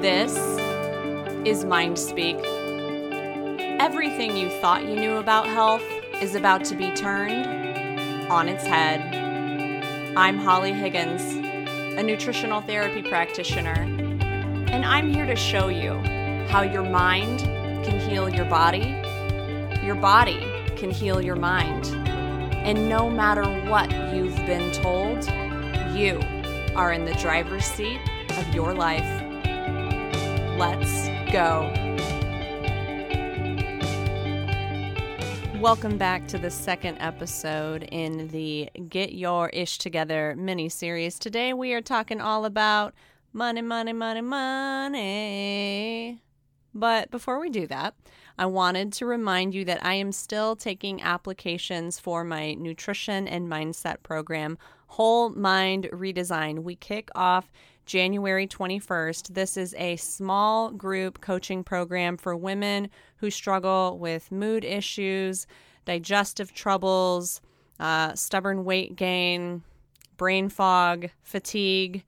This 0.00 0.34
is 1.46 1.66
Mind 1.66 1.98
Speak. 1.98 2.38
Everything 3.78 4.34
you 4.34 4.48
thought 4.48 4.88
you 4.88 4.96
knew 4.96 5.16
about 5.16 5.46
health 5.46 5.84
is 6.22 6.34
about 6.34 6.64
to 6.64 6.74
be 6.74 6.90
turned 6.92 7.44
on 8.30 8.48
its 8.48 8.64
head. 8.64 9.14
I'm 10.16 10.38
Holly 10.38 10.72
Higgins, 10.72 11.22
a 11.98 12.02
nutritional 12.02 12.62
therapy 12.62 13.02
practitioner, 13.02 13.82
and 14.70 14.86
I'm 14.86 15.12
here 15.12 15.26
to 15.26 15.36
show 15.36 15.68
you 15.68 15.92
how 16.48 16.62
your 16.62 16.84
mind 16.84 17.40
can 17.84 18.00
heal 18.00 18.30
your 18.30 18.46
body, 18.46 18.96
your 19.84 19.96
body 19.96 20.40
can 20.76 20.90
heal 20.90 21.20
your 21.20 21.36
mind. 21.36 21.88
And 22.64 22.88
no 22.88 23.10
matter 23.10 23.44
what 23.68 23.90
you've 24.14 24.36
been 24.46 24.72
told, 24.72 25.26
you 25.94 26.18
are 26.74 26.90
in 26.90 27.04
the 27.04 27.14
driver's 27.20 27.66
seat 27.66 28.00
of 28.30 28.54
your 28.54 28.72
life. 28.72 29.19
Let's 30.60 31.08
go. 31.32 31.72
Welcome 35.58 35.96
back 35.96 36.28
to 36.28 36.36
the 36.36 36.50
second 36.50 36.98
episode 36.98 37.84
in 37.84 38.28
the 38.28 38.68
Get 38.90 39.14
Your 39.14 39.48
Ish 39.48 39.78
Together 39.78 40.34
mini 40.36 40.68
series. 40.68 41.18
Today 41.18 41.54
we 41.54 41.72
are 41.72 41.80
talking 41.80 42.20
all 42.20 42.44
about 42.44 42.92
money, 43.32 43.62
money, 43.62 43.94
money, 43.94 44.20
money. 44.20 46.20
But 46.74 47.10
before 47.10 47.40
we 47.40 47.48
do 47.48 47.66
that, 47.68 47.94
I 48.38 48.44
wanted 48.44 48.92
to 48.92 49.06
remind 49.06 49.54
you 49.54 49.64
that 49.64 49.82
I 49.82 49.94
am 49.94 50.12
still 50.12 50.56
taking 50.56 51.00
applications 51.00 51.98
for 51.98 52.22
my 52.22 52.52
nutrition 52.52 53.26
and 53.26 53.48
mindset 53.48 54.02
program, 54.02 54.58
Whole 54.88 55.30
Mind 55.30 55.88
Redesign. 55.90 56.64
We 56.64 56.76
kick 56.76 57.08
off 57.14 57.50
January 57.90 58.46
21st. 58.46 59.34
This 59.34 59.56
is 59.56 59.74
a 59.76 59.96
small 59.96 60.70
group 60.70 61.20
coaching 61.20 61.64
program 61.64 62.16
for 62.16 62.36
women 62.36 62.88
who 63.16 63.32
struggle 63.32 63.98
with 63.98 64.30
mood 64.30 64.64
issues, 64.64 65.44
digestive 65.86 66.54
troubles, 66.54 67.40
uh, 67.80 68.14
stubborn 68.14 68.64
weight 68.64 68.94
gain, 68.94 69.64
brain 70.16 70.48
fog, 70.48 71.08
fatigue, 71.24 72.04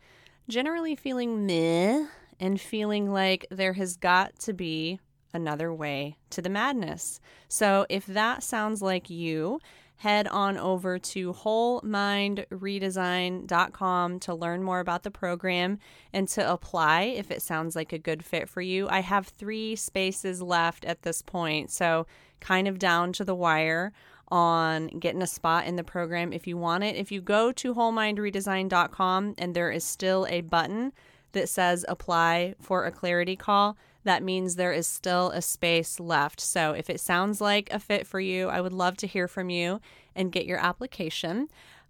generally 0.48 0.94
feeling 0.94 1.46
meh 1.46 2.06
and 2.38 2.60
feeling 2.60 3.12
like 3.12 3.44
there 3.50 3.72
has 3.72 3.96
got 3.96 4.38
to 4.38 4.52
be 4.52 5.00
another 5.34 5.74
way 5.74 6.16
to 6.30 6.40
the 6.40 6.48
madness. 6.48 7.18
So 7.48 7.86
if 7.88 8.06
that 8.06 8.44
sounds 8.44 8.82
like 8.82 9.10
you, 9.10 9.58
head 10.02 10.26
on 10.26 10.58
over 10.58 10.98
to 10.98 11.32
wholemindredesign.com 11.32 14.18
to 14.18 14.34
learn 14.34 14.64
more 14.64 14.80
about 14.80 15.04
the 15.04 15.10
program 15.12 15.78
and 16.12 16.26
to 16.26 16.52
apply 16.52 17.02
if 17.02 17.30
it 17.30 17.40
sounds 17.40 17.76
like 17.76 17.92
a 17.92 17.98
good 17.98 18.24
fit 18.24 18.48
for 18.48 18.60
you. 18.60 18.88
I 18.88 18.98
have 18.98 19.28
three 19.28 19.76
spaces 19.76 20.42
left 20.42 20.84
at 20.84 21.02
this 21.02 21.22
point, 21.22 21.70
so 21.70 22.08
kind 22.40 22.66
of 22.66 22.80
down 22.80 23.12
to 23.12 23.24
the 23.24 23.36
wire 23.36 23.92
on 24.26 24.88
getting 24.88 25.22
a 25.22 25.26
spot 25.26 25.66
in 25.66 25.76
the 25.76 25.84
program 25.84 26.32
if 26.32 26.48
you 26.48 26.56
want 26.56 26.82
it. 26.82 26.96
If 26.96 27.12
you 27.12 27.20
go 27.20 27.52
to 27.52 27.72
wholemindredesign.com 27.72 29.34
and 29.38 29.54
there 29.54 29.70
is 29.70 29.84
still 29.84 30.26
a 30.28 30.40
button 30.40 30.92
that 31.32 31.48
says 31.48 31.84
apply 31.88 32.54
for 32.60 32.84
a 32.84 32.92
clarity 32.92 33.36
call, 33.36 33.76
that 34.04 34.22
means 34.22 34.56
there 34.56 34.72
is 34.72 34.86
still 34.86 35.30
a 35.30 35.42
space 35.42 36.00
left. 36.00 36.40
So 36.40 36.72
if 36.72 36.90
it 36.90 37.00
sounds 37.00 37.40
like 37.40 37.72
a 37.72 37.78
fit 37.78 38.06
for 38.06 38.20
you, 38.20 38.48
I 38.48 38.60
would 38.60 38.72
love 38.72 38.96
to 38.98 39.06
hear 39.06 39.28
from 39.28 39.50
you 39.50 39.80
and 40.14 40.32
get 40.32 40.46
your 40.46 40.58
application. 40.58 41.48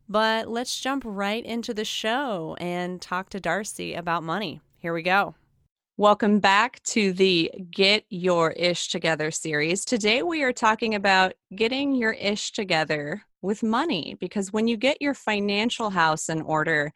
But 0.08 0.48
let's 0.48 0.78
jump 0.80 1.04
right 1.06 1.44
into 1.44 1.72
the 1.72 1.84
show 1.84 2.56
and 2.60 3.00
talk 3.00 3.30
to 3.30 3.40
Darcy 3.40 3.94
about 3.94 4.22
money. 4.22 4.60
Here 4.78 4.92
we 4.92 5.02
go. 5.02 5.34
Welcome 5.96 6.40
back 6.40 6.82
to 6.84 7.12
the 7.12 7.52
Get 7.70 8.04
Your 8.08 8.52
Ish 8.52 8.88
Together 8.88 9.30
series. 9.30 9.84
Today 9.84 10.22
we 10.22 10.42
are 10.42 10.52
talking 10.52 10.94
about 10.94 11.34
getting 11.54 11.94
your 11.94 12.12
ish 12.12 12.52
together 12.52 13.22
with 13.42 13.62
money 13.62 14.16
because 14.18 14.52
when 14.52 14.66
you 14.66 14.76
get 14.76 15.02
your 15.02 15.14
financial 15.14 15.90
house 15.90 16.28
in 16.28 16.40
order, 16.42 16.92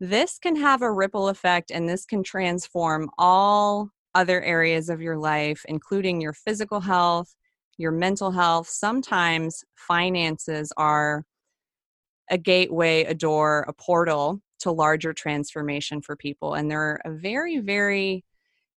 this 0.00 0.38
can 0.38 0.56
have 0.56 0.82
a 0.82 0.92
ripple 0.92 1.28
effect 1.28 1.70
and 1.70 1.88
this 1.88 2.04
can 2.04 2.22
transform 2.22 3.10
all 3.18 3.90
other 4.14 4.42
areas 4.42 4.88
of 4.88 5.00
your 5.00 5.16
life, 5.16 5.64
including 5.68 6.20
your 6.20 6.32
physical 6.32 6.80
health, 6.80 7.34
your 7.76 7.92
mental 7.92 8.30
health. 8.30 8.68
Sometimes 8.68 9.64
finances 9.74 10.72
are 10.76 11.24
a 12.30 12.38
gateway, 12.38 13.04
a 13.04 13.14
door, 13.14 13.64
a 13.68 13.72
portal 13.72 14.40
to 14.60 14.70
larger 14.70 15.12
transformation 15.12 16.02
for 16.02 16.16
people. 16.16 16.54
And 16.54 16.70
they're 16.70 17.00
a 17.04 17.10
very, 17.10 17.58
very 17.58 18.24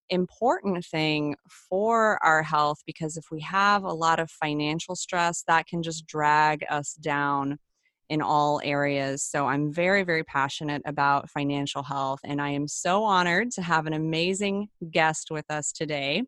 important 0.10 0.86
thing 0.86 1.36
for 1.50 2.20
our 2.24 2.44
health 2.44 2.80
because 2.86 3.18
if 3.18 3.26
we 3.32 3.42
have 3.42 3.84
a 3.84 3.94
lot 3.94 4.20
of 4.20 4.30
financial 4.30 4.96
stress, 4.96 5.44
that 5.48 5.68
can 5.68 5.82
just 5.82 6.06
drag 6.06 6.66
us 6.70 6.94
down 6.94 7.58
in 8.12 8.22
all 8.22 8.60
areas. 8.62 9.24
So 9.24 9.48
I'm 9.48 9.72
very, 9.72 10.04
very 10.04 10.26
passionate 10.26 10.82
about 10.84 11.30
financial 11.30 11.82
health, 11.82 12.20
and 12.26 12.42
I 12.42 12.50
am 12.50 12.68
so 12.68 13.06
honored 13.06 13.52
to 13.52 13.62
have 13.62 13.88
an 13.88 13.94
amazing 13.94 14.68
guest 14.92 15.32
with 15.32 15.46
us 15.50 15.72
today. 15.72 16.24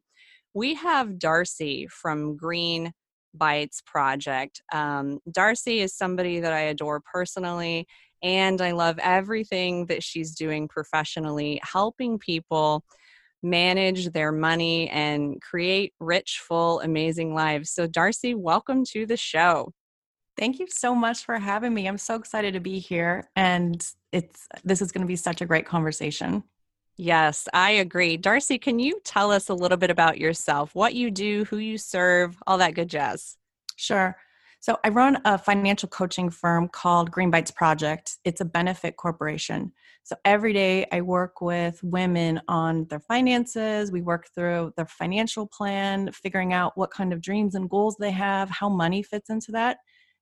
We 0.53 0.75
have 0.75 1.19
Darcy 1.19 1.88
from 1.91 2.38
Green 2.38 2.94
Bites 3.33 3.81
Project. 3.85 4.61
Um, 4.71 5.19
Darcy 5.29 5.81
is 5.81 5.94
somebody 5.94 6.39
that 6.39 6.53
I 6.53 6.61
adore 6.61 7.01
personally, 7.01 7.85
and 8.21 8.61
I 8.61 8.71
love 8.71 8.97
everything 9.00 9.88
that 9.88 10.03
she's 10.03 10.35
doing 10.35 10.69
professionally, 10.69 11.59
helping 11.63 12.17
people 12.17 12.85
manage 13.41 14.09
their 14.11 14.31
money 14.31 14.88
and 14.88 15.41
create 15.41 15.91
rich, 16.00 16.41
full, 16.47 16.79
amazing 16.79 17.33
lives. 17.33 17.71
So, 17.71 17.88
Darcy, 17.88 18.35
welcome 18.35 18.85
to 18.94 19.05
the 19.05 19.17
show. 19.17 19.73
Thank 20.38 20.59
you 20.59 20.67
so 20.67 20.95
much 20.95 21.25
for 21.25 21.38
having 21.38 21.73
me. 21.73 21.88
I'm 21.88 21.97
so 21.97 22.16
excited 22.16 22.53
to 22.53 22.59
be 22.59 22.79
here 22.79 23.29
and 23.35 23.85
it's 24.11 24.47
this 24.63 24.81
is 24.81 24.91
going 24.91 25.01
to 25.01 25.07
be 25.07 25.16
such 25.16 25.41
a 25.41 25.45
great 25.45 25.66
conversation. 25.66 26.44
Yes, 26.95 27.47
I 27.53 27.71
agree. 27.71 28.17
Darcy, 28.17 28.59
can 28.59 28.79
you 28.79 28.99
tell 29.03 29.31
us 29.31 29.49
a 29.49 29.53
little 29.53 29.77
bit 29.77 29.89
about 29.89 30.19
yourself, 30.19 30.75
what 30.75 30.94
you 30.94 31.09
do, 31.09 31.44
who 31.45 31.57
you 31.57 31.77
serve, 31.77 32.38
all 32.45 32.59
that 32.59 32.75
good 32.75 32.88
jazz? 32.88 33.38
Sure. 33.75 34.16
So, 34.59 34.79
I 34.83 34.89
run 34.89 35.19
a 35.25 35.38
financial 35.38 35.89
coaching 35.89 36.29
firm 36.29 36.69
called 36.69 37.11
Green 37.11 37.31
Bites 37.31 37.51
Project. 37.51 38.17
It's 38.23 38.39
a 38.41 38.45
benefit 38.45 38.95
corporation. 38.95 39.73
So, 40.03 40.15
every 40.23 40.53
day 40.53 40.85
I 40.91 41.01
work 41.01 41.41
with 41.41 41.83
women 41.83 42.39
on 42.47 42.85
their 42.85 43.01
finances. 43.01 43.91
We 43.91 44.03
work 44.03 44.27
through 44.33 44.73
their 44.77 44.85
financial 44.85 45.47
plan, 45.47 46.11
figuring 46.13 46.53
out 46.53 46.77
what 46.77 46.91
kind 46.91 47.11
of 47.11 47.21
dreams 47.21 47.55
and 47.55 47.69
goals 47.69 47.97
they 48.00 48.11
have, 48.11 48.51
how 48.51 48.69
money 48.69 49.01
fits 49.03 49.29
into 49.31 49.51
that 49.53 49.77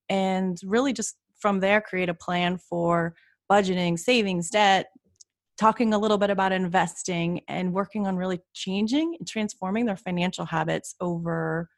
and 0.09 0.57
really 0.63 0.93
just 0.93 1.15
from 1.39 1.59
there 1.59 1.81
create 1.81 2.09
a 2.09 2.13
plan 2.13 2.57
for 2.57 3.15
budgeting, 3.51 3.97
savings, 3.97 4.49
debt, 4.49 4.87
talking 5.57 5.93
a 5.93 5.99
little 5.99 6.17
bit 6.17 6.29
about 6.29 6.51
investing 6.51 7.41
and 7.47 7.73
working 7.73 8.07
on 8.07 8.15
really 8.15 8.39
changing 8.53 9.15
and 9.19 9.27
transforming 9.27 9.85
their 9.85 9.97
financial 9.97 10.45
habits 10.45 10.95
over 10.99 11.69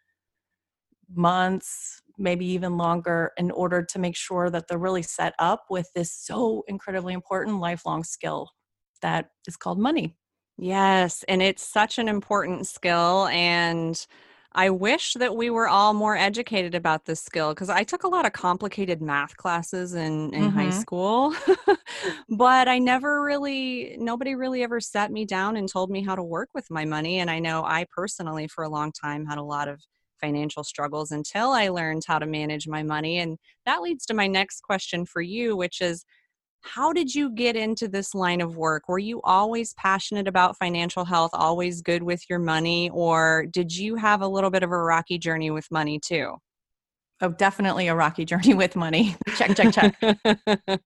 months, 1.14 2.02
maybe 2.18 2.46
even 2.46 2.78
longer, 2.78 3.32
in 3.38 3.52
order 3.52 3.84
to 3.84 4.00
make 4.00 4.16
sure 4.16 4.50
that 4.50 4.68
they're 4.68 4.78
really 4.78 5.02
set 5.02 5.34
up 5.40 5.66
with 5.70 5.90
this 5.96 6.14
so 6.14 6.64
incredibly 6.68 7.14
important 7.14 7.60
lifelong 7.60 8.04
skill 8.04 8.50
that 9.02 9.30
is 9.48 9.58
called 9.58 9.80
money. 9.80 10.16
Yes, 10.58 11.24
and 11.28 11.42
it's 11.42 11.64
such 11.64 11.98
an 11.98 12.08
important 12.08 12.68
skill 12.68 13.28
and 13.28 14.06
I 14.56 14.70
wish 14.70 15.14
that 15.14 15.36
we 15.36 15.50
were 15.50 15.68
all 15.68 15.94
more 15.94 16.16
educated 16.16 16.76
about 16.76 17.06
this 17.06 17.22
skill 17.22 17.54
because 17.54 17.70
I 17.70 17.84
took 17.84 18.04
a 18.04 18.08
lot 18.08 18.26
of 18.26 18.34
complicated 18.34 19.02
math 19.02 19.36
classes 19.36 19.96
in, 19.96 20.34
in 20.34 20.44
mm-hmm. 20.44 20.58
high 20.58 20.70
school, 20.70 21.34
but 22.30 22.68
I 22.68 22.78
never 22.78 23.24
really, 23.24 23.96
nobody 24.00 24.36
really 24.36 24.62
ever 24.62 24.80
sat 24.80 25.12
me 25.12 25.26
down 25.26 25.58
and 25.58 25.68
told 25.68 25.90
me 25.90 26.04
how 26.04 26.16
to 26.16 26.24
work 26.24 26.50
with 26.54 26.70
my 26.70 26.86
money. 26.86 27.20
And 27.20 27.32
I 27.32 27.40
know 27.40 27.64
I 27.64 27.88
personally, 27.96 28.48
for 28.48 28.64
a 28.64 28.70
long 28.70 28.92
time, 28.92 29.26
had 29.26 29.40
a 29.40 29.44
lot 29.44 29.68
of 29.68 29.82
financial 30.22 30.64
struggles 30.64 31.12
until 31.12 31.50
I 31.50 31.70
learned 31.70 32.04
how 32.08 32.20
to 32.20 32.26
manage 32.26 32.68
my 32.68 32.84
money. 32.84 33.18
And 33.18 33.38
that 33.66 33.82
leads 33.82 34.06
to 34.06 34.14
my 34.14 34.28
next 34.28 34.62
question 34.62 35.06
for 35.06 35.22
you, 35.22 35.58
which 35.58 35.82
is 35.82 36.06
how 36.64 36.94
did 36.94 37.14
you 37.14 37.30
get 37.30 37.56
into 37.56 37.88
this 37.88 38.16
line 38.16 38.42
of 38.42 38.56
work? 38.56 38.88
Were 38.88 39.00
you 39.00 39.22
always 39.24 39.74
passionate 39.74 40.28
about 40.28 40.58
financial 40.58 41.06
health, 41.06 41.32
always 41.34 41.82
good 41.82 42.04
with 42.04 42.24
your 42.30 42.40
money, 42.40 42.90
or 42.92 43.46
did 43.52 43.76
you 43.76 43.96
have 43.96 44.22
a 44.22 44.28
little 44.28 44.50
bit 44.50 44.64
of 44.64 44.72
a 44.72 44.78
rocky 44.78 45.18
journey 45.18 45.52
with 45.52 45.70
money 45.72 46.00
too? 46.00 46.38
Oh, 47.22 47.30
definitely 47.30 47.88
a 47.88 47.96
rocky 47.96 48.26
journey 48.32 48.54
with 48.54 48.76
money. 48.76 49.16
check, 49.36 49.56
check, 49.56 49.74
check. 49.74 49.96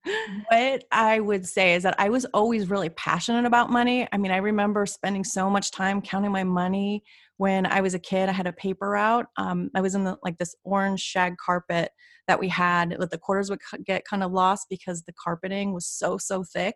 what 0.50 0.84
I 0.92 1.20
would 1.20 1.48
say 1.48 1.76
is 1.76 1.84
that 1.84 1.96
I 2.00 2.10
was 2.10 2.26
always 2.26 2.70
really 2.70 2.90
passionate 2.90 3.46
about 3.46 3.72
money. 3.72 4.08
I 4.12 4.18
mean, 4.18 4.32
I 4.32 4.38
remember 4.38 4.86
spending 4.86 5.24
so 5.24 5.50
much 5.50 5.72
time 5.72 6.02
counting 6.02 6.32
my 6.32 6.44
money 6.44 7.04
when 7.38 7.66
I 7.66 7.82
was 7.82 7.94
a 7.94 8.00
kid. 8.00 8.30
I 8.30 8.34
had 8.34 8.48
a 8.48 8.54
paper 8.54 8.90
route. 8.90 9.28
Um, 9.38 9.70
I 9.76 9.82
was 9.82 9.96
in 9.96 10.04
the, 10.04 10.18
like 10.24 10.38
this 10.38 10.56
orange 10.64 11.00
shag 11.00 11.38
carpet 11.38 11.92
that 12.28 12.40
we 12.40 12.50
had, 12.50 12.96
that 13.00 13.12
the 13.12 13.18
quarters 13.18 13.50
would 13.50 13.62
get 13.86 14.06
kind 14.06 14.24
of 14.24 14.32
lost 14.32 14.68
because 14.70 15.04
the 15.04 15.14
carpeting 15.14 15.74
was 15.74 15.88
so 15.88 16.18
so 16.18 16.44
thick. 16.44 16.76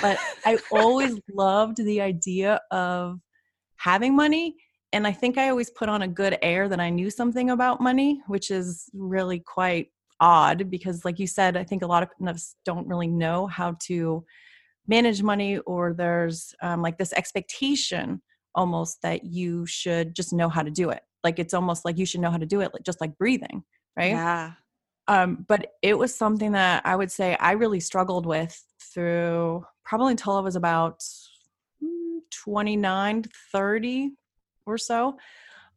But 0.00 0.18
I 0.44 0.58
always 0.70 1.18
loved 1.32 1.78
the 1.78 2.00
idea 2.00 2.60
of 2.70 3.18
having 3.76 4.14
money. 4.14 4.54
And 4.92 5.06
I 5.06 5.12
think 5.12 5.36
I 5.36 5.48
always 5.48 5.70
put 5.70 5.88
on 5.88 6.02
a 6.02 6.08
good 6.08 6.38
air 6.42 6.68
that 6.68 6.80
I 6.80 6.90
knew 6.90 7.10
something 7.10 7.50
about 7.50 7.80
money, 7.80 8.20
which 8.28 8.50
is 8.50 8.88
really 8.94 9.40
quite 9.40 9.88
odd 10.20 10.70
because, 10.70 11.04
like 11.04 11.18
you 11.18 11.26
said, 11.26 11.56
I 11.56 11.64
think 11.64 11.82
a 11.82 11.86
lot 11.86 12.02
of 12.02 12.10
us 12.28 12.54
don't 12.64 12.86
really 12.86 13.08
know 13.08 13.46
how 13.46 13.76
to 13.86 14.24
manage 14.86 15.22
money, 15.22 15.58
or 15.58 15.94
there's 15.94 16.54
um, 16.62 16.80
like 16.80 16.96
this 16.96 17.12
expectation 17.12 18.22
almost 18.56 19.02
that 19.02 19.24
you 19.24 19.66
should 19.66 20.14
just 20.14 20.32
know 20.32 20.48
how 20.48 20.62
to 20.62 20.70
do 20.70 20.90
it. 20.90 21.02
Like 21.22 21.38
it's 21.38 21.54
almost 21.54 21.84
like 21.84 21.98
you 21.98 22.06
should 22.06 22.20
know 22.20 22.30
how 22.30 22.38
to 22.38 22.46
do 22.46 22.60
it, 22.60 22.72
like 22.72 22.82
just 22.82 23.00
like 23.00 23.16
breathing, 23.18 23.62
right? 23.96 24.12
Yeah. 24.12 24.52
Um, 25.08 25.44
but 25.46 25.74
it 25.82 25.96
was 25.96 26.14
something 26.14 26.52
that 26.52 26.84
I 26.84 26.96
would 26.96 27.12
say 27.12 27.36
I 27.36 27.52
really 27.52 27.80
struggled 27.80 28.26
with 28.26 28.60
through 28.92 29.64
probably 29.84 30.12
until 30.12 30.32
I 30.32 30.40
was 30.40 30.56
about 30.56 31.00
mm, 31.82 32.18
29, 32.32 33.24
30 33.52 34.10
or 34.66 34.78
so, 34.78 35.16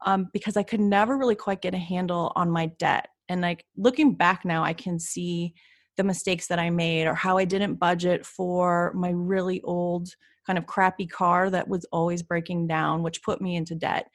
um, 0.06 0.30
because 0.34 0.58
I 0.58 0.64
could 0.64 0.80
never 0.80 1.18
really 1.18 1.36
quite 1.36 1.62
get 1.62 1.76
a 1.76 1.80
handle 1.80 2.32
on 2.36 2.50
my 2.50 2.68
debt. 2.80 3.10
And 3.28 3.42
like 3.42 3.66
looking 3.78 4.16
back 4.16 4.46
now, 4.46 4.64
I 4.64 4.74
can 4.74 5.00
see 5.00 5.54
the 5.98 6.04
mistakes 6.04 6.48
that 6.48 6.60
I 6.60 6.70
made 6.70 7.06
or 7.06 7.14
how 7.14 7.38
I 7.38 7.46
didn't 7.46 7.76
budget 7.76 8.26
for 8.26 8.94
my 8.96 9.10
really 9.10 9.62
old 9.62 10.10
kind 10.50 10.58
of 10.58 10.66
crappy 10.66 11.06
car 11.06 11.48
that 11.52 11.68
was 11.68 11.86
always 11.92 12.24
breaking 12.24 12.66
down, 12.66 13.04
which 13.04 13.22
put 13.22 13.40
me 13.40 13.56
into 13.56 13.76
debt. 13.76 14.08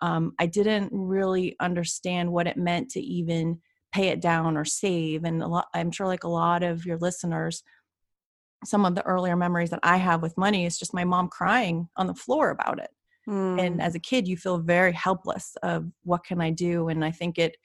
Um, 0.00 0.32
I 0.38 0.46
didn't 0.46 0.88
really 0.90 1.54
understand 1.60 2.32
what 2.32 2.46
it 2.46 2.56
meant 2.56 2.88
to 2.92 3.00
even 3.00 3.60
pay 3.92 4.08
it 4.08 4.22
down 4.22 4.56
or 4.56 4.64
save. 4.64 5.24
And 5.24 5.42
a 5.42 5.46
lot, 5.46 5.66
I'm 5.74 5.90
sure, 5.90 6.06
like 6.06 6.24
a 6.24 6.28
lot 6.28 6.62
of 6.62 6.86
your 6.86 6.96
listeners, 6.96 7.62
some 8.64 8.86
of 8.86 8.94
the 8.94 9.04
earlier 9.04 9.36
memories 9.36 9.68
that 9.68 9.80
I 9.82 9.98
have 9.98 10.22
with 10.22 10.38
money 10.38 10.64
is 10.64 10.78
just 10.78 10.94
my 10.94 11.04
mom 11.04 11.28
crying 11.28 11.90
on 11.98 12.06
the 12.06 12.14
floor 12.14 12.48
about 12.48 12.78
it. 12.78 12.88
Mm. 13.28 13.60
And 13.60 13.82
as 13.82 13.94
a 13.94 14.00
kid, 14.00 14.26
you 14.26 14.38
feel 14.38 14.56
very 14.56 14.92
helpless 14.92 15.58
of 15.62 15.90
what 16.04 16.24
can 16.24 16.40
I 16.40 16.48
do? 16.48 16.88
And 16.88 17.04
I 17.04 17.10
think 17.10 17.38
it, 17.38 17.58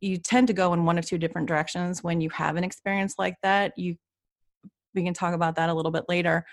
you 0.00 0.16
tend 0.16 0.46
to 0.46 0.52
go 0.52 0.74
in 0.74 0.84
one 0.84 0.96
of 0.96 1.06
two 1.06 1.18
different 1.18 1.48
directions 1.48 2.04
when 2.04 2.20
you 2.20 2.30
have 2.30 2.54
an 2.54 2.62
experience 2.62 3.16
like 3.18 3.34
that. 3.42 3.72
You, 3.76 3.96
we 4.94 5.02
can 5.02 5.12
talk 5.12 5.34
about 5.34 5.56
that 5.56 5.70
a 5.70 5.74
little 5.74 5.90
bit 5.90 6.04
later. 6.08 6.46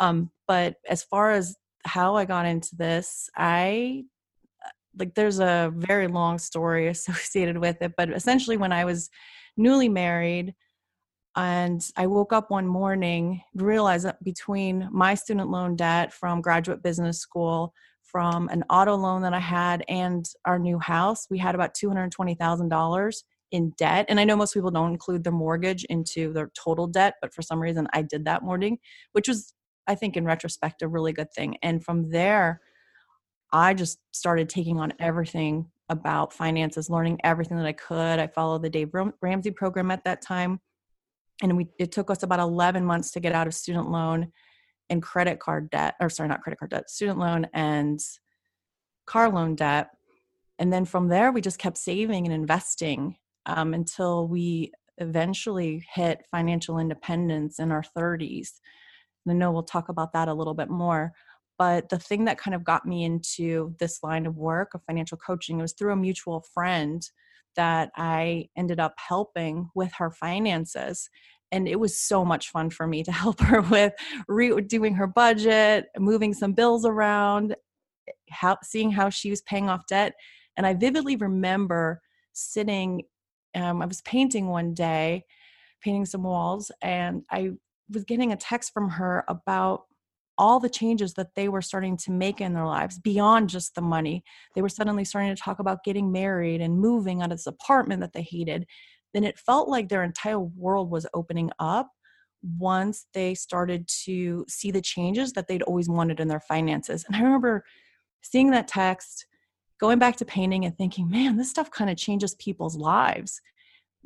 Um, 0.00 0.30
but 0.48 0.76
as 0.88 1.04
far 1.04 1.30
as 1.30 1.54
how 1.84 2.16
I 2.16 2.24
got 2.24 2.46
into 2.46 2.74
this, 2.76 3.28
I 3.36 4.04
like 4.98 5.14
there's 5.14 5.40
a 5.40 5.72
very 5.76 6.08
long 6.08 6.38
story 6.38 6.88
associated 6.88 7.58
with 7.58 7.80
it 7.80 7.92
but 7.96 8.10
essentially 8.10 8.56
when 8.56 8.72
i 8.72 8.84
was 8.84 9.10
newly 9.56 9.88
married 9.88 10.54
and 11.36 11.82
i 11.96 12.06
woke 12.06 12.32
up 12.32 12.50
one 12.50 12.66
morning 12.66 13.40
realized 13.54 14.04
that 14.04 14.22
between 14.24 14.88
my 14.90 15.14
student 15.14 15.50
loan 15.50 15.76
debt 15.76 16.12
from 16.12 16.40
graduate 16.40 16.82
business 16.82 17.18
school 17.18 17.72
from 18.02 18.48
an 18.48 18.64
auto 18.70 18.96
loan 18.96 19.22
that 19.22 19.34
i 19.34 19.38
had 19.38 19.84
and 19.88 20.26
our 20.44 20.58
new 20.58 20.78
house 20.78 21.26
we 21.30 21.38
had 21.38 21.54
about 21.54 21.74
$220000 21.74 23.22
in 23.52 23.72
debt 23.78 24.06
and 24.08 24.18
i 24.18 24.24
know 24.24 24.36
most 24.36 24.54
people 24.54 24.70
don't 24.70 24.90
include 24.90 25.22
their 25.22 25.32
mortgage 25.32 25.84
into 25.84 26.32
their 26.32 26.50
total 26.54 26.86
debt 26.86 27.14
but 27.20 27.32
for 27.32 27.42
some 27.42 27.60
reason 27.60 27.86
i 27.92 28.02
did 28.02 28.24
that 28.24 28.42
morning 28.42 28.78
which 29.12 29.28
was 29.28 29.54
i 29.90 29.94
think 29.94 30.16
in 30.16 30.24
retrospect 30.24 30.82
a 30.82 30.88
really 30.88 31.12
good 31.12 31.32
thing 31.34 31.56
and 31.62 31.84
from 31.84 32.10
there 32.10 32.60
I 33.52 33.74
just 33.74 33.98
started 34.12 34.48
taking 34.48 34.78
on 34.78 34.92
everything 34.98 35.66
about 35.88 36.32
finances, 36.32 36.88
learning 36.88 37.18
everything 37.24 37.56
that 37.56 37.66
I 37.66 37.72
could. 37.72 38.18
I 38.18 38.28
followed 38.28 38.62
the 38.62 38.70
Dave 38.70 38.92
Ramsey 39.20 39.50
program 39.50 39.90
at 39.90 40.04
that 40.04 40.22
time. 40.22 40.60
And 41.42 41.56
we, 41.56 41.68
it 41.78 41.90
took 41.90 42.10
us 42.10 42.22
about 42.22 42.38
11 42.38 42.84
months 42.84 43.10
to 43.12 43.20
get 43.20 43.32
out 43.32 43.46
of 43.46 43.54
student 43.54 43.90
loan 43.90 44.30
and 44.88 45.02
credit 45.02 45.40
card 45.40 45.70
debt, 45.70 45.94
or 46.00 46.08
sorry, 46.08 46.28
not 46.28 46.42
credit 46.42 46.58
card 46.58 46.70
debt, 46.70 46.90
student 46.90 47.18
loan 47.18 47.46
and 47.52 47.98
car 49.06 49.30
loan 49.30 49.56
debt. 49.56 49.88
And 50.58 50.72
then 50.72 50.84
from 50.84 51.08
there, 51.08 51.32
we 51.32 51.40
just 51.40 51.58
kept 51.58 51.78
saving 51.78 52.26
and 52.26 52.34
investing 52.34 53.16
um, 53.46 53.74
until 53.74 54.28
we 54.28 54.72
eventually 54.98 55.84
hit 55.92 56.26
financial 56.30 56.78
independence 56.78 57.58
in 57.58 57.72
our 57.72 57.82
30s. 57.96 58.60
I 59.28 59.32
know 59.32 59.52
we'll 59.52 59.62
talk 59.62 59.88
about 59.88 60.12
that 60.12 60.28
a 60.28 60.34
little 60.34 60.54
bit 60.54 60.70
more. 60.70 61.12
But 61.58 61.90
the 61.90 61.98
thing 61.98 62.24
that 62.24 62.38
kind 62.38 62.54
of 62.54 62.64
got 62.64 62.86
me 62.86 63.04
into 63.04 63.74
this 63.78 64.02
line 64.02 64.24
of 64.24 64.38
work 64.38 64.72
of 64.72 64.82
financial 64.84 65.18
coaching 65.18 65.58
was 65.58 65.74
through 65.74 65.92
a 65.92 65.96
mutual 65.96 66.42
friend 66.54 67.06
that 67.56 67.90
I 67.96 68.48
ended 68.56 68.80
up 68.80 68.94
helping 68.96 69.68
with 69.74 69.92
her 69.98 70.10
finances. 70.10 71.10
And 71.52 71.68
it 71.68 71.78
was 71.78 72.00
so 72.00 72.24
much 72.24 72.50
fun 72.50 72.70
for 72.70 72.86
me 72.86 73.02
to 73.02 73.12
help 73.24 73.40
her 73.40 73.60
with 73.60 73.92
redoing 74.30 74.96
her 74.96 75.06
budget, 75.06 75.88
moving 75.98 76.32
some 76.32 76.54
bills 76.54 76.86
around, 76.86 77.56
how, 78.30 78.56
seeing 78.62 78.90
how 78.90 79.10
she 79.10 79.28
was 79.28 79.42
paying 79.42 79.68
off 79.68 79.82
debt. 79.86 80.14
And 80.56 80.66
I 80.66 80.72
vividly 80.74 81.16
remember 81.16 82.00
sitting, 82.32 83.02
um, 83.54 83.82
I 83.82 83.86
was 83.86 84.00
painting 84.02 84.48
one 84.48 84.72
day, 84.72 85.24
painting 85.82 86.06
some 86.06 86.22
walls, 86.22 86.70
and 86.80 87.22
I 87.30 87.50
was 87.90 88.04
getting 88.04 88.32
a 88.32 88.36
text 88.36 88.72
from 88.72 88.90
her 88.90 89.24
about 89.28 89.84
all 90.38 90.58
the 90.58 90.70
changes 90.70 91.14
that 91.14 91.34
they 91.36 91.48
were 91.48 91.60
starting 91.60 91.96
to 91.98 92.10
make 92.10 92.40
in 92.40 92.54
their 92.54 92.64
lives 92.64 92.98
beyond 92.98 93.50
just 93.50 93.74
the 93.74 93.82
money. 93.82 94.24
They 94.54 94.62
were 94.62 94.70
suddenly 94.70 95.04
starting 95.04 95.34
to 95.34 95.40
talk 95.40 95.58
about 95.58 95.84
getting 95.84 96.10
married 96.10 96.62
and 96.62 96.78
moving 96.78 97.20
out 97.20 97.30
of 97.30 97.38
this 97.38 97.46
apartment 97.46 98.00
that 98.00 98.14
they 98.14 98.22
hated. 98.22 98.66
Then 99.12 99.24
it 99.24 99.38
felt 99.38 99.68
like 99.68 99.88
their 99.88 100.02
entire 100.02 100.38
world 100.38 100.90
was 100.90 101.06
opening 101.12 101.50
up 101.58 101.90
once 102.42 103.06
they 103.12 103.34
started 103.34 103.86
to 104.04 104.46
see 104.48 104.70
the 104.70 104.80
changes 104.80 105.32
that 105.34 105.46
they'd 105.46 105.62
always 105.62 105.90
wanted 105.90 106.20
in 106.20 106.28
their 106.28 106.40
finances. 106.40 107.04
And 107.06 107.14
I 107.14 107.20
remember 107.20 107.64
seeing 108.22 108.50
that 108.52 108.68
text, 108.68 109.26
going 109.78 109.98
back 109.98 110.16
to 110.16 110.24
painting 110.24 110.64
and 110.64 110.76
thinking, 110.76 111.10
man, 111.10 111.36
this 111.36 111.50
stuff 111.50 111.70
kind 111.70 111.90
of 111.90 111.98
changes 111.98 112.34
people's 112.36 112.76
lives. 112.76 113.42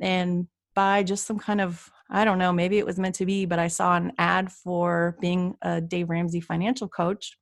And 0.01 0.47
by 0.73 1.03
just 1.03 1.25
some 1.25 1.39
kind 1.39 1.61
of 1.61 1.89
I 2.09 2.23
don't 2.23 2.37
know, 2.37 2.53
maybe 2.53 2.77
it 2.77 2.85
was 2.85 2.99
meant 2.99 3.15
to 3.15 3.25
be, 3.25 3.45
but 3.45 3.59
I 3.59 3.67
saw 3.67 3.95
an 3.95 4.13
ad 4.17 4.51
for 4.51 5.17
being 5.21 5.55
a 5.61 5.81
Dave 5.81 6.09
Ramsey 6.09 6.39
financial 6.39 6.87
coach. 6.87 7.37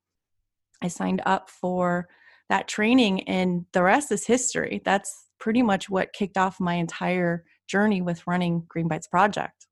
I 0.82 0.88
signed 0.88 1.22
up 1.26 1.50
for 1.50 2.08
that 2.50 2.68
training, 2.68 3.28
and 3.28 3.66
the 3.74 3.84
rest 3.84 4.12
is 4.12 4.26
history. 4.26 4.82
That's 4.86 5.30
pretty 5.40 5.62
much 5.62 5.90
what 5.90 6.14
kicked 6.14 6.38
off 6.38 6.60
my 6.60 6.76
entire 6.76 7.44
journey 7.68 8.02
with 8.02 8.26
running 8.28 8.64
Green 8.68 8.88
Bites 8.88 9.08
Project. 9.08 9.68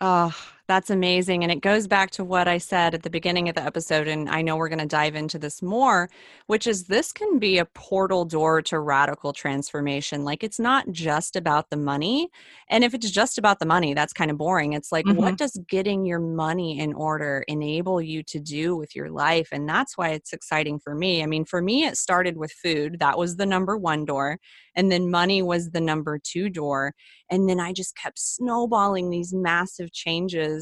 Oh, 0.00 0.34
that's 0.68 0.90
amazing. 0.90 1.42
And 1.42 1.50
it 1.50 1.62
goes 1.62 1.86
back 1.86 2.10
to 2.12 2.24
what 2.24 2.46
I 2.46 2.58
said 2.58 2.94
at 2.94 3.02
the 3.02 3.08
beginning 3.08 3.48
of 3.48 3.54
the 3.54 3.64
episode. 3.64 4.06
And 4.06 4.28
I 4.28 4.42
know 4.42 4.56
we're 4.56 4.68
going 4.68 4.78
to 4.78 4.86
dive 4.86 5.14
into 5.14 5.38
this 5.38 5.62
more, 5.62 6.10
which 6.46 6.66
is 6.66 6.84
this 6.84 7.10
can 7.10 7.38
be 7.38 7.56
a 7.56 7.64
portal 7.64 8.26
door 8.26 8.60
to 8.62 8.78
radical 8.78 9.32
transformation. 9.32 10.24
Like 10.24 10.44
it's 10.44 10.60
not 10.60 10.92
just 10.92 11.36
about 11.36 11.70
the 11.70 11.78
money. 11.78 12.28
And 12.68 12.84
if 12.84 12.92
it's 12.92 13.10
just 13.10 13.38
about 13.38 13.60
the 13.60 13.66
money, 13.66 13.94
that's 13.94 14.12
kind 14.12 14.30
of 14.30 14.36
boring. 14.36 14.74
It's 14.74 14.92
like, 14.92 15.06
mm-hmm. 15.06 15.16
what 15.16 15.38
does 15.38 15.58
getting 15.68 16.04
your 16.04 16.20
money 16.20 16.78
in 16.78 16.92
order 16.92 17.44
enable 17.48 18.02
you 18.02 18.22
to 18.24 18.38
do 18.38 18.76
with 18.76 18.94
your 18.94 19.10
life? 19.10 19.48
And 19.50 19.66
that's 19.66 19.96
why 19.96 20.10
it's 20.10 20.34
exciting 20.34 20.80
for 20.80 20.94
me. 20.94 21.22
I 21.22 21.26
mean, 21.26 21.46
for 21.46 21.62
me, 21.62 21.84
it 21.84 21.96
started 21.96 22.36
with 22.36 22.52
food. 22.52 22.98
That 22.98 23.16
was 23.16 23.36
the 23.36 23.46
number 23.46 23.78
one 23.78 24.04
door. 24.04 24.38
And 24.76 24.92
then 24.92 25.10
money 25.10 25.40
was 25.40 25.70
the 25.70 25.80
number 25.80 26.20
two 26.22 26.50
door. 26.50 26.94
And 27.30 27.48
then 27.48 27.58
I 27.58 27.72
just 27.72 27.96
kept 27.96 28.18
snowballing 28.18 29.10
these 29.10 29.32
massive 29.32 29.92
changes 29.92 30.57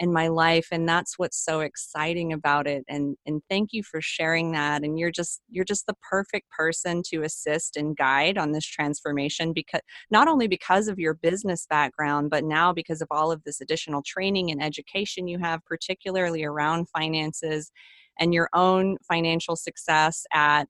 in 0.00 0.12
my 0.12 0.28
life 0.28 0.68
and 0.72 0.88
that's 0.88 1.18
what's 1.18 1.44
so 1.44 1.60
exciting 1.60 2.32
about 2.32 2.66
it 2.66 2.84
and 2.88 3.16
and 3.26 3.40
thank 3.48 3.72
you 3.72 3.82
for 3.82 4.00
sharing 4.00 4.50
that 4.50 4.82
and 4.82 4.98
you're 4.98 5.10
just 5.10 5.40
you're 5.48 5.64
just 5.64 5.86
the 5.86 5.94
perfect 6.08 6.50
person 6.50 7.00
to 7.04 7.22
assist 7.22 7.76
and 7.76 7.96
guide 7.96 8.36
on 8.36 8.50
this 8.50 8.66
transformation 8.66 9.52
because 9.52 9.80
not 10.10 10.26
only 10.26 10.48
because 10.48 10.88
of 10.88 10.98
your 10.98 11.14
business 11.14 11.66
background 11.70 12.28
but 12.28 12.44
now 12.44 12.72
because 12.72 13.00
of 13.00 13.08
all 13.10 13.30
of 13.30 13.42
this 13.44 13.60
additional 13.60 14.02
training 14.04 14.50
and 14.50 14.62
education 14.62 15.28
you 15.28 15.38
have 15.38 15.64
particularly 15.64 16.42
around 16.42 16.88
finances 16.88 17.70
and 18.18 18.34
your 18.34 18.48
own 18.52 18.96
financial 19.08 19.54
success 19.54 20.24
at 20.32 20.64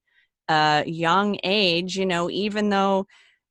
a 0.48 0.84
young 0.86 1.38
age 1.44 1.96
you 1.96 2.04
know 2.04 2.28
even 2.30 2.68
though 2.68 3.06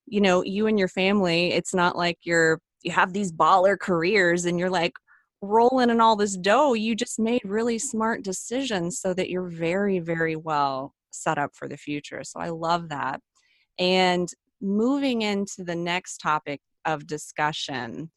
you 0.05 0.21
know 0.21 0.43
you 0.43 0.67
and 0.67 0.77
your 0.77 0.87
family 0.87 1.51
it's 1.51 1.73
not 1.73 1.97
like 1.97 2.19
you're 2.21 2.61
you 2.83 2.91
have 2.91 3.13
these 3.13 3.31
baller 3.31 3.79
careers 3.79 4.45
and 4.45 4.59
you're 4.59 4.69
like 4.69 4.93
rolling 5.43 5.89
in 5.89 5.99
all 5.99 6.15
this 6.15 6.37
dough, 6.37 6.73
you 6.73 6.95
just 6.95 7.19
made 7.19 7.41
really 7.43 7.77
smart 7.77 8.23
decisions 8.23 8.99
so 8.99 9.13
that 9.13 9.29
you're 9.29 9.49
very, 9.49 9.99
very 9.99 10.35
well 10.35 10.93
set 11.11 11.37
up 11.37 11.51
for 11.53 11.67
the 11.67 11.77
future. 11.77 12.23
So 12.23 12.39
I 12.39 12.49
love 12.49 12.89
that. 12.89 13.21
And 13.77 14.29
moving 14.61 15.21
into 15.21 15.63
the 15.63 15.75
next 15.75 16.17
topic 16.17 16.61
of 16.85 17.05
discussion, 17.05 18.09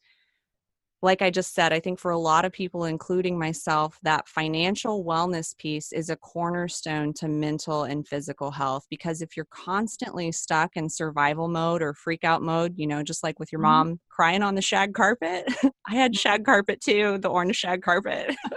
like 1.01 1.21
I 1.21 1.29
just 1.29 1.53
said, 1.53 1.73
I 1.73 1.79
think 1.79 1.99
for 1.99 2.11
a 2.11 2.17
lot 2.17 2.43
of 2.43 2.51
people, 2.51 2.85
including 2.85 3.37
myself, 3.37 3.99
that 4.01 4.27
financial 4.27 5.05
wellness 5.05 5.55
piece 5.57 5.91
is 5.91 6.09
a 6.09 6.15
cornerstone 6.15 7.13
to 7.15 7.27
mental 7.27 7.83
and 7.83 8.07
physical 8.07 8.49
health. 8.49 8.85
Because 8.89 9.21
if 9.21 9.37
you're 9.37 9.47
constantly 9.51 10.31
stuck 10.31 10.75
in 10.75 10.89
survival 10.89 11.47
mode 11.47 11.83
or 11.83 11.93
freak 11.93 12.23
out 12.23 12.41
mode, 12.41 12.73
you 12.77 12.87
know, 12.87 13.03
just 13.03 13.23
like 13.23 13.39
with 13.39 13.51
your 13.51 13.61
mm-hmm. 13.61 13.89
mom 13.89 13.99
crying 14.09 14.41
on 14.41 14.55
the 14.55 14.61
shag 14.61 14.95
carpet, 14.95 15.45
I 15.87 15.95
had 15.95 16.15
shag 16.15 16.43
carpet 16.43 16.81
too, 16.81 17.19
the 17.19 17.29
orange 17.29 17.57
shag 17.57 17.83
carpet. 17.83 18.35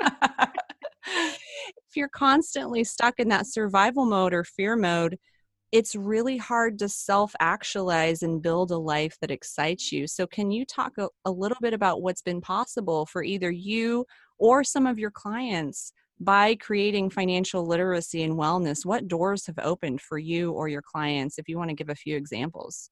if 1.07 1.97
you're 1.97 2.09
constantly 2.09 2.85
stuck 2.85 3.21
in 3.21 3.29
that 3.29 3.47
survival 3.47 4.07
mode 4.07 4.33
or 4.33 4.45
fear 4.45 4.77
mode, 4.77 5.19
it's 5.73 5.95
really 5.95 6.37
hard 6.37 6.79
to 6.81 6.89
self 6.89 7.35
actualize 7.41 8.23
and 8.23 8.43
build 8.43 8.71
a 8.71 8.79
life 8.79 9.17
that 9.21 9.31
excites 9.31 9.93
you. 9.93 10.07
So, 10.07 10.27
can 10.27 10.51
you 10.51 10.65
talk 10.65 10.99
a, 10.99 11.09
a, 11.25 11.31
little 11.31 11.59
bit 11.61 11.75
about 11.75 12.03
what's 12.03 12.23
been 12.23 12.41
possible 12.41 13.07
for 13.07 13.23
either 13.23 13.51
you 13.51 14.05
or 14.39 14.65
some 14.65 14.87
of 14.87 14.99
your 14.99 15.11
clients 15.11 15.93
by 16.19 16.57
creating 16.57 17.11
financial 17.11 17.67
literacy 17.67 18.23
and 18.23 18.35
wellness? 18.35 18.85
What 18.85 19.09
doors 19.09 19.47
have 19.47 19.59
opened 19.59 20.01
for 20.01 20.19
you 20.19 20.53
or 20.53 20.69
your 20.69 20.83
clients, 20.83 21.39
if 21.39 21.49
you 21.49 21.57
want 21.57 21.71
to 21.71 21.77
give 21.77 21.89
a 21.89 21.95
few 21.95 22.17
examples? 22.17 22.91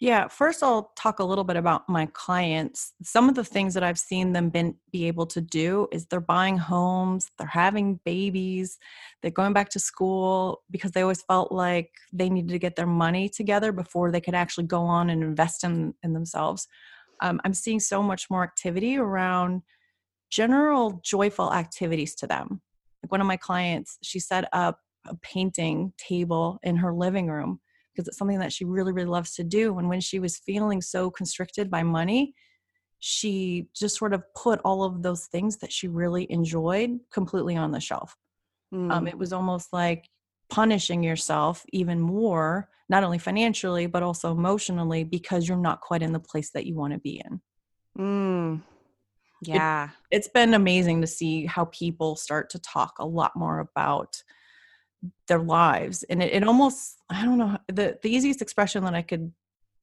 Yeah, 0.00 0.26
first 0.28 0.62
I'll 0.62 0.92
talk 0.96 1.20
a 1.20 1.24
little 1.24 1.44
bit 1.44 1.56
about 1.56 1.88
my 1.88 2.06
clients. 2.06 2.92
Some 3.02 3.28
of 3.28 3.36
the 3.36 3.44
things 3.44 3.74
that 3.74 3.84
I've 3.84 3.98
seen 3.98 4.32
them 4.32 4.50
been, 4.50 4.74
be 4.90 5.06
able 5.06 5.26
to 5.26 5.40
do 5.40 5.86
is 5.92 6.06
they're 6.06 6.20
buying 6.20 6.58
homes, 6.58 7.30
they're 7.38 7.46
having 7.46 8.00
babies, 8.04 8.78
they're 9.22 9.30
going 9.30 9.52
back 9.52 9.68
to 9.70 9.78
school 9.78 10.62
because 10.70 10.90
they 10.92 11.02
always 11.02 11.22
felt 11.22 11.52
like 11.52 11.90
they 12.12 12.28
needed 12.28 12.50
to 12.50 12.58
get 12.58 12.74
their 12.76 12.86
money 12.86 13.28
together 13.28 13.70
before 13.70 14.10
they 14.10 14.20
could 14.20 14.34
actually 14.34 14.66
go 14.66 14.82
on 14.82 15.10
and 15.10 15.22
invest 15.22 15.62
in, 15.62 15.94
in 16.02 16.12
themselves. 16.12 16.66
Um, 17.20 17.40
I'm 17.44 17.54
seeing 17.54 17.80
so 17.80 18.02
much 18.02 18.28
more 18.30 18.42
activity 18.42 18.96
around 18.96 19.62
general 20.28 21.00
joyful 21.04 21.52
activities 21.52 22.16
to 22.16 22.26
them. 22.26 22.60
Like 23.02 23.12
one 23.12 23.20
of 23.20 23.26
my 23.28 23.36
clients, 23.36 23.98
she 24.02 24.18
set 24.18 24.48
up 24.52 24.80
a 25.06 25.14
painting 25.16 25.92
table 25.98 26.58
in 26.62 26.76
her 26.76 26.92
living 26.92 27.28
room 27.28 27.60
because 27.94 28.08
it's 28.08 28.18
something 28.18 28.40
that 28.40 28.52
she 28.52 28.64
really, 28.64 28.92
really 28.92 29.08
loves 29.08 29.34
to 29.34 29.44
do. 29.44 29.78
And 29.78 29.88
when 29.88 30.00
she 30.00 30.18
was 30.18 30.38
feeling 30.38 30.82
so 30.82 31.10
constricted 31.10 31.70
by 31.70 31.82
money, 31.82 32.34
she 32.98 33.68
just 33.74 33.96
sort 33.96 34.14
of 34.14 34.22
put 34.34 34.60
all 34.64 34.82
of 34.82 35.02
those 35.02 35.26
things 35.26 35.58
that 35.58 35.72
she 35.72 35.88
really 35.88 36.26
enjoyed 36.30 36.98
completely 37.12 37.56
on 37.56 37.70
the 37.70 37.80
shelf. 37.80 38.16
Mm. 38.74 38.90
Um, 38.90 39.06
it 39.06 39.18
was 39.18 39.32
almost 39.32 39.72
like 39.72 40.08
punishing 40.50 41.02
yourself 41.02 41.64
even 41.72 42.00
more, 42.00 42.68
not 42.88 43.04
only 43.04 43.18
financially, 43.18 43.86
but 43.86 44.02
also 44.02 44.32
emotionally, 44.32 45.04
because 45.04 45.46
you're 45.46 45.56
not 45.56 45.80
quite 45.80 46.02
in 46.02 46.12
the 46.12 46.20
place 46.20 46.50
that 46.50 46.66
you 46.66 46.74
want 46.74 46.92
to 46.92 46.98
be 46.98 47.22
in. 47.24 47.40
Mm. 47.98 48.62
Yeah. 49.42 49.90
It, 50.10 50.16
it's 50.16 50.28
been 50.28 50.54
amazing 50.54 51.00
to 51.02 51.06
see 51.06 51.46
how 51.46 51.66
people 51.66 52.16
start 52.16 52.50
to 52.50 52.58
talk 52.58 52.94
a 52.98 53.06
lot 53.06 53.36
more 53.36 53.60
about 53.60 54.22
their 55.28 55.38
lives 55.38 56.02
and 56.04 56.22
it, 56.22 56.32
it 56.32 56.44
almost 56.44 56.96
i 57.10 57.24
don't 57.24 57.38
know 57.38 57.58
the, 57.68 57.98
the 58.02 58.08
easiest 58.08 58.40
expression 58.40 58.84
that 58.84 58.94
i 58.94 59.02
could 59.02 59.32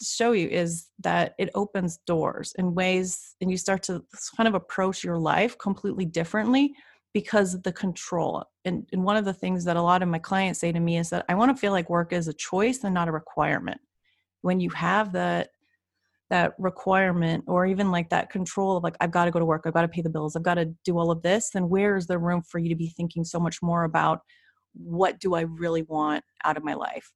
show 0.01 0.31
you 0.31 0.47
is 0.47 0.87
that 0.99 1.35
it 1.37 1.49
opens 1.53 1.97
doors 2.07 2.53
in 2.57 2.73
ways 2.73 3.35
and 3.41 3.51
you 3.51 3.57
start 3.57 3.83
to 3.83 4.03
kind 4.35 4.47
of 4.47 4.55
approach 4.55 5.03
your 5.03 5.17
life 5.17 5.57
completely 5.57 6.05
differently 6.05 6.73
because 7.13 7.53
of 7.53 7.63
the 7.63 7.73
control. 7.73 8.43
And, 8.65 8.87
and 8.93 9.03
one 9.03 9.17
of 9.17 9.25
the 9.25 9.33
things 9.33 9.65
that 9.65 9.75
a 9.75 9.81
lot 9.81 10.01
of 10.01 10.07
my 10.07 10.19
clients 10.19 10.59
say 10.59 10.71
to 10.71 10.79
me 10.79 10.97
is 10.97 11.09
that 11.09 11.25
i 11.29 11.35
want 11.35 11.55
to 11.55 11.59
feel 11.59 11.71
like 11.71 11.89
work 11.89 12.13
is 12.13 12.27
a 12.27 12.33
choice 12.33 12.83
and 12.83 12.93
not 12.93 13.07
a 13.07 13.11
requirement. 13.11 13.79
When 14.41 14.59
you 14.59 14.69
have 14.71 15.13
that 15.13 15.49
that 16.29 16.53
requirement 16.57 17.43
or 17.45 17.65
even 17.65 17.91
like 17.91 18.09
that 18.09 18.29
control 18.29 18.77
of 18.77 18.83
like 18.83 18.95
i've 19.01 19.11
got 19.11 19.25
to 19.25 19.31
go 19.31 19.39
to 19.39 19.43
work 19.43 19.63
i've 19.65 19.73
got 19.73 19.81
to 19.81 19.87
pay 19.89 20.01
the 20.01 20.09
bills 20.09 20.33
i've 20.33 20.41
got 20.41 20.53
to 20.53 20.73
do 20.85 20.97
all 20.97 21.11
of 21.11 21.21
this 21.21 21.49
then 21.49 21.67
where 21.67 21.97
is 21.97 22.07
there 22.07 22.19
room 22.19 22.41
for 22.41 22.57
you 22.57 22.69
to 22.69 22.75
be 22.75 22.87
thinking 22.87 23.25
so 23.25 23.37
much 23.37 23.61
more 23.61 23.83
about 23.83 24.21
what 24.73 25.19
do 25.19 25.33
I 25.35 25.41
really 25.41 25.81
want 25.83 26.23
out 26.43 26.57
of 26.57 26.63
my 26.63 26.73
life? 26.73 27.11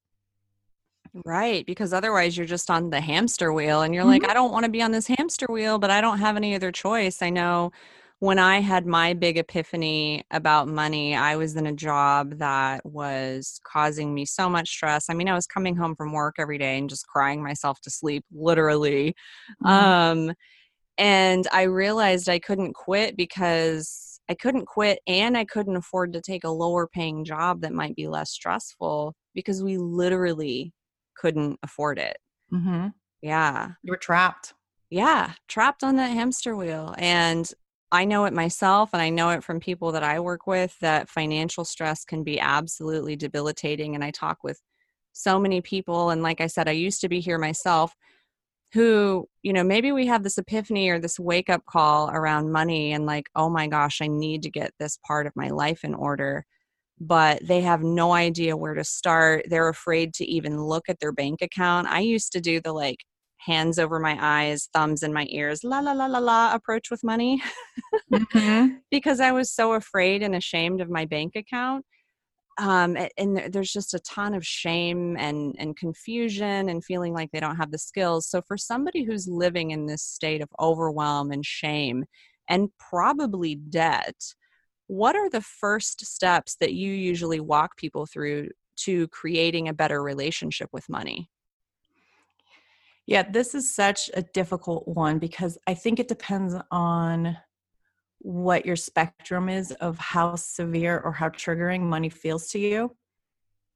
Right, 1.24 1.66
because 1.66 1.94
otherwise 1.94 2.36
you're 2.36 2.46
just 2.46 2.70
on 2.70 2.90
the 2.90 3.00
hamster 3.00 3.54
wheel 3.54 3.84
and 3.84 3.94
you're 3.94 4.04
mm-hmm. 4.04 4.24
like, 4.24 4.30
I 4.30 4.34
don't 4.34 4.52
want 4.52 4.66
to 4.66 4.72
be 4.72 4.82
on 4.82 4.92
this 4.92 5.08
hamster 5.08 5.46
wheel, 5.50 5.80
but 5.80 5.90
I 5.90 6.02
don't 6.02 6.20
have 6.20 6.36
any 6.36 6.56
other 6.56 6.72
choice. 6.72 7.22
I 7.22 7.30
know 7.30 7.72
when 8.20 8.40
I 8.40 8.60
had 8.60 8.86
my 8.86 9.14
big 9.14 9.38
epiphany 9.38 10.26
about 10.32 10.68
money, 10.68 11.16
I 11.16 11.36
was 11.36 11.56
in 11.56 11.68
a 11.68 11.74
job 11.74 12.40
that 12.40 12.86
was 12.86 13.60
causing 13.64 14.14
me 14.14 14.26
so 14.26 14.50
much 14.50 14.70
stress. 14.70 15.06
I 15.10 15.14
mean, 15.14 15.30
I 15.30 15.36
was 15.36 15.48
coming 15.48 15.76
home 15.76 15.96
from 15.96 16.12
work 16.12 16.36
every 16.40 16.58
day 16.58 16.78
and 16.78 16.90
just 16.90 17.08
crying 17.08 17.44
myself 17.44 17.80
to 17.82 17.90
sleep, 17.90 18.26
literally. 18.34 19.16
Mm-hmm. 19.64 19.68
Um, 19.68 20.34
and 20.98 21.46
I 21.52 21.64
realized 21.64 22.30
I 22.30 22.40
couldn't 22.40 22.74
quit 22.74 23.18
because 23.18 24.05
I 24.30 24.34
couldn't 24.34 24.66
quit 24.66 25.00
and 25.08 25.38
I 25.38 25.46
couldn't 25.46 25.76
afford 25.76 26.14
to 26.14 26.22
take 26.22 26.44
a 26.44 26.50
lower 26.50 26.88
paying 26.88 27.24
job 27.24 27.62
that 27.62 27.74
might 27.74 27.96
be 27.96 28.08
less 28.08 28.32
stressful 28.32 29.14
because 29.34 29.64
we 29.64 29.78
literally 29.78 30.74
couldn't 31.16 31.60
afford 31.64 32.00
it. 32.00 32.18
Mm-hmm. 32.52 32.88
Yeah. 33.22 33.72
You 33.84 33.92
were 33.92 33.98
trapped. 33.98 34.54
Yeah, 34.90 35.34
trapped 35.48 35.84
on 35.84 35.96
that 35.98 36.12
hamster 36.12 36.56
wheel. 36.56 36.96
And 36.98 37.50
I 37.92 38.06
know 38.06 38.26
it 38.26 38.34
myself, 38.34 38.90
and 38.94 39.02
I 39.02 39.10
know 39.10 39.30
it 39.30 39.44
from 39.44 39.60
people 39.60 39.92
that 39.94 40.04
I 40.04 40.20
work 40.20 40.48
with 40.48 40.78
that 40.80 41.10
financial 41.10 41.66
stress 41.66 42.04
can 42.04 42.24
be 42.24 42.40
absolutely 42.40 43.16
debilitating. 43.16 43.96
And 43.96 44.04
I 44.04 44.12
talk 44.12 44.44
with 44.44 44.62
so 45.14 45.40
many 45.40 45.62
people. 45.62 46.10
And 46.10 46.22
like 46.22 46.42
I 46.42 46.48
said, 46.48 46.68
I 46.68 46.74
used 46.74 47.02
to 47.02 47.10
be 47.10 47.20
here 47.20 47.38
myself 47.38 47.96
who, 48.76 49.26
you 49.42 49.54
know, 49.54 49.64
maybe 49.64 49.94
we 49.94 50.06
have 50.06 50.22
this 50.22 50.38
epiphany 50.38 50.90
or 50.90 51.00
this 51.00 51.18
wake 51.18 51.50
up 51.50 51.66
call 51.66 52.10
around 52.10 52.52
money 52.52 52.92
and 52.92 53.06
like, 53.06 53.30
oh 53.34 53.50
my 53.50 53.68
gosh, 53.68 54.02
I 54.02 54.08
need 54.08 54.44
to 54.44 54.52
get 54.52 54.74
this 54.78 55.00
part 55.08 55.28
of 55.28 55.34
my 55.34 55.48
life 55.48 55.86
in 55.86 55.96
order. 55.96 56.46
But 57.00 57.40
they 57.42 57.62
have 57.62 57.82
no 57.84 58.12
idea 58.12 58.58
where 58.58 58.74
to 58.74 58.84
start. 58.84 59.46
They're 59.50 59.70
afraid 59.70 60.14
to 60.16 60.26
even 60.26 60.62
look 60.62 60.90
at 60.90 61.00
their 61.00 61.14
bank 61.14 61.42
account. 61.42 61.88
I 61.88 62.02
used 62.02 62.34
to 62.34 62.42
do 62.42 62.60
the 62.60 62.74
like 62.74 62.98
hands 63.38 63.80
over 63.80 63.98
my 63.98 64.18
eyes, 64.20 64.68
thumbs 64.74 65.04
in 65.04 65.14
my 65.14 65.26
ears, 65.30 65.64
la 65.64 65.80
la 65.80 65.94
la 65.94 66.08
la 66.08 66.20
la 66.20 66.54
approach 66.54 66.92
with 66.92 67.02
money 67.02 67.42
mm-hmm. 68.14 68.76
because 68.92 69.22
I 69.22 69.32
was 69.32 69.54
so 69.54 69.72
afraid 69.72 70.22
and 70.22 70.36
ashamed 70.36 70.82
of 70.82 70.90
my 70.90 71.06
bank 71.06 71.38
account 71.38 71.86
um, 72.58 72.96
and 73.18 73.52
there's 73.52 73.74
just 73.74 73.94
a 73.94 74.00
ton 74.00 74.34
of 74.34 74.46
shame 74.46 75.18
and, 75.18 75.56
and 75.60 75.76
confusion 75.76 76.70
and 76.70 76.84
feeling 76.84 77.14
like 77.14 77.32
they 77.32 77.40
don't 77.40 77.58
have 77.58 77.72
the 77.72 77.78
skills. 77.78 78.28
So, 78.28 78.42
for 78.42 78.58
somebody 78.58 79.04
who's 79.04 79.28
living 79.28 79.72
in 79.72 79.86
this 79.86 80.04
state 80.04 80.42
of 80.42 80.50
overwhelm 80.60 81.32
and 81.32 81.46
shame 81.46 82.06
and 82.48 82.70
probably 82.78 83.56
debt, 83.56 84.16
what 84.88 85.16
are 85.16 85.30
the 85.30 85.42
first 85.42 86.06
steps 86.06 86.56
that 86.62 86.74
you 86.74 86.92
usually 86.92 87.40
walk 87.40 87.76
people 87.76 88.06
through 88.06 88.50
to 88.78 89.08
creating 89.10 89.68
a 89.68 89.74
better 89.74 90.02
relationship 90.02 90.70
with 90.72 90.88
money? 90.88 91.30
Yeah, 93.08 93.30
this 93.30 93.54
is 93.54 93.74
such 93.74 94.10
a 94.14 94.24
difficult 94.24 94.88
one 94.88 95.20
because 95.20 95.58
I 95.68 95.74
think 95.76 96.00
it 96.00 96.08
depends 96.08 96.56
on 96.72 97.38
what 98.26 98.66
your 98.66 98.76
spectrum 98.76 99.50
is 99.50 99.72
of 99.74 100.00
how 100.00 100.36
severe 100.36 101.00
or 101.00 101.12
how 101.12 101.30
triggering 101.30 101.82
money 101.82 102.10
feels 102.10 102.48
to 102.48 102.58
you. 102.58 102.90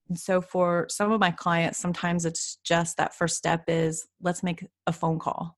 And 0.07 0.19
so 0.19 0.41
for 0.41 0.87
some 0.89 1.11
of 1.11 1.19
my 1.19 1.29
clients, 1.29 1.77
sometimes 1.77 2.25
it's 2.25 2.57
just 2.63 2.97
that 2.97 3.13
first 3.13 3.37
step 3.37 3.65
is 3.67 4.07
let's 4.23 4.41
make 4.41 4.65
a 4.87 4.91
phone 4.91 5.19
call 5.19 5.55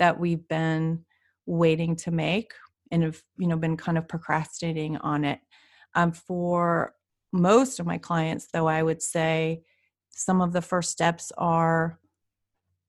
that 0.00 0.18
we've 0.18 0.48
been 0.48 1.04
waiting 1.46 1.94
to 1.94 2.10
make 2.10 2.52
and 2.90 3.04
have 3.04 3.22
you 3.38 3.46
know 3.46 3.56
been 3.56 3.76
kind 3.76 3.96
of 3.96 4.08
procrastinating 4.08 4.96
on 4.96 5.24
it. 5.24 5.38
Um, 5.94 6.10
for 6.10 6.94
most 7.32 7.78
of 7.78 7.86
my 7.86 7.98
clients, 7.98 8.48
though, 8.52 8.66
I 8.66 8.82
would 8.82 9.02
say 9.02 9.62
some 10.10 10.40
of 10.40 10.52
the 10.52 10.62
first 10.62 10.90
steps 10.90 11.30
are 11.38 11.96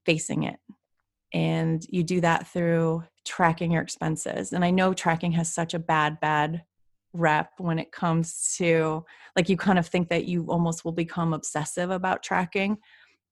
facing 0.03 0.43
it 0.43 0.59
and 1.31 1.85
you 1.89 2.03
do 2.03 2.21
that 2.21 2.47
through 2.47 3.03
tracking 3.25 3.71
your 3.71 3.81
expenses 3.81 4.53
and 4.53 4.65
i 4.65 4.69
know 4.71 4.93
tracking 4.93 5.31
has 5.31 5.51
such 5.51 5.73
a 5.73 5.79
bad 5.79 6.19
bad 6.19 6.63
rep 7.13 7.51
when 7.59 7.77
it 7.79 7.91
comes 7.91 8.55
to 8.57 9.05
like 9.35 9.47
you 9.47 9.55
kind 9.55 9.77
of 9.77 9.87
think 9.87 10.09
that 10.09 10.25
you 10.25 10.45
almost 10.49 10.83
will 10.83 10.91
become 10.91 11.33
obsessive 11.33 11.91
about 11.91 12.23
tracking 12.23 12.77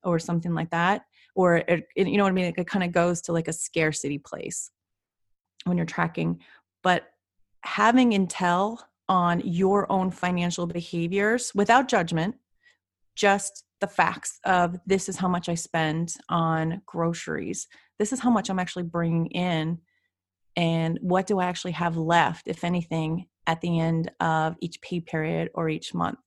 or 0.04 0.20
something 0.20 0.54
like 0.54 0.70
that 0.70 1.04
or 1.36 1.58
it, 1.58 1.88
it, 1.96 2.08
you 2.08 2.18
know 2.18 2.24
what 2.24 2.30
i 2.30 2.34
mean? 2.34 2.54
It 2.56 2.68
kind 2.68 2.84
of 2.84 2.92
goes 2.92 3.22
to 3.24 3.34
like 3.34 3.48
a 3.48 3.54
scarcity 3.54 4.18
place 4.18 4.70
when 5.66 5.78
you're 5.78 5.86
tracking 5.86 6.40
but 6.84 7.06
having 7.64 8.12
intel 8.12 8.78
on 9.10 9.42
your 9.42 9.92
own 9.92 10.12
financial 10.12 10.68
behaviors 10.68 11.52
without 11.54 11.88
judgment 11.88 12.36
just 13.16 13.66
the 13.82 13.88
facts 13.88 14.40
of 14.46 14.80
this 14.86 15.10
is 15.10 15.18
how 15.18 15.28
much 15.28 15.50
I 15.50 15.56
spend 15.56 16.14
on 16.30 16.82
groceries. 16.86 17.68
This 18.00 18.14
is 18.14 18.20
how 18.20 18.30
much 18.30 18.50
I'm 18.50 18.60
actually 18.60 18.84
bringing 18.84 19.28
in. 19.28 19.80
And 20.56 21.00
what 21.02 21.28
do 21.28 21.40
I 21.40 21.46
actually 21.46 21.72
have 21.74 21.98
left, 21.98 22.48
if 22.48 22.64
anything, 22.64 23.28
at 23.48 23.60
the 23.62 23.80
end 23.80 24.12
of 24.20 24.56
each 24.62 24.82
pay 24.82 25.00
period 25.00 25.50
or 25.54 25.68
each 25.68 25.94
month? 25.94 26.20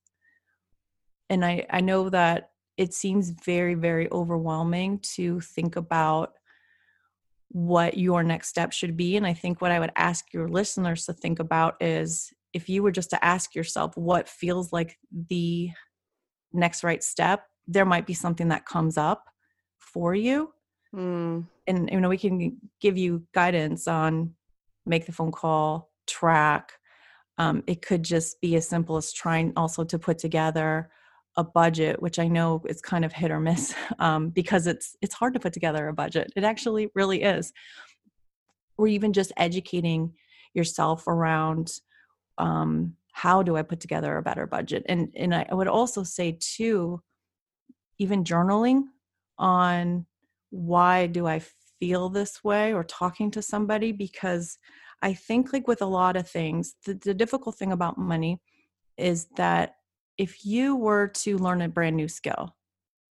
And 1.30 1.44
I, 1.44 1.66
I 1.70 1.80
know 1.80 2.10
that 2.10 2.50
it 2.76 2.92
seems 2.92 3.30
very, 3.30 3.74
very 3.74 4.10
overwhelming 4.10 4.98
to 5.14 5.40
think 5.40 5.76
about 5.76 6.32
what 7.48 7.96
your 7.96 8.24
next 8.24 8.48
step 8.48 8.72
should 8.72 8.96
be. 8.96 9.16
And 9.16 9.26
I 9.26 9.32
think 9.32 9.60
what 9.60 9.70
I 9.70 9.78
would 9.78 9.92
ask 9.94 10.32
your 10.32 10.48
listeners 10.48 11.06
to 11.06 11.12
think 11.12 11.38
about 11.38 11.76
is 11.80 12.32
if 12.52 12.68
you 12.68 12.82
were 12.82 12.90
just 12.90 13.10
to 13.10 13.24
ask 13.24 13.54
yourself 13.54 13.96
what 13.96 14.28
feels 14.28 14.72
like 14.72 14.98
the 15.28 15.70
next 16.54 16.84
right 16.84 17.02
step, 17.02 17.44
there 17.66 17.84
might 17.84 18.06
be 18.06 18.14
something 18.14 18.48
that 18.48 18.66
comes 18.66 18.96
up 18.96 19.24
for 19.78 20.14
you. 20.14 20.52
Mm. 20.94 21.46
And 21.66 21.90
you 21.90 22.00
know, 22.00 22.08
we 22.08 22.18
can 22.18 22.58
give 22.80 22.96
you 22.96 23.24
guidance 23.34 23.88
on 23.88 24.34
make 24.86 25.06
the 25.06 25.12
phone 25.12 25.32
call, 25.32 25.90
track. 26.06 26.72
Um, 27.38 27.64
it 27.66 27.82
could 27.82 28.02
just 28.02 28.40
be 28.40 28.54
as 28.56 28.68
simple 28.68 28.96
as 28.96 29.12
trying 29.12 29.52
also 29.56 29.84
to 29.84 29.98
put 29.98 30.18
together 30.18 30.90
a 31.36 31.42
budget, 31.42 32.00
which 32.00 32.18
I 32.18 32.28
know 32.28 32.62
is 32.68 32.80
kind 32.80 33.04
of 33.04 33.12
hit 33.12 33.30
or 33.30 33.40
miss 33.40 33.74
um, 33.98 34.28
because 34.28 34.66
it's 34.66 34.96
it's 35.02 35.14
hard 35.14 35.34
to 35.34 35.40
put 35.40 35.52
together 35.52 35.88
a 35.88 35.92
budget. 35.92 36.32
It 36.36 36.44
actually 36.44 36.90
really 36.94 37.22
is. 37.22 37.52
Or 38.76 38.88
even 38.88 39.12
just 39.12 39.32
educating 39.36 40.14
yourself 40.52 41.06
around 41.06 41.72
um, 42.38 42.96
how 43.16 43.44
do 43.44 43.56
I 43.56 43.62
put 43.62 43.78
together 43.78 44.16
a 44.16 44.22
better 44.22 44.44
budget? 44.44 44.84
And 44.88 45.08
and 45.14 45.32
I 45.32 45.46
would 45.52 45.68
also 45.68 46.02
say 46.02 46.36
too, 46.40 47.00
even 47.98 48.24
journaling 48.24 48.82
on 49.38 50.04
why 50.50 51.06
do 51.06 51.26
I 51.26 51.40
feel 51.78 52.08
this 52.08 52.42
way 52.42 52.74
or 52.74 52.82
talking 52.82 53.30
to 53.30 53.40
somebody 53.40 53.92
because 53.92 54.58
I 55.00 55.14
think 55.14 55.52
like 55.52 55.68
with 55.68 55.80
a 55.80 55.86
lot 55.86 56.16
of 56.16 56.28
things, 56.28 56.74
the, 56.84 56.94
the 56.94 57.14
difficult 57.14 57.56
thing 57.56 57.70
about 57.70 57.98
money 57.98 58.40
is 58.96 59.28
that 59.36 59.76
if 60.18 60.44
you 60.44 60.74
were 60.74 61.06
to 61.08 61.38
learn 61.38 61.62
a 61.62 61.68
brand 61.68 61.94
new 61.94 62.08
skill, 62.08 62.56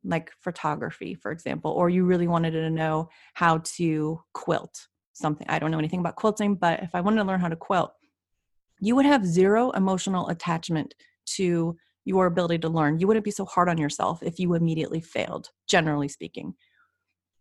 like 0.03 0.31
photography, 0.41 1.15
for 1.15 1.31
example, 1.31 1.72
or 1.72 1.89
you 1.89 2.03
really 2.03 2.27
wanted 2.27 2.51
to 2.51 2.69
know 2.69 3.07
how 3.36 3.60
to 3.77 4.19
quilt 4.33 4.88
something, 5.13 5.48
I 5.48 5.60
don't 5.60 5.72
know 5.72 5.79
anything 5.79 6.01
about 6.01 6.17
quilting, 6.17 6.55
but 6.55 6.83
if 6.83 6.93
I 6.93 7.00
wanted 7.00 7.22
to 7.22 7.27
learn 7.27 7.39
how 7.39 7.48
to 7.48 7.55
quilt, 7.55 7.93
you 8.86 8.96
would 8.96 9.06
have 9.06 9.25
zero 9.25 9.72
emotional 9.72 10.28
attachment 10.30 10.94
to 11.25 11.78
your 12.06 12.25
ability 12.25 12.60
to 12.60 12.70
learn. 12.70 13.00
You 13.00 13.08
wouldn't 13.08 13.24
be 13.24 13.32
so 13.32 13.46
hard 13.46 13.70
on 13.70 13.78
yourself 13.78 14.22
if 14.22 14.40
you 14.40 14.54
immediately 14.56 15.00
failed, 15.00 15.50
generally 15.68 16.10
speaking. 16.10 16.54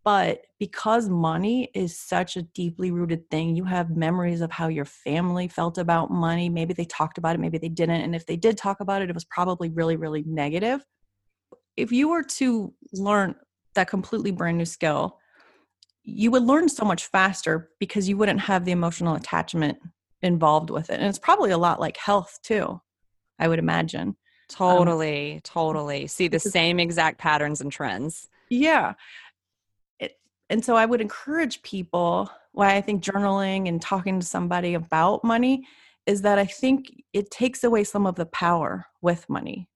But 0.04 0.46
because 0.58 1.08
money 1.08 1.68
is 1.74 1.98
such 1.98 2.36
a 2.36 2.42
deeply 2.42 2.90
rooted 2.90 3.28
thing, 3.30 3.56
you 3.56 3.64
have 3.64 3.96
memories 3.96 4.40
of 4.40 4.50
how 4.50 4.68
your 4.68 4.84
family 4.84 5.48
felt 5.48 5.78
about 5.78 6.10
money. 6.10 6.48
Maybe 6.48 6.74
they 6.74 6.84
talked 6.84 7.18
about 7.18 7.34
it, 7.34 7.40
maybe 7.40 7.58
they 7.58 7.68
didn't. 7.68 8.02
And 8.02 8.14
if 8.14 8.26
they 8.26 8.36
did 8.36 8.56
talk 8.56 8.80
about 8.80 9.02
it, 9.02 9.10
it 9.10 9.14
was 9.14 9.24
probably 9.24 9.68
really, 9.68 9.96
really 9.96 10.24
negative. 10.26 10.84
If 11.76 11.92
you 11.92 12.08
were 12.08 12.24
to 12.24 12.72
learn 12.92 13.34
that 13.74 13.88
completely 13.88 14.32
brand 14.32 14.58
new 14.58 14.64
skill, 14.64 15.18
you 16.04 16.30
would 16.32 16.42
learn 16.42 16.68
so 16.68 16.84
much 16.84 17.06
faster 17.06 17.70
because 17.78 18.08
you 18.08 18.16
wouldn't 18.16 18.40
have 18.40 18.64
the 18.64 18.72
emotional 18.72 19.14
attachment 19.14 19.78
involved 20.22 20.70
with 20.70 20.90
it. 20.90 21.00
And 21.00 21.08
it's 21.08 21.18
probably 21.18 21.50
a 21.50 21.58
lot 21.58 21.80
like 21.80 21.96
health 21.96 22.38
too, 22.42 22.80
I 23.38 23.48
would 23.48 23.58
imagine. 23.58 24.08
Um, 24.08 24.16
totally, 24.48 25.34
um, 25.34 25.40
totally. 25.44 26.06
See 26.06 26.28
the 26.28 26.38
same 26.38 26.78
exact 26.78 27.18
patterns 27.18 27.60
and 27.60 27.72
trends. 27.72 28.28
Yeah 28.50 28.94
and 30.52 30.62
so 30.62 30.76
I 30.76 30.84
would 30.84 31.00
encourage 31.00 31.62
people 31.62 32.30
why 32.52 32.76
I 32.76 32.82
think 32.82 33.02
journaling 33.02 33.68
and 33.68 33.80
talking 33.80 34.20
to 34.20 34.26
somebody 34.26 34.74
about 34.74 35.24
money 35.24 35.66
is 36.04 36.20
that 36.22 36.38
I 36.38 36.44
think 36.44 36.92
it 37.14 37.30
takes 37.30 37.64
away 37.64 37.84
some 37.84 38.06
of 38.06 38.16
the 38.16 38.26
power 38.26 38.84
with 39.00 39.30
money 39.30 39.70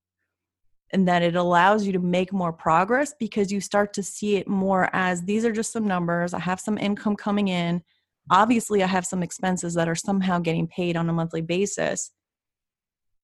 and 0.93 1.09
that 1.09 1.23
it 1.23 1.35
allows 1.35 1.87
you 1.87 1.95
to 1.95 1.99
make 1.99 2.31
more 2.31 2.53
progress 2.53 3.15
because 3.19 3.51
you 3.51 3.59
start 3.59 3.95
to 3.95 4.03
see 4.03 4.37
it 4.37 4.49
more 4.49 4.91
as 4.93 5.23
these 5.23 5.47
are 5.47 5.53
just 5.53 5.73
some 5.73 5.87
numbers. 5.87 6.35
I 6.35 6.41
have 6.41 6.61
some 6.61 6.77
income 6.77 7.17
coming 7.17 7.49
in. 7.49 7.83
Obviously, 8.31 8.83
I 8.83 8.87
have 8.87 9.07
some 9.07 9.23
expenses 9.23 9.75
that 9.75 9.89
are 9.89 9.95
somehow 9.95 10.39
getting 10.39 10.67
paid 10.67 10.97
on 10.97 11.09
a 11.09 11.13
monthly 11.13 11.43
basis. 11.43 12.13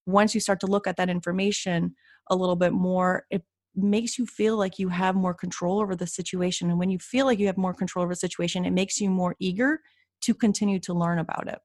Once 0.07 0.35
you 0.35 0.41
start 0.41 0.61
to 0.61 0.67
look 0.67 0.87
at 0.87 0.97
that 0.97 1.09
information 1.09 1.95
a 2.31 2.37
little 2.37 2.57
bit 2.57 2.73
more, 2.73 3.25
it 3.31 3.45
makes 3.75 4.19
you 4.19 4.27
feel 4.27 4.57
like 4.57 4.79
you 4.79 4.89
have 4.89 5.15
more 5.15 5.35
control 5.35 5.81
over 5.81 5.97
the 5.97 6.07
situation. 6.07 6.71
And 6.71 6.79
when 6.79 6.91
you 6.91 6.99
feel 6.99 7.27
like 7.27 7.39
you 7.39 7.47
have 7.47 7.57
more 7.57 7.75
control 7.75 8.05
over 8.05 8.13
the 8.13 8.17
situation, 8.17 8.65
it 8.65 8.73
makes 8.73 9.01
you 9.01 9.11
more 9.11 9.35
eager 9.39 9.81
to 10.23 10.35
continue 10.35 10.79
to 10.81 10.95
learn 10.95 11.19
about 11.19 11.49
it. 11.49 11.59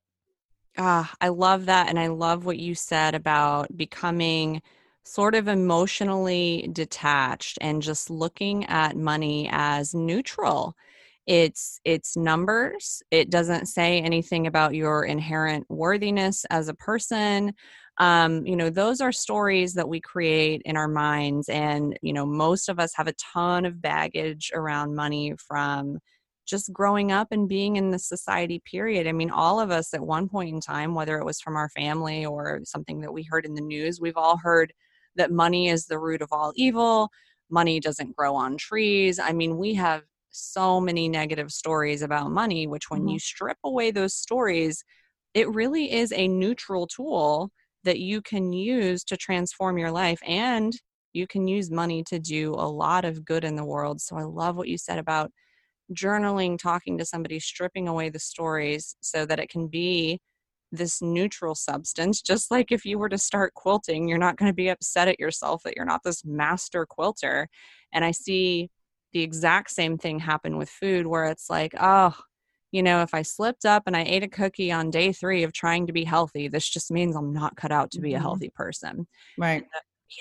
Ah, 0.78 1.14
I 1.20 1.30
love 1.30 1.66
that. 1.66 1.90
And 1.90 2.00
I 2.00 2.08
love 2.08 2.46
what 2.46 2.60
you 2.60 2.76
said 2.76 3.16
about 3.16 3.76
becoming 3.76 4.62
sort 5.04 5.36
of 5.36 5.48
emotionally 5.48 6.70
detached 6.72 7.58
and 7.62 7.82
just 7.82 8.10
looking 8.10 8.66
at 8.66 8.96
money 8.98 9.50
as 9.52 9.94
neutral 9.96 10.76
it's 11.28 11.80
it's 11.84 12.16
numbers. 12.16 13.04
It 13.12 13.30
doesn't 13.30 13.68
say 13.68 14.00
anything 14.00 14.48
about 14.48 14.76
your 14.76 15.04
inherent 15.04 15.66
worthiness 15.70 16.46
as 16.50 16.70
a 16.70 16.74
person. 16.74 17.54
Um, 18.00 18.46
you 18.46 18.56
know 18.56 18.70
those 18.70 19.02
are 19.02 19.12
stories 19.12 19.74
that 19.74 19.90
we 19.90 20.00
create 20.00 20.62
in 20.66 20.78
our 20.78 20.88
minds 20.88 21.50
and 21.50 21.98
you 22.02 22.14
know 22.14 22.26
most 22.26 22.70
of 22.70 22.80
us 22.80 22.94
have 22.96 23.08
a 23.08 23.14
ton 23.14 23.66
of 23.66 23.82
baggage 23.82 24.52
around 24.54 24.96
money 24.96 25.34
from 25.48 25.98
just 26.46 26.72
growing 26.72 27.12
up 27.12 27.30
and 27.32 27.50
being 27.50 27.76
in 27.76 27.92
the 27.92 28.00
society 28.00 28.62
period. 28.66 29.08
I 29.08 29.12
mean 29.12 29.32
all 29.32 29.60
of 29.60 29.72
us 29.72 29.94
at 29.94 30.02
one 30.02 30.30
point 30.30 30.54
in 30.54 30.62
time 30.62 30.96
whether 30.96 31.18
it 31.18 31.26
was 31.26 31.42
from 31.42 31.58
our 31.58 31.70
family 31.70 32.26
or 32.26 32.62
something 32.64 33.02
that 33.02 33.12
we 33.14 33.24
heard 33.24 33.46
in 33.46 33.56
the 33.56 33.62
news 33.62 34.00
we've 34.00 34.18
all 34.18 34.38
heard 34.38 34.72
that 35.16 35.32
money 35.32 35.68
is 35.70 35.88
the 35.88 36.00
root 36.00 36.22
of 36.22 36.30
all 36.32 36.54
evil. 36.56 37.10
Money 37.50 37.80
doesn't 37.80 38.16
grow 38.16 38.36
on 38.36 38.58
trees. 38.58 39.20
I 39.20 39.34
mean 39.34 39.58
we 39.58 39.74
have 39.74 40.04
so 40.38 40.80
many 40.80 41.10
negative 41.10 41.52
stories 41.52 42.02
about 42.02 42.32
money 42.32 42.68
which 42.68 42.90
when 42.90 43.02
mm-hmm. 43.02 43.10
you 43.10 43.20
strip 43.20 43.58
away 43.64 43.92
those 43.92 44.14
stories 44.14 44.84
it 45.34 45.50
really 45.54 45.92
is 45.92 46.12
a 46.14 46.28
neutral 46.28 46.88
tool 46.88 47.52
that 47.84 48.00
you 48.00 48.22
can 48.22 48.52
use 48.52 49.04
to 49.06 49.16
transform 49.16 49.78
your 49.78 49.92
life 49.92 50.20
and 50.26 50.74
you 51.14 51.28
can 51.28 51.48
use 51.48 51.72
money 51.72 52.04
to 52.04 52.20
do 52.20 52.54
a 52.54 52.70
lot 52.70 53.06
of 53.06 53.26
good 53.26 53.44
in 53.44 53.56
the 53.56 53.66
world. 53.66 54.02
So 54.02 54.18
I 54.18 54.24
love 54.24 54.56
what 54.56 54.68
you 54.68 54.78
said 54.78 55.00
about 55.00 55.32
journaling, 55.94 56.60
talking 56.60 56.98
to 56.98 57.06
somebody, 57.06 57.40
stripping 57.40 57.88
away 57.88 58.10
the 58.10 58.20
stories 58.20 58.96
so 59.02 59.26
that 59.26 59.40
it 59.40 59.50
can 59.50 59.68
be 59.68 60.20
this 60.72 61.02
neutral 61.02 61.56
substance. 61.56 62.22
Just 62.26 62.52
like 62.52 62.72
if 62.72 62.86
you 62.86 63.00
were 63.00 63.10
to 63.10 63.18
start 63.18 63.54
quilting, 63.54 64.08
you're 64.08 64.18
not 64.18 64.38
going 64.38 64.50
to 64.50 64.56
be 64.56 64.70
upset 64.70 65.08
at 65.08 65.20
yourself 65.20 65.64
that 65.64 65.76
you're 65.76 65.86
not 65.86 66.04
this 66.04 66.24
master 66.26 66.86
quilter. 66.86 67.48
And 67.94 68.04
I 68.04 68.12
see 68.12 68.70
the 69.14 69.22
exact 69.22 69.72
same 69.72 69.98
thing 69.98 70.20
happen 70.20 70.58
with 70.58 70.70
food 70.70 71.08
where 71.08 71.26
it's 71.26 71.50
like, 71.50 71.74
oh, 71.80 72.16
you 72.72 72.84
know, 72.84 73.02
if 73.02 73.14
I 73.14 73.22
slipped 73.22 73.66
up 73.66 73.84
and 73.88 73.96
I 73.96 74.04
ate 74.04 74.24
a 74.24 74.28
cookie 74.28 74.72
on 74.72 74.92
day 74.92 75.14
three 75.14 75.44
of 75.44 75.54
trying 75.54 75.88
to 75.88 75.94
be 75.94 76.04
healthy, 76.04 76.48
this 76.48 76.68
just 76.68 76.92
means 76.92 77.16
I'm 77.16 77.34
not 77.34 77.56
cut 77.56 77.72
out 77.72 77.92
to 77.92 78.02
be 78.02 78.14
a 78.14 78.18
mm-hmm. 78.18 78.24
healthy 78.24 78.50
person. 78.54 79.08
Right. 79.38 79.64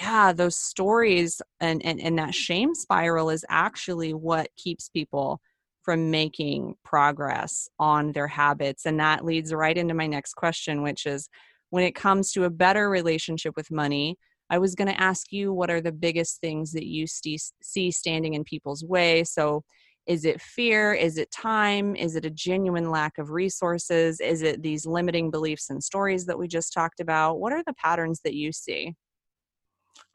yeah, 0.01 0.33
those 0.33 0.57
stories 0.57 1.43
and, 1.61 1.85
and, 1.85 2.01
and 2.01 2.19
that 2.19 2.35
shame 2.35 2.75
spiral 2.75 3.31
is 3.31 3.45
actually 3.49 4.15
what 4.15 4.49
keeps 4.57 4.89
people 4.89 5.41
from 5.83 6.11
making 6.11 6.75
progress 6.85 7.69
on 7.79 8.13
their 8.13 8.27
habits. 8.27 8.87
And 8.87 8.99
that 9.01 9.25
leads 9.25 9.53
right 9.53 9.77
into 9.77 9.95
my 9.95 10.07
next 10.07 10.35
question, 10.35 10.83
which 10.83 11.07
is 11.07 11.29
when 11.71 11.85
it 11.85 11.95
comes 11.95 12.33
to 12.33 12.45
a 12.45 12.51
better 12.51 12.91
relationship 12.91 13.55
with 13.57 13.71
money, 13.71 14.19
I 14.51 14.59
was 14.59 14.75
going 14.75 14.89
to 14.89 15.01
ask 15.01 15.33
you 15.33 15.53
what 15.53 15.71
are 15.71 15.81
the 15.81 15.93
biggest 15.93 16.41
things 16.41 16.73
that 16.73 16.87
you 16.87 17.07
see 17.07 17.91
standing 17.91 18.35
in 18.35 18.45
people's 18.45 18.85
way. 18.85 19.25
So, 19.25 19.65
is 20.07 20.25
it 20.25 20.41
fear? 20.41 20.93
Is 20.93 21.19
it 21.19 21.33
time? 21.33 21.97
Is 21.97 22.15
it 22.15 22.25
a 22.25 22.31
genuine 22.31 22.93
lack 22.93 23.19
of 23.19 23.31
resources? 23.31 24.21
Is 24.21 24.41
it 24.41 24.63
these 24.63 24.87
limiting 24.87 25.33
beliefs 25.33 25.69
and 25.69 25.83
stories 25.83 26.27
that 26.27 26.39
we 26.39 26.47
just 26.47 26.73
talked 26.73 27.01
about? 27.01 27.41
What 27.41 27.53
are 27.53 27.65
the 27.67 27.75
patterns 27.75 28.21
that 28.23 28.35
you 28.35 28.53
see? 28.53 28.95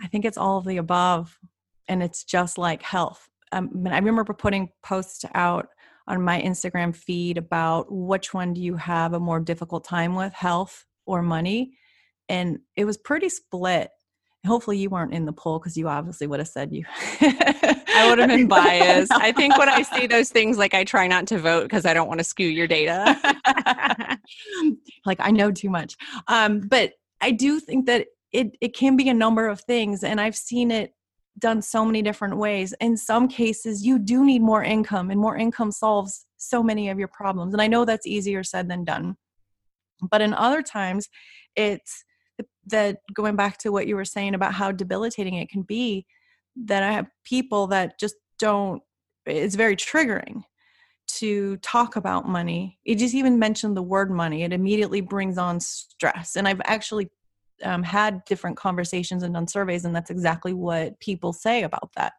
I 0.02 0.08
think 0.08 0.24
it's 0.24 0.38
all 0.38 0.58
of 0.58 0.65
the 0.65 0.78
above. 0.78 1.38
And 1.89 2.02
it's 2.02 2.24
just 2.24 2.58
like 2.58 2.82
health. 2.82 3.28
Um, 3.52 3.86
I 3.89 3.98
remember 3.98 4.34
putting 4.34 4.70
posts 4.82 5.26
out 5.34 5.67
on 6.08 6.22
my 6.22 6.41
Instagram 6.41 6.96
feed 6.96 7.38
about 7.38 7.88
which 7.89 8.34
one 8.34 8.54
do 8.54 8.62
you 8.62 8.78
have 8.78 9.13
a 9.13 9.20
more 9.20 9.41
difficult 9.41 9.84
time 9.84 10.15
with, 10.15 10.34
health 10.34 10.86
or 11.06 11.22
money? 11.22 11.74
And 12.30 12.60
it 12.78 12.86
was 12.86 12.98
pretty 12.98 13.28
split 13.28 13.89
hopefully 14.45 14.77
you 14.77 14.89
weren't 14.89 15.13
in 15.13 15.25
the 15.25 15.34
poll 15.34 15.60
because 15.60 15.77
you 15.77 15.88
obviously 15.88 16.25
would 16.25 16.39
have 16.39 16.47
said 16.47 16.71
you 16.73 16.84
i 17.21 18.08
would 18.10 18.17
have 18.17 18.30
been 18.30 18.47
biased. 18.47 19.12
I 19.12 19.32
think 19.32 19.58
when 19.58 19.69
i 19.69 19.82
see 19.84 20.08
those 20.08 20.30
things 20.30 20.58
like 20.58 20.73
i 20.73 20.84
try 20.84 21.08
not 21.08 21.27
to 21.27 21.38
vote 21.38 21.63
because 21.63 21.86
i 21.86 21.93
don't 21.93 22.08
want 22.08 22.19
to 22.19 22.23
skew 22.23 22.47
your 22.47 22.67
data. 22.67 23.17
Like 25.06 25.19
i 25.19 25.32
know 25.32 25.51
too 25.51 25.69
much. 25.69 25.95
Um, 26.27 26.62
but 26.62 26.93
i 27.21 27.32
do 27.32 27.60
think 27.60 27.86
that 27.88 28.08
it, 28.32 28.56
it 28.62 28.75
can 28.75 28.95
be 28.95 29.10
a 29.10 29.13
number 29.13 29.47
of 29.47 29.62
things 29.62 30.04
and 30.04 30.21
i've 30.21 30.36
seen 30.36 30.71
it 30.71 30.93
done 31.39 31.62
so 31.62 31.86
many 31.86 32.01
different 32.01 32.38
ways. 32.38 32.73
In 32.80 32.97
some 32.97 33.27
cases 33.27 33.86
you 33.86 33.99
do 33.99 34.23
need 34.23 34.41
more 34.41 34.63
income 34.63 35.12
and 35.12 35.19
more 35.19 35.38
income 35.38 35.71
solves 35.71 36.25
so 36.38 36.62
many 36.63 36.89
of 36.89 36.99
your 36.99 37.08
problems 37.08 37.54
and 37.54 37.62
i 37.62 37.67
know 37.67 37.84
that's 37.86 38.08
easier 38.08 38.43
said 38.43 38.69
than 38.69 38.84
done. 38.84 39.15
But 40.10 40.21
in 40.21 40.34
other 40.34 40.62
times 40.62 41.10
it's 41.56 42.04
that 42.67 43.02
going 43.13 43.36
back 43.36 43.58
to 43.58 43.71
what 43.71 43.88
you 43.88 43.95
were 43.95 44.06
saying 44.06 44.36
about 44.36 44.54
how 44.54 44.71
debilitating 44.71 45.36
it 45.36 45.50
can 45.50 45.62
be 45.62 46.06
that 46.56 46.84
i 46.84 46.91
have 46.91 47.08
people 47.24 47.67
that 47.67 48.00
just 48.00 48.15
don't 48.38 48.84
it's 49.26 49.56
very 49.56 49.76
triggering 49.76 50.43
to 51.08 51.58
talk 51.58 51.95
about 51.95 52.28
money. 52.28 52.80
It 52.86 52.95
just 52.95 53.13
even 53.13 53.38
mentioned 53.38 53.76
the 53.76 53.82
word 53.82 54.12
money. 54.12 54.43
It 54.43 54.54
immediately 54.54 55.02
brings 55.02 55.38
on 55.38 55.60
stress. 55.60 56.36
And 56.36 56.47
I've 56.47 56.62
actually 56.65 57.10
um, 57.63 57.84
had 57.84 58.24
different 58.26 58.58
conversations 58.58 59.24
and 59.24 59.34
done 59.34 59.47
surveys, 59.47 59.86
and 59.86 59.95
that's 59.95 60.10
exactly 60.10 60.54
what 60.54 61.00
people 61.00 61.34
say 61.34 61.63
about 61.63 61.91
that. 61.95 62.13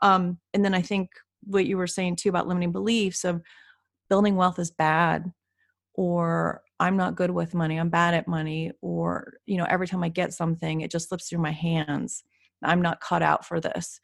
Um, 0.00 0.38
and 0.54 0.64
then 0.64 0.74
I 0.74 0.82
think 0.82 1.10
what 1.44 1.66
you 1.66 1.76
were 1.76 1.86
saying 1.86 2.16
too 2.16 2.28
about 2.28 2.48
limiting 2.48 2.72
beliefs 2.72 3.24
of 3.24 3.42
building 4.08 4.36
wealth 4.36 4.58
is 4.58 4.70
bad, 4.70 5.32
or 5.94 6.62
I'm 6.82 6.96
not 6.96 7.14
good 7.14 7.30
with 7.30 7.54
money, 7.54 7.78
I'm 7.78 7.90
bad 7.90 8.12
at 8.12 8.26
money, 8.26 8.72
or 8.80 9.34
you 9.46 9.56
know, 9.56 9.66
every 9.68 9.86
time 9.86 10.02
I 10.02 10.08
get 10.08 10.34
something, 10.34 10.80
it 10.80 10.90
just 10.90 11.08
slips 11.08 11.28
through 11.28 11.38
my 11.38 11.52
hands. 11.52 12.24
I'm 12.60 12.82
not 12.82 13.00
cut 13.00 13.22
out 13.22 13.46
for 13.46 13.60
this. 13.60 14.00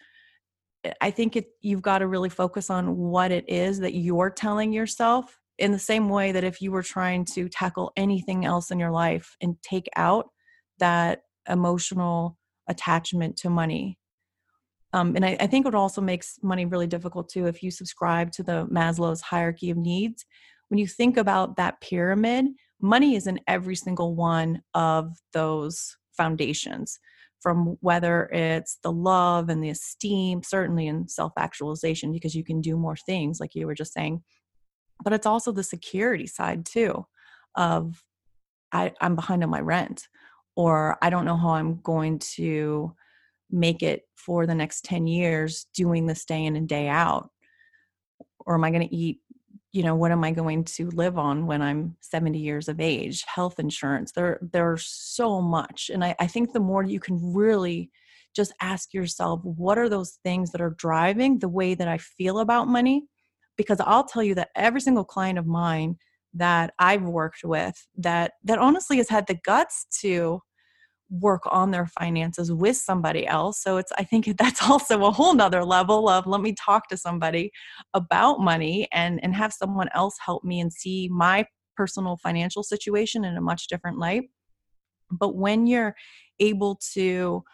I 1.00 1.10
think 1.10 1.34
it, 1.34 1.46
you've 1.60 1.82
got 1.82 1.98
to 1.98 2.06
really 2.06 2.28
focus 2.28 2.70
on 2.70 2.96
what 2.96 3.32
it 3.32 3.48
is 3.48 3.80
that 3.80 3.94
you're 3.94 4.30
telling 4.30 4.72
yourself 4.72 5.40
in 5.58 5.72
the 5.72 5.78
same 5.78 6.08
way 6.08 6.30
that 6.30 6.44
if 6.44 6.62
you 6.62 6.70
were 6.70 6.84
trying 6.84 7.24
to 7.24 7.48
tackle 7.48 7.92
anything 7.96 8.44
else 8.44 8.70
in 8.70 8.78
your 8.78 8.92
life 8.92 9.36
and 9.40 9.56
take 9.60 9.88
out 9.96 10.28
that 10.78 11.22
emotional 11.48 12.38
attachment 12.68 13.36
to 13.38 13.50
money. 13.50 13.98
Um, 14.92 15.16
and 15.16 15.24
I, 15.24 15.36
I 15.40 15.48
think 15.48 15.66
it 15.66 15.74
also 15.74 16.00
makes 16.00 16.38
money 16.44 16.64
really 16.64 16.86
difficult 16.86 17.28
too 17.28 17.46
if 17.46 17.60
you 17.60 17.72
subscribe 17.72 18.30
to 18.32 18.44
the 18.44 18.68
Maslow's 18.70 19.20
hierarchy 19.20 19.70
of 19.70 19.76
needs. 19.76 20.24
When 20.68 20.78
you 20.78 20.86
think 20.86 21.16
about 21.16 21.56
that 21.56 21.80
pyramid, 21.80 22.46
money 22.80 23.16
is 23.16 23.26
in 23.26 23.40
every 23.46 23.76
single 23.76 24.14
one 24.14 24.62
of 24.74 25.18
those 25.32 25.96
foundations 26.16 26.98
from 27.40 27.76
whether 27.80 28.26
it's 28.26 28.78
the 28.82 28.92
love 28.92 29.48
and 29.48 29.62
the 29.62 29.70
esteem, 29.70 30.42
certainly 30.42 30.86
in 30.86 31.08
self 31.08 31.32
actualization, 31.38 32.12
because 32.12 32.34
you 32.34 32.44
can 32.44 32.60
do 32.60 32.76
more 32.76 32.96
things, 32.96 33.38
like 33.40 33.54
you 33.54 33.66
were 33.66 33.74
just 33.74 33.92
saying. 33.92 34.22
But 35.02 35.12
it's 35.12 35.26
also 35.26 35.52
the 35.52 35.62
security 35.62 36.26
side, 36.26 36.66
too, 36.66 37.06
of 37.54 38.02
I, 38.72 38.92
I'm 39.00 39.14
behind 39.14 39.44
on 39.44 39.50
my 39.50 39.60
rent, 39.60 40.08
or 40.56 40.98
I 41.00 41.10
don't 41.10 41.24
know 41.24 41.36
how 41.36 41.50
I'm 41.50 41.80
going 41.82 42.18
to 42.36 42.94
make 43.50 43.82
it 43.82 44.02
for 44.16 44.46
the 44.46 44.54
next 44.54 44.84
10 44.84 45.06
years 45.06 45.66
doing 45.74 46.06
this 46.06 46.24
day 46.24 46.44
in 46.44 46.56
and 46.56 46.68
day 46.68 46.88
out. 46.88 47.30
Or 48.40 48.56
am 48.56 48.64
I 48.64 48.70
going 48.70 48.86
to 48.86 48.94
eat 48.94 49.20
you 49.72 49.82
know 49.82 49.94
what 49.94 50.12
am 50.12 50.24
i 50.24 50.30
going 50.30 50.64
to 50.64 50.88
live 50.90 51.18
on 51.18 51.46
when 51.46 51.62
i'm 51.62 51.96
70 52.00 52.38
years 52.38 52.68
of 52.68 52.80
age? 52.80 53.24
Health 53.26 53.58
insurance 53.58 54.12
there 54.12 54.38
there's 54.52 54.86
so 54.86 55.40
much 55.40 55.90
and 55.92 56.04
I, 56.04 56.14
I 56.18 56.26
think 56.26 56.52
the 56.52 56.60
more 56.60 56.82
you 56.82 57.00
can 57.00 57.34
really 57.34 57.90
just 58.34 58.52
ask 58.60 58.94
yourself 58.94 59.40
what 59.42 59.78
are 59.78 59.88
those 59.88 60.18
things 60.22 60.52
that 60.52 60.60
are 60.60 60.74
driving 60.78 61.38
the 61.38 61.48
way 61.48 61.74
that 61.74 61.88
i 61.88 61.98
feel 61.98 62.38
about 62.40 62.68
money? 62.68 63.06
Because 63.56 63.80
i'll 63.80 64.04
tell 64.04 64.22
you 64.22 64.34
that 64.36 64.50
every 64.56 64.80
single 64.80 65.04
client 65.04 65.38
of 65.38 65.46
mine 65.46 65.96
that 66.34 66.72
i've 66.78 67.02
worked 67.02 67.42
with 67.44 67.86
that 67.96 68.32
that 68.44 68.58
honestly 68.58 68.98
has 68.98 69.08
had 69.08 69.26
the 69.26 69.38
guts 69.44 69.86
to 70.00 70.40
work 71.10 71.42
on 71.46 71.70
their 71.70 71.86
finances 71.86 72.52
with 72.52 72.76
somebody 72.76 73.26
else. 73.26 73.62
So 73.62 73.76
it's 73.78 73.92
I 73.98 74.04
think 74.04 74.26
that's 74.38 74.62
also 74.62 75.04
a 75.04 75.10
whole 75.10 75.34
nother 75.34 75.64
level 75.64 76.08
of 76.08 76.26
let 76.26 76.40
me 76.40 76.54
talk 76.54 76.88
to 76.88 76.96
somebody 76.96 77.50
about 77.94 78.40
money 78.40 78.88
and 78.92 79.20
and 79.22 79.34
have 79.34 79.52
someone 79.52 79.88
else 79.94 80.16
help 80.24 80.44
me 80.44 80.60
and 80.60 80.72
see 80.72 81.08
my 81.10 81.46
personal 81.76 82.16
financial 82.16 82.62
situation 82.62 83.24
in 83.24 83.36
a 83.36 83.40
much 83.40 83.68
different 83.68 83.98
light. 83.98 84.24
But 85.10 85.36
when 85.36 85.66
you're 85.66 85.94
able 86.40 86.80
to 86.94 87.44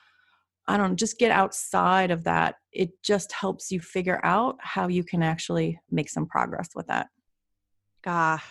I 0.66 0.78
don't 0.78 0.90
know, 0.90 0.96
just 0.96 1.18
get 1.18 1.30
outside 1.30 2.10
of 2.10 2.24
that, 2.24 2.54
it 2.72 3.02
just 3.02 3.32
helps 3.32 3.70
you 3.70 3.80
figure 3.80 4.18
out 4.24 4.56
how 4.60 4.88
you 4.88 5.04
can 5.04 5.22
actually 5.22 5.78
make 5.90 6.08
some 6.08 6.24
progress 6.24 6.70
with 6.74 6.86
that. 6.86 7.08
Ah, 8.06 8.42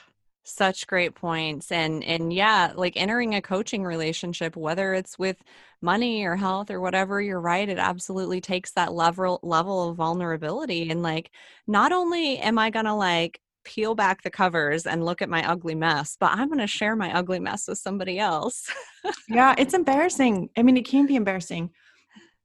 such 0.43 0.88
great 0.88 1.15
points 1.15 1.71
and 1.71 2.03
and 2.03 2.34
yeah 2.34 2.73
like 2.75 2.97
entering 2.97 3.36
a 3.36 3.41
coaching 3.41 3.84
relationship 3.84 4.56
whether 4.58 4.93
it's 4.93 5.17
with 5.17 5.38
money 5.82 6.25
or 6.25 6.36
health 6.36 6.69
or 6.69 6.82
whatever 6.82 7.21
you're 7.21 7.39
right 7.39 7.69
it 7.69 7.77
absolutely 7.77 8.41
takes 8.41 8.71
that 8.71 8.93
level 8.93 9.39
level 9.41 9.89
of 9.89 9.95
vulnerability 9.95 10.89
and 10.89 11.01
like 11.01 11.32
not 11.65 11.93
only 11.93 12.38
am 12.39 12.60
i 12.60 12.69
going 12.69 12.86
to 12.86 12.93
like 12.93 13.39
peel 13.63 13.95
back 13.95 14.21
the 14.21 14.29
covers 14.29 14.86
and 14.86 15.06
look 15.06 15.21
at 15.21 15.29
my 15.29 15.47
ugly 15.49 15.75
mess 15.75 16.17
but 16.19 16.32
i'm 16.32 16.47
going 16.47 16.60
to 16.60 16.67
share 16.67 16.95
my 16.95 17.13
ugly 17.15 17.39
mess 17.39 17.67
with 17.67 17.77
somebody 17.77 18.19
else. 18.19 18.69
Yeah 19.29 19.56
it's 19.58 19.73
embarrassing. 19.82 20.49
I 20.58 20.63
mean 20.63 20.77
it 20.77 20.86
can 20.86 21.06
be 21.06 21.15
embarrassing. 21.15 21.69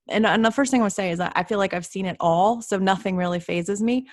And, 0.08 0.24
and 0.24 0.44
the 0.44 0.50
first 0.50 0.70
thing 0.70 0.80
i 0.80 0.87
to 0.87 0.90
say 0.90 1.11
is 1.11 1.20
i 1.20 1.42
feel 1.42 1.58
like 1.58 1.74
i've 1.74 1.84
seen 1.87 2.06
it 2.06 2.16
all 2.20 2.62
so 2.62 2.78
nothing 2.78 3.16
really 3.16 3.40
fazes 3.40 3.82
me. 3.82 4.06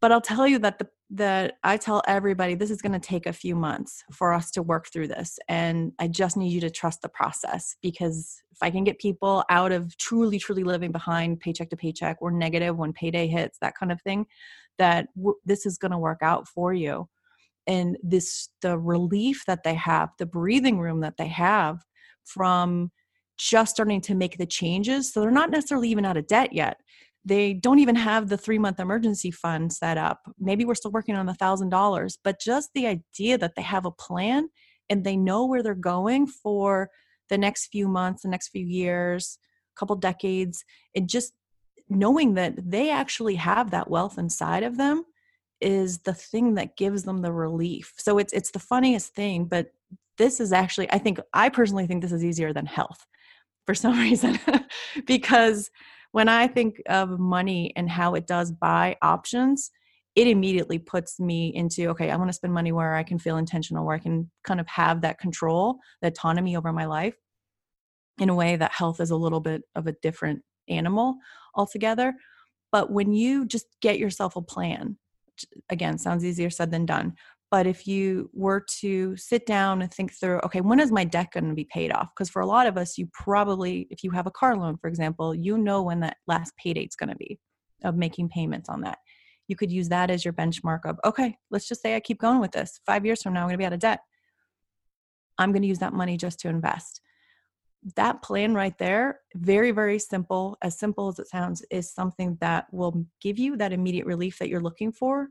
But 0.00 0.12
i'll 0.12 0.22
tell 0.22 0.46
you 0.46 0.58
that 0.60 0.78
the 0.78 0.88
that 1.14 1.58
I 1.62 1.76
tell 1.76 2.02
everybody 2.08 2.54
this 2.54 2.70
is 2.70 2.80
going 2.80 2.98
to 2.98 2.98
take 2.98 3.26
a 3.26 3.34
few 3.34 3.54
months 3.54 4.02
for 4.10 4.32
us 4.32 4.50
to 4.52 4.62
work 4.62 4.88
through 4.90 5.08
this. 5.08 5.38
And 5.46 5.92
I 5.98 6.08
just 6.08 6.38
need 6.38 6.52
you 6.52 6.60
to 6.62 6.70
trust 6.70 7.02
the 7.02 7.08
process 7.10 7.76
because 7.82 8.42
if 8.50 8.56
I 8.62 8.70
can 8.70 8.82
get 8.82 8.98
people 8.98 9.44
out 9.50 9.72
of 9.72 9.94
truly, 9.98 10.38
truly 10.38 10.64
living 10.64 10.90
behind 10.90 11.40
paycheck 11.40 11.68
to 11.68 11.76
paycheck 11.76 12.16
or 12.22 12.30
negative 12.30 12.78
when 12.78 12.94
payday 12.94 13.26
hits, 13.26 13.58
that 13.60 13.76
kind 13.76 13.92
of 13.92 14.00
thing, 14.00 14.24
that 14.78 15.08
w- 15.14 15.36
this 15.44 15.66
is 15.66 15.76
going 15.76 15.92
to 15.92 15.98
work 15.98 16.20
out 16.22 16.48
for 16.48 16.72
you. 16.72 17.06
And 17.66 17.98
this, 18.02 18.48
the 18.62 18.78
relief 18.78 19.44
that 19.46 19.64
they 19.64 19.74
have, 19.74 20.10
the 20.18 20.26
breathing 20.26 20.78
room 20.78 21.00
that 21.00 21.18
they 21.18 21.28
have 21.28 21.84
from 22.24 22.90
just 23.36 23.74
starting 23.74 24.00
to 24.00 24.14
make 24.14 24.38
the 24.38 24.46
changes. 24.46 25.12
So 25.12 25.20
they're 25.20 25.30
not 25.30 25.50
necessarily 25.50 25.90
even 25.90 26.06
out 26.06 26.16
of 26.16 26.26
debt 26.26 26.54
yet 26.54 26.78
they 27.24 27.52
don't 27.52 27.78
even 27.78 27.94
have 27.94 28.28
the 28.28 28.36
three 28.36 28.58
month 28.58 28.80
emergency 28.80 29.30
fund 29.30 29.72
set 29.72 29.96
up. 29.96 30.20
Maybe 30.38 30.64
we're 30.64 30.74
still 30.74 30.90
working 30.90 31.14
on 31.14 31.26
the 31.26 31.34
thousand 31.34 31.70
dollars 31.70 32.18
but 32.22 32.40
just 32.40 32.70
the 32.74 32.86
idea 32.86 33.38
that 33.38 33.54
they 33.56 33.62
have 33.62 33.84
a 33.84 33.90
plan 33.90 34.48
and 34.90 35.04
they 35.04 35.16
know 35.16 35.46
where 35.46 35.62
they're 35.62 35.74
going 35.74 36.26
for 36.26 36.90
the 37.28 37.38
next 37.38 37.68
few 37.68 37.88
months 37.88 38.22
the 38.22 38.28
next 38.28 38.48
few 38.48 38.66
years 38.66 39.38
a 39.76 39.78
couple 39.78 39.96
decades 39.96 40.64
and 40.94 41.08
just 41.08 41.32
knowing 41.88 42.34
that 42.34 42.54
they 42.58 42.90
actually 42.90 43.36
have 43.36 43.70
that 43.70 43.90
wealth 43.90 44.18
inside 44.18 44.62
of 44.62 44.76
them 44.76 45.04
is 45.60 46.00
the 46.00 46.14
thing 46.14 46.54
that 46.54 46.76
gives 46.76 47.04
them 47.04 47.18
the 47.18 47.32
relief. 47.32 47.94
So 47.98 48.18
it's 48.18 48.32
it's 48.32 48.50
the 48.50 48.58
funniest 48.58 49.14
thing 49.14 49.44
but 49.44 49.68
this 50.18 50.40
is 50.40 50.52
actually 50.52 50.90
i 50.92 50.98
think 50.98 51.18
i 51.32 51.48
personally 51.48 51.86
think 51.86 52.02
this 52.02 52.12
is 52.12 52.24
easier 52.24 52.52
than 52.52 52.66
health 52.66 53.06
for 53.66 53.74
some 53.74 53.98
reason 54.08 54.38
because 55.06 55.70
when 56.12 56.28
I 56.28 56.46
think 56.46 56.80
of 56.88 57.18
money 57.18 57.72
and 57.74 57.90
how 57.90 58.14
it 58.14 58.26
does 58.26 58.52
buy 58.52 58.96
options, 59.02 59.70
it 60.14 60.26
immediately 60.26 60.78
puts 60.78 61.18
me 61.18 61.52
into 61.54 61.88
okay, 61.88 62.10
I 62.10 62.16
want 62.16 62.28
to 62.28 62.34
spend 62.34 62.52
money 62.52 62.70
where 62.70 62.94
I 62.94 63.02
can 63.02 63.18
feel 63.18 63.38
intentional, 63.38 63.84
where 63.84 63.96
I 63.96 63.98
can 63.98 64.30
kind 64.44 64.60
of 64.60 64.68
have 64.68 65.00
that 65.00 65.18
control, 65.18 65.78
the 66.02 66.08
autonomy 66.08 66.54
over 66.54 66.72
my 66.72 66.84
life 66.84 67.16
in 68.18 68.28
a 68.28 68.34
way 68.34 68.56
that 68.56 68.72
health 68.72 69.00
is 69.00 69.10
a 69.10 69.16
little 69.16 69.40
bit 69.40 69.62
of 69.74 69.86
a 69.86 69.92
different 70.02 70.42
animal 70.68 71.16
altogether. 71.54 72.14
But 72.70 72.90
when 72.90 73.12
you 73.12 73.46
just 73.46 73.66
get 73.80 73.98
yourself 73.98 74.36
a 74.36 74.42
plan, 74.42 74.98
again, 75.70 75.98
sounds 75.98 76.24
easier 76.24 76.50
said 76.50 76.70
than 76.70 76.86
done, 76.86 77.14
but 77.52 77.66
if 77.66 77.86
you 77.86 78.30
were 78.32 78.64
to 78.80 79.14
sit 79.18 79.44
down 79.44 79.82
and 79.82 79.92
think 79.92 80.10
through, 80.14 80.40
okay, 80.42 80.62
when 80.62 80.80
is 80.80 80.90
my 80.90 81.04
debt 81.04 81.32
going 81.34 81.50
to 81.50 81.54
be 81.54 81.66
paid 81.66 81.92
off? 81.92 82.08
Because 82.08 82.30
for 82.30 82.40
a 82.40 82.46
lot 82.46 82.66
of 82.66 82.78
us, 82.78 82.96
you 82.96 83.06
probably, 83.12 83.86
if 83.90 84.02
you 84.02 84.10
have 84.10 84.26
a 84.26 84.30
car 84.30 84.56
loan, 84.56 84.78
for 84.78 84.88
example, 84.88 85.34
you 85.34 85.58
know 85.58 85.82
when 85.82 86.00
that 86.00 86.16
last 86.26 86.56
pay 86.56 86.72
date's 86.72 86.96
going 86.96 87.10
to 87.10 87.16
be 87.16 87.38
of 87.84 87.94
making 87.94 88.30
payments 88.30 88.70
on 88.70 88.80
that. 88.80 88.96
You 89.48 89.56
could 89.56 89.70
use 89.70 89.90
that 89.90 90.10
as 90.10 90.24
your 90.24 90.32
benchmark 90.32 90.86
of, 90.86 90.98
okay, 91.04 91.36
let's 91.50 91.68
just 91.68 91.82
say 91.82 91.94
I 91.94 92.00
keep 92.00 92.18
going 92.18 92.40
with 92.40 92.52
this. 92.52 92.80
Five 92.86 93.04
years 93.04 93.22
from 93.22 93.34
now, 93.34 93.40
I'm 93.40 93.48
going 93.48 93.54
to 93.54 93.58
be 93.58 93.66
out 93.66 93.74
of 93.74 93.80
debt. 93.80 94.00
I'm 95.36 95.52
going 95.52 95.60
to 95.60 95.68
use 95.68 95.80
that 95.80 95.92
money 95.92 96.16
just 96.16 96.40
to 96.40 96.48
invest. 96.48 97.02
That 97.96 98.22
plan 98.22 98.54
right 98.54 98.78
there, 98.78 99.20
very, 99.34 99.72
very 99.72 99.98
simple, 99.98 100.56
as 100.62 100.78
simple 100.78 101.08
as 101.08 101.18
it 101.18 101.28
sounds, 101.28 101.62
is 101.70 101.92
something 101.92 102.38
that 102.40 102.72
will 102.72 103.04
give 103.20 103.38
you 103.38 103.58
that 103.58 103.74
immediate 103.74 104.06
relief 104.06 104.38
that 104.38 104.48
you're 104.48 104.62
looking 104.62 104.90
for 104.90 105.28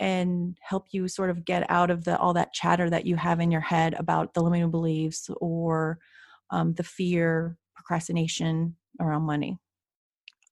and 0.00 0.56
help 0.60 0.86
you 0.90 1.08
sort 1.08 1.30
of 1.30 1.44
get 1.44 1.68
out 1.70 1.90
of 1.90 2.04
the 2.04 2.18
all 2.18 2.34
that 2.34 2.52
chatter 2.52 2.90
that 2.90 3.06
you 3.06 3.16
have 3.16 3.40
in 3.40 3.50
your 3.50 3.60
head 3.60 3.94
about 3.94 4.34
the 4.34 4.42
limiting 4.42 4.70
beliefs 4.70 5.30
or 5.40 5.98
um, 6.50 6.74
the 6.74 6.82
fear 6.82 7.56
procrastination 7.74 8.76
around 9.00 9.22
money 9.22 9.58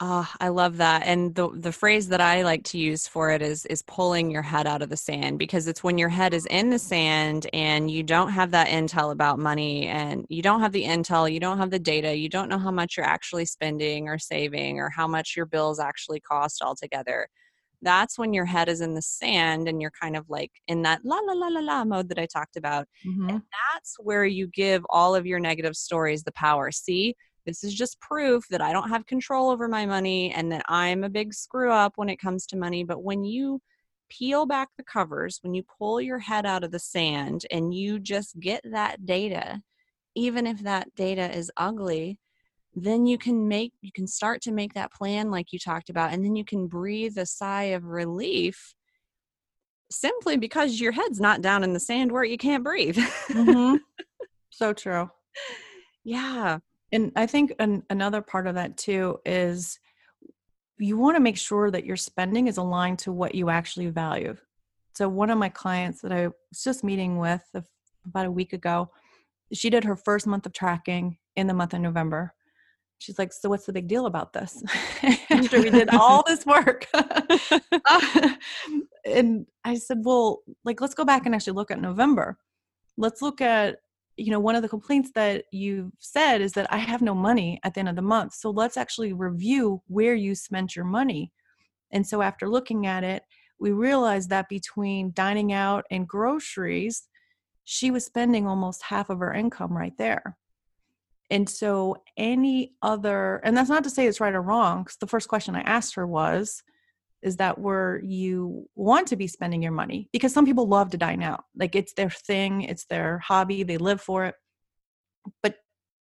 Ah, 0.03 0.35
I 0.40 0.48
love 0.48 0.79
that. 0.79 1.03
And 1.05 1.35
the 1.35 1.50
the 1.50 1.72
phrase 1.72 2.09
that 2.09 2.22
I 2.22 2.40
like 2.40 2.64
to 2.64 2.79
use 2.79 3.07
for 3.07 3.31
it 3.31 3.42
is 3.42 3.66
is 3.66 3.83
pulling 3.83 4.31
your 4.31 4.40
head 4.40 4.66
out 4.66 4.81
of 4.81 4.88
the 4.88 4.96
sand 4.96 5.38
because 5.38 5.68
it's 5.68 5.85
when 5.85 5.98
your 5.98 6.09
head 6.09 6.33
is 6.33 6.46
in 6.46 6.70
the 6.70 6.79
sand 6.79 7.46
and 7.53 7.90
you 7.90 8.03
don't 8.03 8.31
have 8.31 8.50
that 8.53 8.68
intel 8.68 9.12
about 9.12 9.38
money 9.38 9.88
and 9.88 10.24
you 10.31 10.40
don't 10.40 10.61
have 10.61 10.72
the 10.72 10.85
intel, 10.85 11.31
you 11.31 11.38
don't 11.38 11.59
have 11.59 11.70
the 11.70 11.79
data, 11.79 12.16
you 12.16 12.31
don't 12.31 12.48
know 12.48 12.59
how 12.59 12.70
much 12.70 12.96
you're 12.96 13.05
actually 13.05 13.44
spending 13.44 14.09
or 14.09 14.18
saving 14.18 14.79
or 14.79 14.88
how 14.88 15.07
much 15.07 15.37
your 15.37 15.44
bills 15.44 15.79
actually 15.79 16.20
cost 16.20 16.62
altogether 16.62 17.29
that's 17.83 18.19
when 18.19 18.33
your 18.33 18.45
head 18.45 18.69
is 18.69 18.81
in 18.81 18.95
the 18.95 19.03
sand 19.03 19.69
and 19.69 19.81
you're 19.81 19.93
kind 20.01 20.16
of 20.16 20.29
like 20.29 20.51
in 20.69 20.83
that 20.83 21.01
la 21.05 21.16
la 21.16 21.33
la 21.33 21.49
la 21.49 21.61
la 21.61 21.85
mode 21.85 22.09
that 22.09 22.19
I 22.19 22.27
talked 22.27 22.57
about. 22.57 22.87
Mm-hmm. 23.07 23.29
And 23.29 23.43
that's 23.73 23.97
where 23.99 24.25
you 24.25 24.49
give 24.49 24.85
all 24.90 25.14
of 25.14 25.27
your 25.27 25.40
negative 25.40 25.77
stories 25.77 26.23
the 26.23 26.33
power. 26.33 26.71
See, 26.71 27.14
this 27.47 27.64
is 27.64 27.75
just 27.75 28.01
proof 28.01 28.45
that 28.51 28.61
I 28.61 28.73
don't 28.73 28.90
have 28.90 29.07
control 29.07 29.51
over 29.51 29.66
my 29.66 29.87
money 29.87 30.33
and 30.33 30.53
that 30.53 30.64
I'm 30.69 31.05
a 31.05 31.09
big 31.09 31.33
screw 31.33 31.73
up 31.73 31.95
when 31.97 32.09
it 32.09 32.21
comes 32.21 32.47
to 32.47 32.57
money. 32.57 32.85
But 32.85 33.03
when 33.03 33.25
you 33.25 33.61
peel 34.11 34.45
back 34.45 34.69
the 34.77 34.85
covers, 34.85 35.38
when 35.43 35.55
you 35.55 35.62
pull 35.79 36.01
your 36.01 36.19
head 36.19 36.45
out 36.45 36.64
of 36.64 36.71
the 36.71 36.79
sand 36.79 37.47
and 37.51 37.73
you 37.73 37.99
just 37.99 38.38
get 38.40 38.61
that 38.71 39.07
data, 39.07 39.62
even 40.14 40.47
if 40.47 40.62
that 40.62 40.95
data 40.95 41.35
is 41.35 41.51
ugly, 41.57 42.19
then 42.75 43.07
you 43.07 43.19
can 43.19 43.49
make 43.49 43.73
you 43.81 43.91
can 43.93 44.07
start 44.07 44.41
to 44.43 44.53
make 44.53 44.75
that 44.75 44.93
plan 44.93 45.31
like 45.31 45.53
you 45.53 45.59
talked 45.59 45.91
about 45.91 46.13
and 46.13 46.25
then 46.25 46.37
you 46.37 46.45
can 46.45 46.67
breathe 46.67 47.19
a 47.19 47.27
sigh 47.27 47.65
of 47.65 47.85
relief 47.85 48.75
simply 49.91 50.37
because 50.37 50.81
your 50.81 50.93
head's 50.93 51.21
not 51.21 51.43
down 51.43 51.65
in 51.65 51.73
the 51.73 51.81
sand 51.81 52.13
where 52.13 52.23
you 52.23 52.39
can't 52.39 52.63
breathe. 52.63 52.97
Mm-hmm. 53.29 53.77
so 54.51 54.73
true. 54.73 55.11
Yeah. 56.05 56.59
And 56.93 57.13
i 57.17 57.27
think 57.27 57.53
an, 57.59 57.83
another 57.91 58.23
part 58.23 58.47
of 58.47 58.55
that 58.55 58.77
too 58.77 59.19
is 59.25 59.79
you 60.79 60.97
want 60.97 61.17
to 61.17 61.21
make 61.21 61.37
sure 61.37 61.71
that 61.71 61.85
your 61.85 61.97
spending 61.97 62.47
is 62.47 62.57
aligned 62.57 63.01
to 63.01 63.13
what 63.13 63.35
you 63.35 63.51
actually 63.51 63.89
value. 63.89 64.35
So 64.95 65.09
one 65.09 65.31
of 65.31 65.39
my 65.39 65.49
clients 65.49 66.01
that 66.03 66.13
i 66.13 66.27
was 66.27 66.63
just 66.63 66.85
meeting 66.85 67.19
with 67.19 67.43
about 68.07 68.27
a 68.27 68.31
week 68.31 68.53
ago 68.53 68.91
she 69.53 69.71
did 69.71 69.85
her 69.85 69.97
first 69.97 70.27
month 70.27 70.47
of 70.47 70.53
tracking 70.53 71.19
in 71.37 71.47
the 71.47 71.55
month 71.55 71.75
of 71.75 71.81
november 71.81 72.33
she's 73.01 73.19
like 73.19 73.33
so 73.33 73.49
what's 73.49 73.67
the 73.67 73.73
big 73.73 73.89
deal 73.89 74.07
about 74.07 74.33
this? 74.33 74.63
After 75.31 75.61
we 75.61 75.71
did 75.71 75.89
all 75.91 76.23
this 76.27 76.47
work. 76.47 76.87
Uh, 76.95 78.31
and 79.07 79.47
i 79.65 79.75
said 79.75 80.03
well 80.05 80.43
like 80.63 80.81
let's 80.81 80.95
go 80.95 81.07
back 81.07 81.25
and 81.25 81.35
actually 81.35 81.55
look 81.55 81.71
at 81.71 81.81
november. 81.81 82.39
Let's 82.97 83.23
look 83.23 83.41
at 83.41 83.79
you 84.17 84.31
know 84.31 84.41
one 84.41 84.55
of 84.55 84.63
the 84.63 84.69
complaints 84.69 85.11
that 85.15 85.45
you've 85.51 85.93
said 85.99 86.41
is 86.43 86.53
that 86.53 86.71
i 86.73 86.77
have 86.77 87.01
no 87.01 87.15
money 87.15 87.59
at 87.65 87.75
the 87.75 87.81
end 87.81 87.89
of 87.89 87.97
the 87.97 88.03
month. 88.03 88.35
So 88.35 88.51
let's 88.51 88.77
actually 88.77 89.13
review 89.13 89.83
where 89.89 90.15
you 90.15 90.35
spent 90.35 90.77
your 90.77 90.85
money. 90.85 91.33
And 91.91 92.07
so 92.07 92.23
after 92.23 92.49
looking 92.49 92.87
at 92.87 93.03
it 93.03 93.25
we 93.59 93.73
realized 93.73 94.31
that 94.31 94.49
between 94.49 95.13
dining 95.15 95.53
out 95.53 95.85
and 95.91 96.07
groceries 96.07 97.09
she 97.65 97.91
was 97.91 98.05
spending 98.05 98.47
almost 98.47 98.83
half 98.83 99.11
of 99.11 99.19
her 99.21 99.33
income 99.33 99.77
right 99.77 99.97
there 99.97 100.37
and 101.31 101.49
so, 101.49 102.03
any 102.16 102.75
other, 102.83 103.40
and 103.45 103.57
that's 103.57 103.71
not 103.71 103.85
to 103.85 103.90
say 103.90 104.07
it's 104.07 104.21
right 104.21 104.35
or 104.35 104.43
wrong, 104.43 104.83
because 104.83 104.97
the 104.99 105.07
first 105.07 105.29
question 105.29 105.55
I 105.55 105.61
asked 105.61 105.95
her 105.95 106.07
was, 106.07 106.62
is 107.23 107.37
that 107.37 107.59
where 107.59 108.01
you 108.03 108.69
want 108.75 109.07
to 109.09 109.16
be 109.16 109.27
spending 109.27 109.62
your 109.62 109.73
money? 109.73 110.09
Because 110.12 110.33
some 110.33 110.47
people 110.47 110.66
love 110.66 110.90
to 110.90 110.97
dine 110.97 111.23
out. 111.23 111.45
Like 111.55 111.77
it's 111.77 111.93
their 111.93 112.11
thing, 112.11 112.62
it's 112.62 112.87
their 112.87 113.19
hobby, 113.19 113.62
they 113.62 113.77
live 113.77 114.01
for 114.01 114.25
it. 114.25 114.35
But 115.43 115.57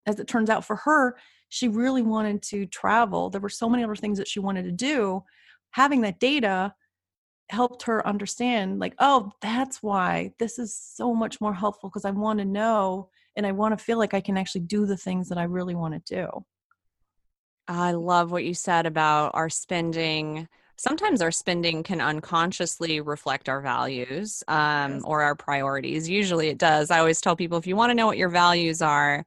as 0.05 0.19
it 0.19 0.27
turns 0.27 0.49
out 0.49 0.65
for 0.65 0.77
her, 0.77 1.17
she 1.49 1.67
really 1.67 2.01
wanted 2.01 2.41
to 2.43 2.65
travel. 2.65 3.29
There 3.29 3.41
were 3.41 3.49
so 3.49 3.69
many 3.69 3.83
other 3.83 3.95
things 3.95 4.17
that 4.17 4.27
she 4.27 4.39
wanted 4.39 4.63
to 4.63 4.71
do. 4.71 5.23
Having 5.71 6.01
that 6.01 6.19
data 6.19 6.73
helped 7.49 7.83
her 7.83 8.07
understand, 8.07 8.79
like, 8.79 8.95
oh, 8.99 9.31
that's 9.41 9.83
why 9.83 10.33
this 10.39 10.57
is 10.57 10.75
so 10.75 11.13
much 11.13 11.41
more 11.41 11.53
helpful 11.53 11.89
because 11.89 12.05
I 12.05 12.11
want 12.11 12.39
to 12.39 12.45
know 12.45 13.09
and 13.35 13.45
I 13.45 13.51
want 13.51 13.77
to 13.77 13.83
feel 13.83 13.97
like 13.97 14.13
I 14.13 14.21
can 14.21 14.37
actually 14.37 14.61
do 14.61 14.85
the 14.85 14.97
things 14.97 15.29
that 15.29 15.37
I 15.37 15.43
really 15.43 15.75
want 15.75 16.05
to 16.05 16.15
do. 16.15 16.45
I 17.67 17.91
love 17.91 18.31
what 18.31 18.43
you 18.43 18.53
said 18.53 18.85
about 18.85 19.31
our 19.35 19.49
spending. 19.49 20.47
Sometimes 20.77 21.21
our 21.21 21.31
spending 21.31 21.83
can 21.83 22.01
unconsciously 22.01 22.99
reflect 22.99 23.47
our 23.47 23.61
values 23.61 24.43
um, 24.47 25.01
or 25.03 25.21
our 25.21 25.35
priorities. 25.35 26.09
Usually 26.09 26.47
it 26.47 26.57
does. 26.57 26.89
I 26.89 26.99
always 26.99 27.21
tell 27.21 27.35
people 27.35 27.57
if 27.57 27.67
you 27.67 27.75
want 27.75 27.91
to 27.91 27.95
know 27.95 28.07
what 28.07 28.17
your 28.17 28.29
values 28.29 28.81
are, 28.81 29.23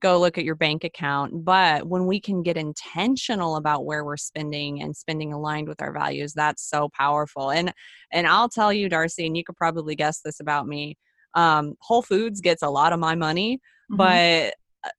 go 0.00 0.18
look 0.20 0.38
at 0.38 0.44
your 0.44 0.54
bank 0.54 0.84
account. 0.84 1.44
But 1.44 1.88
when 1.88 2.06
we 2.06 2.20
can 2.20 2.42
get 2.42 2.56
intentional 2.56 3.56
about 3.56 3.84
where 3.84 4.04
we're 4.04 4.16
spending 4.16 4.82
and 4.82 4.94
spending 4.94 5.32
aligned 5.32 5.68
with 5.68 5.82
our 5.82 5.92
values, 5.92 6.32
that's 6.34 6.68
so 6.68 6.88
powerful. 6.90 7.50
And 7.50 7.72
and 8.12 8.26
I'll 8.26 8.48
tell 8.48 8.72
you, 8.72 8.88
Darcy, 8.88 9.26
and 9.26 9.36
you 9.36 9.44
could 9.44 9.56
probably 9.56 9.96
guess 9.96 10.20
this 10.20 10.40
about 10.40 10.66
me. 10.66 10.96
Um, 11.38 11.74
Whole 11.80 12.02
Foods 12.02 12.40
gets 12.40 12.62
a 12.62 12.68
lot 12.68 12.92
of 12.92 12.98
my 12.98 13.14
money, 13.14 13.60
mm-hmm. 13.90 13.96
but 13.96 14.54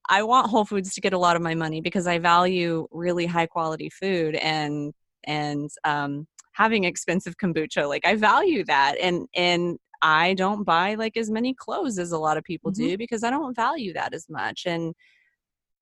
I 0.09 0.23
want 0.23 0.49
Whole 0.49 0.65
Foods 0.65 0.93
to 0.93 1.01
get 1.01 1.13
a 1.13 1.17
lot 1.17 1.35
of 1.35 1.41
my 1.41 1.55
money 1.55 1.81
because 1.81 2.07
I 2.07 2.17
value 2.19 2.87
really 2.91 3.25
high 3.25 3.47
quality 3.47 3.89
food 3.89 4.35
and 4.35 4.93
and 5.25 5.69
um, 5.83 6.27
having 6.53 6.85
expensive 6.85 7.35
kombucha. 7.37 7.87
Like 7.87 8.05
I 8.05 8.15
value 8.15 8.63
that, 8.65 8.95
and 9.01 9.27
and 9.35 9.77
I 10.01 10.33
don't 10.33 10.63
buy 10.63 10.95
like 10.95 11.17
as 11.17 11.29
many 11.29 11.53
clothes 11.53 11.99
as 11.99 12.11
a 12.11 12.17
lot 12.17 12.37
of 12.37 12.43
people 12.43 12.71
mm-hmm. 12.71 12.87
do 12.87 12.97
because 12.97 13.23
I 13.23 13.29
don't 13.29 13.55
value 13.55 13.93
that 13.93 14.13
as 14.13 14.27
much. 14.29 14.63
And 14.65 14.93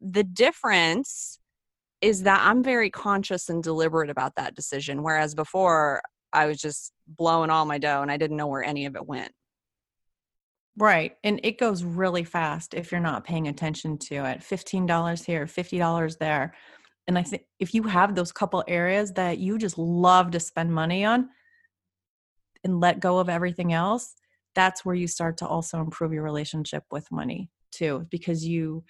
the 0.02 0.24
difference 0.24 1.40
is 2.02 2.24
that 2.24 2.42
I'm 2.44 2.64
very 2.64 2.90
conscious 2.90 3.50
and 3.50 3.64
deliberate 3.64 4.10
about 4.10 4.36
that 4.36 4.56
decision, 4.56 5.04
whereas 5.04 5.36
before 5.36 6.02
I 6.34 6.46
was 6.46 6.60
just 6.60 6.94
blowing 7.08 7.50
all 7.50 7.66
my 7.66 7.78
dough 7.78 8.02
and 8.02 8.12
I 8.12 8.18
didn't 8.18 8.38
know 8.38 8.48
where 8.48 8.64
any 8.64 8.86
of 8.86 8.96
it 8.96 9.06
went. 9.06 9.32
Right. 10.78 11.18
And 11.24 11.40
it 11.44 11.58
goes 11.58 11.84
really 11.84 12.24
fast 12.24 12.76
if 12.76 12.92
you're 12.92 13.02
not 13.02 13.24
paying 13.24 13.48
attention 13.48 13.98
to 13.98 14.16
it. 14.26 14.42
$15 14.42 15.26
here, 15.26 15.48
$50 15.48 16.18
there. 16.20 16.54
And 17.08 17.18
I 17.18 17.24
think 17.24 17.44
if 17.60 17.74
you 17.74 17.84
have 17.84 18.14
those 18.14 18.32
couple 18.32 18.64
areas 18.68 19.14
that 19.14 19.40
you 19.40 19.58
just 19.58 19.78
love 19.78 20.32
to 20.32 20.40
spend 20.40 20.72
money 20.72 21.04
on 21.04 21.30
and 22.64 22.80
let 22.80 23.00
go 23.00 23.18
of 23.18 23.28
everything 23.30 23.74
else, 23.74 24.14
that's 24.54 24.86
where 24.86 24.96
you 24.96 25.08
start 25.08 25.38
to 25.38 25.48
also 25.48 25.80
improve 25.80 26.14
your 26.14 26.24
relationship 26.24 26.84
with 26.92 27.12
money 27.12 27.50
too, 27.72 28.06
because 28.12 28.46
you 28.46 28.84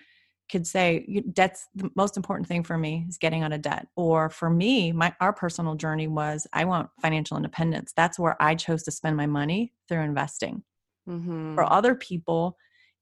could 0.49 0.65
say 0.65 1.23
debt's 1.33 1.67
the 1.75 1.89
most 1.95 2.15
important 2.15 2.47
thing 2.47 2.63
for 2.63 2.77
me 2.77 3.05
is 3.09 3.17
getting 3.17 3.43
out 3.43 3.51
of 3.51 3.61
debt 3.61 3.87
or 3.97 4.29
for 4.29 4.49
me 4.49 4.93
my 4.93 5.13
our 5.19 5.33
personal 5.33 5.75
journey 5.75 6.07
was 6.07 6.47
i 6.53 6.63
want 6.63 6.89
financial 7.01 7.35
independence 7.35 7.91
that's 7.97 8.17
where 8.17 8.41
i 8.41 8.55
chose 8.55 8.81
to 8.83 8.89
spend 8.89 9.17
my 9.17 9.25
money 9.25 9.73
through 9.89 9.99
investing 9.99 10.63
Mm-hmm. 11.07 11.55
For 11.55 11.63
other 11.71 11.95
people, 11.95 12.57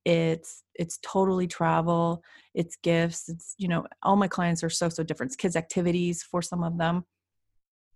it's 0.05 0.63
it's 0.75 0.99
totally 1.01 1.47
travel, 1.47 2.23
it's 2.53 2.75
gifts, 2.77 3.27
it's 3.27 3.55
you 3.57 3.67
know, 3.67 3.85
all 4.03 4.15
my 4.15 4.27
clients 4.27 4.63
are 4.63 4.69
so 4.69 4.89
so 4.89 5.03
different. 5.03 5.29
It's 5.29 5.35
kids 5.35 5.55
activities 5.55 6.23
for 6.23 6.41
some 6.41 6.63
of 6.63 6.77
them. 6.77 7.05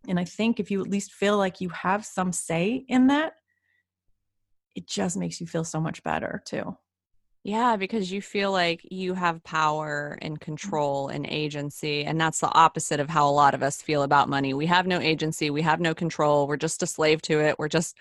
And 0.07 0.19
I 0.19 0.23
think 0.23 0.59
if 0.59 0.71
you 0.71 0.81
at 0.81 0.89
least 0.89 1.11
feel 1.11 1.37
like 1.37 1.61
you 1.61 1.69
have 1.69 2.05
some 2.05 2.31
say 2.31 2.85
in 2.87 3.07
that, 3.07 3.33
it 4.75 4.87
just 4.87 5.17
makes 5.17 5.39
you 5.39 5.47
feel 5.47 5.63
so 5.63 5.79
much 5.79 6.03
better 6.03 6.41
too. 6.45 6.77
Yeah, 7.43 7.77
because 7.77 8.11
you 8.11 8.21
feel 8.21 8.51
like 8.51 8.81
you 8.91 9.13
have 9.13 9.43
power 9.43 10.17
and 10.21 10.35
mm-hmm. 10.35 10.43
control 10.43 11.07
and 11.07 11.25
agency. 11.25 12.03
And 12.03 12.19
that's 12.19 12.39
the 12.39 12.53
opposite 12.53 12.99
of 12.99 13.09
how 13.09 13.29
a 13.29 13.31
lot 13.31 13.53
of 13.53 13.63
us 13.63 13.81
feel 13.81 14.03
about 14.03 14.29
money. 14.29 14.53
We 14.53 14.65
have 14.65 14.87
no 14.87 14.99
agency, 14.99 15.49
we 15.49 15.61
have 15.61 15.79
no 15.79 15.93
control, 15.93 16.47
we're 16.47 16.57
just 16.57 16.83
a 16.83 16.87
slave 16.87 17.21
to 17.23 17.39
it. 17.39 17.57
We're 17.57 17.69
just 17.69 17.97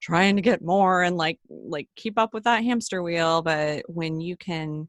trying 0.00 0.36
to 0.36 0.42
get 0.42 0.62
more 0.62 1.02
and 1.02 1.16
like 1.16 1.38
like 1.48 1.88
keep 1.96 2.18
up 2.18 2.32
with 2.32 2.44
that 2.44 2.64
hamster 2.64 3.02
wheel 3.02 3.42
but 3.42 3.82
when 3.86 4.20
you 4.20 4.36
can 4.36 4.88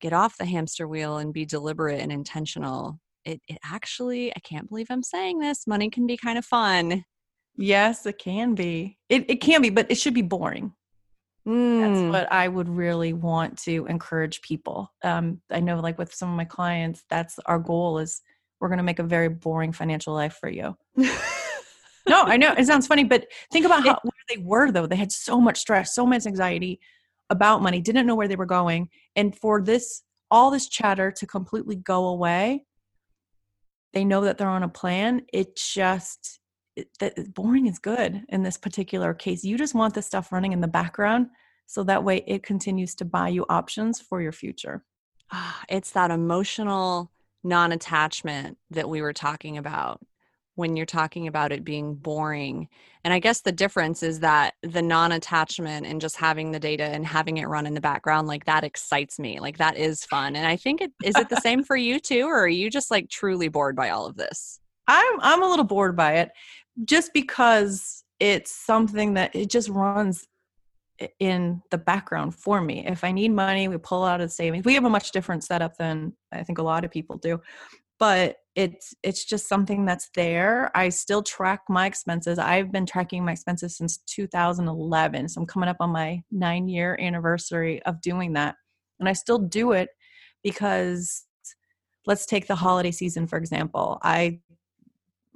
get 0.00 0.12
off 0.12 0.38
the 0.38 0.44
hamster 0.44 0.88
wheel 0.88 1.18
and 1.18 1.32
be 1.32 1.44
deliberate 1.44 2.00
and 2.00 2.10
intentional 2.10 2.98
it, 3.24 3.40
it 3.48 3.58
actually 3.64 4.32
i 4.34 4.40
can't 4.40 4.68
believe 4.68 4.86
i'm 4.90 5.02
saying 5.02 5.38
this 5.38 5.66
money 5.66 5.90
can 5.90 6.06
be 6.06 6.16
kind 6.16 6.38
of 6.38 6.44
fun. 6.44 7.04
Yes 7.56 8.06
it 8.06 8.18
can 8.18 8.54
be. 8.54 8.96
It, 9.08 9.28
it 9.28 9.36
can 9.36 9.60
be 9.60 9.70
but 9.70 9.90
it 9.90 9.96
should 9.96 10.14
be 10.14 10.22
boring. 10.22 10.72
Mm. 11.48 11.80
that's 11.80 12.12
what 12.12 12.32
i 12.32 12.46
would 12.48 12.68
really 12.68 13.12
want 13.12 13.58
to 13.60 13.86
encourage 13.86 14.42
people. 14.42 14.92
Um, 15.02 15.40
i 15.50 15.60
know 15.60 15.80
like 15.80 15.98
with 15.98 16.14
some 16.14 16.30
of 16.30 16.36
my 16.36 16.44
clients 16.44 17.04
that's 17.10 17.38
our 17.46 17.58
goal 17.58 17.98
is 17.98 18.22
we're 18.60 18.68
going 18.68 18.78
to 18.78 18.84
make 18.84 18.98
a 18.98 19.04
very 19.04 19.28
boring 19.28 19.72
financial 19.72 20.14
life 20.14 20.36
for 20.38 20.50
you 20.50 20.76
no, 22.08 22.22
I 22.22 22.36
know 22.36 22.54
it 22.56 22.66
sounds 22.66 22.86
funny, 22.86 23.04
but 23.04 23.26
think 23.52 23.66
about 23.66 23.84
how 23.84 23.98
where 24.02 24.12
they 24.28 24.38
were 24.38 24.70
though. 24.70 24.86
They 24.86 24.96
had 24.96 25.12
so 25.12 25.40
much 25.40 25.58
stress, 25.58 25.94
so 25.94 26.06
much 26.06 26.26
anxiety 26.26 26.80
about 27.28 27.62
money, 27.62 27.80
didn't 27.80 28.06
know 28.06 28.14
where 28.14 28.28
they 28.28 28.36
were 28.36 28.46
going, 28.46 28.88
and 29.16 29.36
for 29.36 29.62
this 29.62 30.02
all 30.30 30.50
this 30.50 30.68
chatter 30.68 31.10
to 31.10 31.26
completely 31.26 31.76
go 31.76 32.06
away, 32.06 32.64
they 33.92 34.04
know 34.04 34.22
that 34.22 34.38
they're 34.38 34.48
on 34.48 34.62
a 34.62 34.68
plan. 34.68 35.22
It 35.32 35.56
just 35.56 36.40
it, 36.76 36.88
that 37.00 37.34
boring 37.34 37.66
is 37.66 37.78
good 37.78 38.24
in 38.28 38.42
this 38.42 38.56
particular 38.56 39.12
case. 39.12 39.44
You 39.44 39.58
just 39.58 39.74
want 39.74 39.94
this 39.94 40.06
stuff 40.06 40.32
running 40.32 40.52
in 40.52 40.60
the 40.60 40.68
background 40.68 41.28
so 41.66 41.84
that 41.84 42.04
way 42.04 42.24
it 42.26 42.42
continues 42.42 42.94
to 42.96 43.04
buy 43.04 43.28
you 43.28 43.44
options 43.48 44.00
for 44.00 44.20
your 44.20 44.32
future. 44.32 44.84
Ah, 45.32 45.62
it's 45.68 45.92
that 45.92 46.10
emotional 46.10 47.12
non-attachment 47.44 48.58
that 48.70 48.88
we 48.88 49.02
were 49.02 49.12
talking 49.12 49.56
about 49.56 50.00
when 50.60 50.76
you're 50.76 50.86
talking 50.86 51.26
about 51.26 51.50
it 51.50 51.64
being 51.64 51.94
boring. 51.94 52.68
And 53.02 53.12
I 53.12 53.18
guess 53.18 53.40
the 53.40 53.50
difference 53.50 54.04
is 54.04 54.20
that 54.20 54.54
the 54.62 54.82
non 54.82 55.10
attachment 55.10 55.86
and 55.86 56.00
just 56.00 56.16
having 56.16 56.52
the 56.52 56.60
data 56.60 56.84
and 56.84 57.04
having 57.04 57.38
it 57.38 57.48
run 57.48 57.66
in 57.66 57.74
the 57.74 57.80
background, 57.80 58.28
like 58.28 58.44
that 58.44 58.62
excites 58.62 59.18
me. 59.18 59.40
Like 59.40 59.58
that 59.58 59.76
is 59.76 60.04
fun. 60.04 60.36
And 60.36 60.46
I 60.46 60.56
think 60.56 60.80
it 60.80 60.92
is 61.02 61.16
it 61.16 61.28
the 61.28 61.36
same 61.42 61.64
for 61.64 61.76
you 61.76 61.98
too, 61.98 62.26
or 62.26 62.44
are 62.44 62.48
you 62.48 62.70
just 62.70 62.90
like 62.90 63.08
truly 63.08 63.48
bored 63.48 63.74
by 63.74 63.90
all 63.90 64.06
of 64.06 64.16
this? 64.16 64.60
I'm 64.86 65.20
I'm 65.20 65.42
a 65.42 65.48
little 65.48 65.64
bored 65.64 65.96
by 65.96 66.18
it 66.18 66.30
just 66.84 67.12
because 67.12 68.04
it's 68.20 68.52
something 68.52 69.14
that 69.14 69.34
it 69.34 69.50
just 69.50 69.68
runs 69.68 70.28
in 71.18 71.62
the 71.70 71.78
background 71.78 72.34
for 72.34 72.60
me. 72.60 72.86
If 72.86 73.04
I 73.04 73.12
need 73.12 73.30
money, 73.30 73.68
we 73.68 73.78
pull 73.78 74.04
out 74.04 74.20
of 74.20 74.30
savings. 74.30 74.64
We 74.64 74.74
have 74.74 74.84
a 74.84 74.90
much 74.90 75.12
different 75.12 75.44
setup 75.44 75.76
than 75.78 76.12
I 76.30 76.42
think 76.42 76.58
a 76.58 76.62
lot 76.62 76.84
of 76.84 76.90
people 76.90 77.16
do. 77.16 77.40
But 77.98 78.36
it's 78.60 78.94
it's 79.02 79.24
just 79.24 79.48
something 79.48 79.84
that's 79.84 80.10
there. 80.14 80.70
I 80.74 80.90
still 80.90 81.22
track 81.22 81.62
my 81.68 81.86
expenses. 81.86 82.38
I've 82.38 82.70
been 82.70 82.86
tracking 82.86 83.24
my 83.24 83.32
expenses 83.32 83.76
since 83.76 83.98
2011 84.06 85.28
so 85.28 85.40
i'm 85.40 85.46
coming 85.46 85.68
up 85.68 85.76
on 85.80 85.90
my 85.90 86.22
nine 86.30 86.68
year 86.68 86.98
anniversary 87.00 87.82
of 87.84 88.00
doing 88.00 88.32
that 88.34 88.56
and 88.98 89.08
i 89.08 89.12
still 89.12 89.38
do 89.38 89.72
it 89.72 89.88
because 90.42 91.24
let's 92.06 92.26
take 92.26 92.46
the 92.46 92.54
holiday 92.56 92.90
season 92.90 93.26
for 93.26 93.36
example. 93.36 93.98
I 94.02 94.40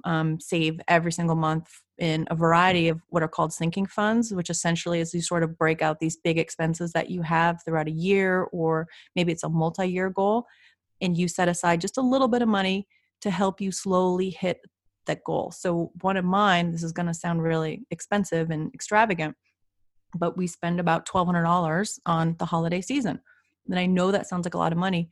um, 0.03 0.39
save 0.39 0.79
every 0.87 1.11
single 1.11 1.35
month 1.35 1.69
in 1.97 2.27
a 2.29 2.35
variety 2.35 2.89
of 2.89 3.01
what 3.09 3.23
are 3.23 3.27
called 3.27 3.53
sinking 3.53 3.87
funds, 3.87 4.33
which 4.33 4.49
essentially 4.49 4.99
is 4.99 5.13
you 5.13 5.21
sort 5.21 5.41
of 5.41 5.57
break 5.57 5.81
out 5.81 5.99
these 5.99 6.17
big 6.17 6.37
expenses 6.37 6.91
that 6.93 7.09
you 7.09 7.21
have 7.23 7.63
throughout 7.63 7.87
a 7.87 7.91
year, 7.91 8.43
or 8.51 8.87
maybe 9.15 9.31
it's 9.31 9.43
a 9.43 9.49
multi 9.49 9.87
year 9.87 10.09
goal, 10.09 10.45
and 11.01 11.17
you 11.17 11.27
set 11.27 11.47
aside 11.47 11.81
just 11.81 11.97
a 11.97 12.01
little 12.01 12.27
bit 12.27 12.41
of 12.41 12.47
money 12.47 12.87
to 13.21 13.29
help 13.29 13.61
you 13.61 13.71
slowly 13.71 14.29
hit 14.29 14.59
that 15.05 15.23
goal. 15.23 15.51
So, 15.51 15.91
one 16.01 16.17
of 16.17 16.25
mine, 16.25 16.71
this 16.71 16.83
is 16.83 16.91
going 16.91 17.07
to 17.07 17.13
sound 17.13 17.43
really 17.43 17.85
expensive 17.91 18.49
and 18.49 18.73
extravagant, 18.73 19.35
but 20.15 20.37
we 20.37 20.47
spend 20.47 20.79
about 20.79 21.07
$1,200 21.07 21.99
on 22.05 22.35
the 22.39 22.45
holiday 22.45 22.81
season. 22.81 23.19
And 23.69 23.79
I 23.79 23.85
know 23.85 24.11
that 24.11 24.27
sounds 24.27 24.45
like 24.45 24.53
a 24.53 24.59
lot 24.59 24.71
of 24.71 24.77
money, 24.77 25.09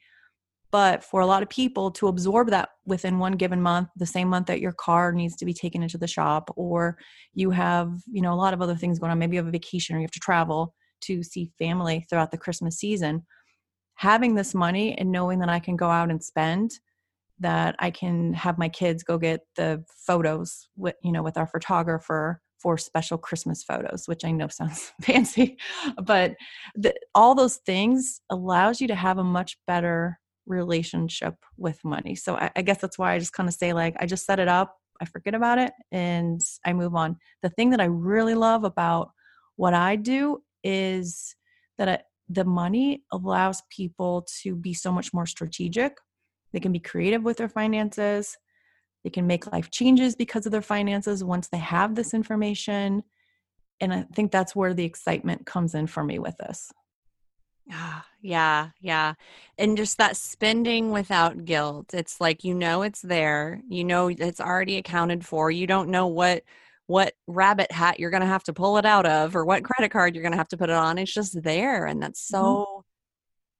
but 0.73 1.03
for 1.03 1.21
a 1.21 1.25
lot 1.27 1.43
of 1.43 1.49
people 1.49 1.91
to 1.91 2.07
absorb 2.07 2.49
that 2.49 2.69
within 2.85 3.19
one 3.19 3.33
given 3.33 3.61
month 3.61 3.89
the 3.95 4.07
same 4.07 4.27
month 4.27 4.47
that 4.47 4.59
your 4.59 4.71
car 4.73 5.13
needs 5.13 5.35
to 5.35 5.45
be 5.45 5.53
taken 5.53 5.83
into 5.83 5.99
the 5.99 6.07
shop 6.07 6.51
or 6.57 6.97
you 7.35 7.51
have 7.51 7.93
you 8.11 8.21
know 8.21 8.33
a 8.33 8.41
lot 8.43 8.53
of 8.53 8.61
other 8.61 8.75
things 8.75 8.99
going 8.99 9.11
on 9.11 9.19
maybe 9.19 9.35
you 9.35 9.39
have 9.39 9.47
a 9.47 9.51
vacation 9.51 9.95
or 9.95 9.99
you 9.99 10.03
have 10.03 10.11
to 10.11 10.19
travel 10.19 10.73
to 10.99 11.21
see 11.21 11.51
family 11.59 12.05
throughout 12.09 12.31
the 12.31 12.37
christmas 12.37 12.77
season 12.77 13.23
having 13.95 14.33
this 14.33 14.55
money 14.55 14.97
and 14.97 15.11
knowing 15.11 15.39
that 15.39 15.47
i 15.47 15.59
can 15.59 15.75
go 15.75 15.89
out 15.89 16.09
and 16.09 16.23
spend 16.23 16.71
that 17.39 17.75
i 17.79 17.89
can 17.89 18.33
have 18.33 18.57
my 18.57 18.69
kids 18.69 19.03
go 19.03 19.17
get 19.17 19.41
the 19.55 19.83
photos 19.87 20.67
with 20.75 20.95
you 21.03 21.11
know 21.11 21.23
with 21.23 21.37
our 21.37 21.47
photographer 21.47 22.41
for 22.59 22.77
special 22.77 23.17
christmas 23.17 23.63
photos 23.63 24.07
which 24.07 24.23
i 24.23 24.31
know 24.31 24.47
sounds 24.49 24.91
fancy 25.01 25.57
but 26.03 26.35
the, 26.75 26.93
all 27.15 27.35
those 27.35 27.57
things 27.57 28.21
allows 28.29 28.79
you 28.79 28.87
to 28.87 28.95
have 28.95 29.17
a 29.17 29.23
much 29.23 29.57
better 29.67 30.19
relationship 30.45 31.35
with 31.57 31.83
money. 31.83 32.15
So 32.15 32.35
I, 32.35 32.51
I 32.55 32.61
guess 32.61 32.79
that's 32.79 32.97
why 32.97 33.13
I 33.13 33.19
just 33.19 33.33
kind 33.33 33.47
of 33.47 33.55
say, 33.55 33.73
like, 33.73 33.95
I 33.99 34.05
just 34.05 34.25
set 34.25 34.39
it 34.39 34.47
up, 34.47 34.77
I 35.01 35.05
forget 35.05 35.35
about 35.35 35.57
it, 35.57 35.73
and 35.91 36.41
I 36.65 36.73
move 36.73 36.95
on. 36.95 37.17
The 37.41 37.49
thing 37.49 37.69
that 37.71 37.81
I 37.81 37.85
really 37.85 38.35
love 38.35 38.63
about 38.63 39.11
what 39.55 39.73
I 39.73 39.95
do 39.95 40.43
is 40.63 41.35
that 41.77 41.89
I, 41.89 41.99
the 42.29 42.45
money 42.45 43.03
allows 43.11 43.61
people 43.69 44.25
to 44.41 44.55
be 44.55 44.73
so 44.73 44.91
much 44.91 45.13
more 45.13 45.25
strategic. 45.25 45.97
They 46.53 46.59
can 46.59 46.71
be 46.71 46.79
creative 46.79 47.23
with 47.23 47.37
their 47.37 47.49
finances. 47.49 48.37
They 49.03 49.09
can 49.09 49.27
make 49.27 49.51
life 49.51 49.69
changes 49.69 50.15
because 50.15 50.45
of 50.45 50.51
their 50.51 50.61
finances 50.61 51.23
once 51.23 51.49
they 51.49 51.57
have 51.57 51.95
this 51.95 52.13
information. 52.13 53.03
And 53.81 53.93
I 53.93 54.05
think 54.15 54.31
that's 54.31 54.55
where 54.55 54.73
the 54.73 54.85
excitement 54.85 55.45
comes 55.45 55.75
in 55.75 55.87
for 55.87 56.03
me 56.03 56.19
with 56.19 56.37
this. 56.37 56.71
Ah, 57.71 58.05
yeah, 58.21 58.69
yeah. 58.81 59.13
And 59.57 59.77
just 59.77 59.97
that 59.97 60.17
spending 60.17 60.91
without 60.91 61.45
guilt. 61.45 61.93
It's 61.93 62.19
like 62.21 62.43
you 62.43 62.53
know 62.53 62.81
it's 62.81 63.01
there. 63.01 63.61
You 63.69 63.83
know 63.83 64.07
it's 64.09 64.41
already 64.41 64.77
accounted 64.77 65.25
for. 65.25 65.49
You 65.49 65.67
don't 65.67 65.89
know 65.89 66.07
what 66.07 66.43
what 66.87 67.13
rabbit 67.27 67.71
hat 67.71 67.99
you're 67.99 68.11
going 68.11 68.21
to 68.21 68.27
have 68.27 68.43
to 68.43 68.53
pull 68.53 68.77
it 68.77 68.85
out 68.85 69.05
of 69.05 69.35
or 69.35 69.45
what 69.45 69.63
credit 69.63 69.89
card 69.89 70.13
you're 70.13 70.21
going 70.21 70.33
to 70.33 70.37
have 70.37 70.49
to 70.49 70.57
put 70.57 70.69
it 70.69 70.75
on. 70.75 70.97
It's 70.97 71.13
just 71.13 71.41
there 71.41 71.85
and 71.85 72.01
that's 72.01 72.21
mm-hmm. 72.21 72.43
so 72.43 72.83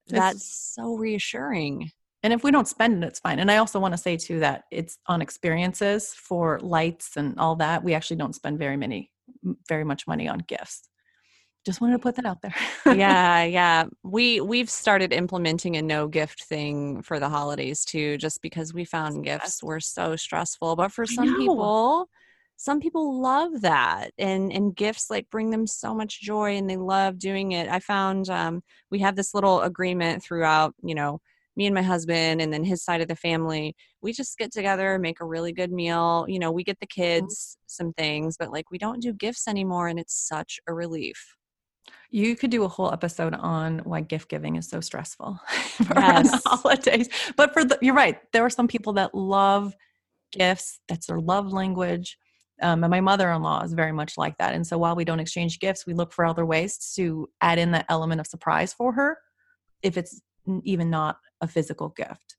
mm-hmm. 0.10 0.16
that's 0.18 0.36
it's, 0.36 0.74
so 0.76 0.96
reassuring. 0.96 1.92
And 2.24 2.34
if 2.34 2.44
we 2.44 2.52
don't 2.52 2.68
spend 2.68 3.04
it, 3.04 3.08
it's 3.08 3.20
fine. 3.20 3.40
And 3.40 3.52
I 3.52 3.58
also 3.58 3.80
want 3.80 3.94
to 3.94 3.98
say 3.98 4.18
too 4.18 4.40
that 4.40 4.64
it's 4.72 4.98
on 5.08 5.22
experiences 5.22 6.14
for 6.14 6.60
lights 6.62 7.18
and 7.18 7.38
all 7.38 7.58
that. 7.58 7.84
We 7.84 7.94
actually 7.94 8.18
don't 8.18 8.34
spend 8.34 8.60
very 8.60 8.78
many 8.78 9.12
very 9.68 9.84
much 9.84 10.08
money 10.08 10.28
on 10.28 10.40
gifts 10.40 10.90
just 11.66 11.80
wanted 11.80 11.94
to 11.94 12.00
put 12.00 12.16
that 12.16 12.26
out 12.26 12.42
there. 12.42 12.56
yeah, 12.86 13.44
yeah. 13.44 13.86
We 14.04 14.42
we've 14.42 14.70
started 14.70 15.14
implementing 15.14 15.78
a 15.78 15.82
no 15.82 16.08
gift 16.08 16.44
thing 16.44 17.02
for 17.02 17.20
the 17.20 17.30
holidays 17.30 17.86
too, 17.86 18.18
just 18.18 18.42
because 18.42 18.74
we 18.74 18.86
found 18.86 19.24
gifts 19.24 19.64
were 19.64 19.80
so 19.80 20.16
stressful. 20.16 20.76
But 20.76 20.92
for 20.92 21.06
some 21.06 21.38
people, 21.38 22.10
some 22.58 22.80
people 22.80 23.22
love 23.22 23.62
that 23.62 24.12
and 24.18 24.52
and 24.52 24.76
gifts 24.76 25.10
like 25.10 25.30
bring 25.30 25.52
them 25.52 25.66
so 25.66 25.94
much 25.94 26.22
joy 26.22 26.58
and 26.58 26.70
they 26.70 26.78
love 26.78 27.18
doing 27.18 27.54
it. 27.54 27.70
I 27.70 27.80
found 27.80 28.30
um, 28.30 28.62
we 28.92 29.00
have 29.00 29.16
this 29.16 29.34
little 29.34 29.62
agreement 29.62 30.22
throughout, 30.22 30.76
you 30.84 30.96
know, 30.96 31.22
me 31.56 31.66
and 31.66 31.76
my 31.76 31.82
husband 31.82 32.42
and 32.42 32.52
then 32.52 32.64
his 32.64 32.84
side 32.84 33.02
of 33.02 33.08
the 33.08 33.16
family 33.16 33.76
we 34.02 34.12
just 34.12 34.38
get 34.38 34.52
together 34.52 34.98
make 34.98 35.20
a 35.22 35.26
really 35.26 35.54
good 35.54 35.72
meal 35.72 36.26
you 36.28 36.40
know 36.40 36.52
we 36.52 36.64
get 36.64 36.80
the 36.80 36.88
mm-hmm. 36.88 37.02
kids 37.02 37.58
some 37.68 37.94
things 37.94 38.36
but 38.38 38.52
like 38.52 38.70
we 38.72 38.78
don't 38.78 39.02
do 39.02 39.14
gifts 39.14 39.48
anymore 39.48 39.88
and 39.88 40.00
it's 40.00 40.16
such 40.28 40.60
a 40.68 40.74
relief 40.74 41.36
you 42.14 42.36
could 42.36 42.52
do 42.52 42.64
a 42.64 42.68
whole 42.68 42.94
episode 42.94 43.34
on 43.34 43.80
why 43.80 44.02
gift 44.02 44.30
giving 44.30 44.56
is 44.56 44.70
so 44.70 44.80
stressful 44.80 45.40
for 45.84 45.94
yes. 45.98 46.44
holidays. 46.46 47.10
But 47.36 47.54
for 47.54 47.66
the, 47.66 47.78
you're 47.82 47.96
right. 47.96 48.20
There 48.32 48.46
are 48.46 48.52
some 48.52 48.68
people 48.68 48.94
that 48.94 49.16
love 49.16 49.74
gifts. 50.32 50.80
That's 50.88 51.08
their 51.08 51.20
love 51.20 51.52
language. 51.52 52.18
Um, 52.62 52.84
and 52.84 52.92
my 52.92 53.02
mother-in-law 53.02 53.64
is 53.64 53.74
very 53.74 53.92
much 53.92 54.14
like 54.16 54.38
that. 54.38 54.54
And 54.54 54.66
so 54.66 54.78
while 54.78 54.96
we 54.96 55.06
don't 55.06 55.20
exchange 55.20 55.60
gifts, 55.60 55.88
we 55.88 55.96
look 55.96 56.14
for 56.14 56.24
other 56.24 56.46
ways 56.46 56.94
to 56.96 57.28
add 57.42 57.58
in 57.58 57.72
that 57.72 57.88
element 57.90 58.22
of 58.22 58.28
surprise 58.28 58.74
for 58.74 58.94
her, 58.94 59.18
if 59.82 59.98
it's 59.98 60.22
even 60.64 60.90
not 60.90 61.18
a 61.44 61.48
physical 61.48 61.90
gift. 61.90 62.36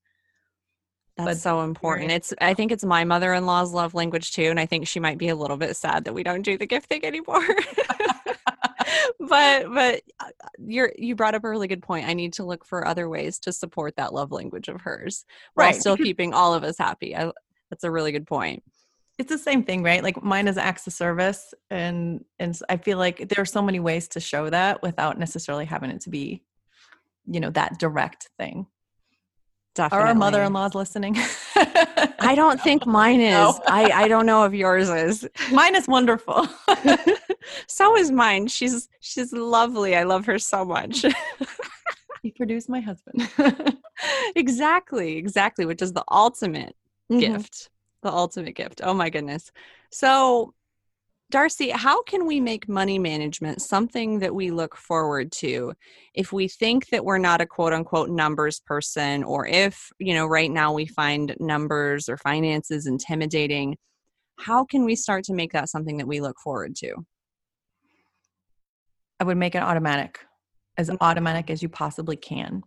That's 1.17 1.29
but 1.29 1.37
so 1.37 1.62
important. 1.62 2.11
It's 2.11 2.35
I 2.40 2.55
think 2.55 2.73
it's 2.73 2.85
my 2.85 3.05
mother-in-law's 3.05 3.73
love 3.73 3.95
language 3.95 4.33
too, 4.33 4.51
and 4.51 4.59
I 4.59 4.67
think 4.67 4.88
she 4.88 4.99
might 4.99 5.19
be 5.19 5.29
a 5.29 5.37
little 5.37 5.57
bit 5.57 5.77
sad 5.77 6.05
that 6.05 6.14
we 6.14 6.25
don't 6.25 6.43
do 6.43 6.59
the 6.59 6.67
gift 6.67 6.88
thing 6.88 7.05
anymore. 7.05 7.47
but 9.21 9.73
but 9.73 10.03
uh, 10.19 10.31
you're 10.59 10.93
you 10.99 11.14
brought 11.14 11.37
up 11.37 11.45
a 11.45 11.49
really 11.49 11.69
good 11.69 11.83
point. 11.83 12.09
I 12.09 12.14
need 12.14 12.33
to 12.35 12.45
look 12.45 12.64
for 12.64 12.87
other 12.87 13.09
ways 13.09 13.38
to 13.40 13.53
support 13.53 13.95
that 13.97 14.12
love 14.12 14.33
language 14.33 14.67
of 14.69 14.81
hers 14.81 15.25
while 15.55 15.69
right. 15.69 15.81
still 15.81 15.97
keeping 16.09 16.35
all 16.35 16.53
of 16.53 16.64
us 16.64 16.79
happy. 16.79 17.14
I, 17.14 17.31
that's 17.71 17.85
a 17.85 17.90
really 17.93 18.11
good 18.11 18.27
point. 18.27 18.64
It's 19.17 19.31
the 19.31 19.38
same 19.38 19.62
thing, 19.62 19.85
right? 19.85 20.03
Like 20.03 20.21
mine 20.21 20.49
is 20.49 20.59
acts 20.59 20.88
of 20.88 20.95
service, 20.95 21.55
and 21.71 22.25
and 22.40 22.59
I 22.69 22.77
feel 22.77 22.99
like 22.99 23.29
there 23.29 23.40
are 23.40 23.47
so 23.47 23.62
many 23.62 23.79
ways 23.79 24.09
to 24.09 24.21
show 24.21 24.51
that 24.51 24.83
without 24.83 25.17
necessarily 25.17 25.64
having 25.64 25.90
it 25.90 26.01
to 26.03 26.11
be, 26.11 26.43
you 27.25 27.38
know, 27.38 27.51
that 27.51 27.79
direct 27.79 28.31
thing. 28.37 28.67
Definitely. 29.74 30.04
Are 30.04 30.08
our 30.08 30.14
mother-in-laws 30.14 30.74
listening? 30.76 31.16
I 31.56 32.34
don't 32.37 32.60
think 32.60 32.87
mine 32.87 33.20
is. 33.20 33.32
No. 33.32 33.60
I, 33.66 33.90
I 33.90 34.08
don't 34.12 34.24
know 34.24 34.44
if 34.44 34.52
yours 34.52 34.88
is. 34.88 35.28
Mine 35.50 35.74
is 35.74 35.88
wonderful. 35.88 36.46
so 37.66 37.96
is 37.96 38.12
mine. 38.12 38.46
She's 38.46 38.88
she's 39.00 39.32
lovely. 39.32 39.96
I 39.96 40.04
love 40.04 40.26
her 40.26 40.38
so 40.38 40.64
much. 40.64 41.04
he 42.22 42.30
produced 42.30 42.68
my 42.68 42.80
husband. 42.80 43.28
exactly, 44.37 45.16
exactly, 45.16 45.66
which 45.66 45.82
is 45.82 45.92
the 45.92 46.04
ultimate 46.08 46.76
mm-hmm. 47.10 47.18
gift. 47.18 47.70
The 48.02 48.12
ultimate 48.12 48.54
gift. 48.54 48.80
Oh 48.84 48.94
my 48.94 49.10
goodness. 49.10 49.50
So 49.90 50.54
Darcy, 51.35 51.70
how 51.70 52.01
can 52.05 52.27
we 52.27 52.38
make 52.38 52.68
money 52.68 52.97
management 52.97 53.61
something 53.61 54.20
that 54.20 54.33
we 54.33 54.53
look 54.53 54.77
forward 54.77 55.33
to 55.33 55.73
if 56.14 56.33
we 56.33 56.47
think 56.47 56.90
that 56.90 57.05
we're 57.05 57.18
not 57.18 57.40
a 57.40 57.47
quote 57.47 57.73
unquote 57.73 58.09
numbers 58.09 58.61
person, 58.61 59.25
or 59.25 59.44
if, 59.44 59.90
you 59.99 60.14
know, 60.14 60.29
right 60.29 60.49
now 60.49 60.73
we 60.73 60.87
find 60.87 61.35
numbers 61.40 62.09
or 62.09 62.16
finances 62.18 62.87
intimidating? 62.87 63.77
How 64.38 64.64
can 64.64 64.85
we 64.85 64.94
start 64.94 65.25
to 65.25 65.35
make 65.35 65.53
that 65.55 65.68
something 65.68 65.97
that 65.97 66.07
we 66.07 66.20
look 66.20 66.38
forward 66.38 66.77
to? 66.77 66.94
I 69.18 69.25
would 69.25 69.37
make 69.37 69.57
it 69.57 69.62
automatic, 69.64 70.20
as 70.77 70.88
mm-hmm. 70.88 70.99
automatic 71.01 71.51
as 71.51 71.64
you 71.64 71.68
possibly 71.68 72.14
can. 72.14 72.62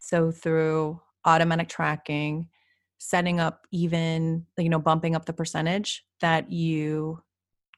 So, 0.00 0.30
through 0.30 1.00
automatic 1.24 1.70
tracking, 1.70 2.50
setting 2.98 3.40
up 3.40 3.66
even, 3.72 4.44
you 4.58 4.68
know, 4.68 4.80
bumping 4.80 5.16
up 5.16 5.24
the 5.24 5.32
percentage 5.32 6.04
that 6.20 6.52
you 6.52 7.22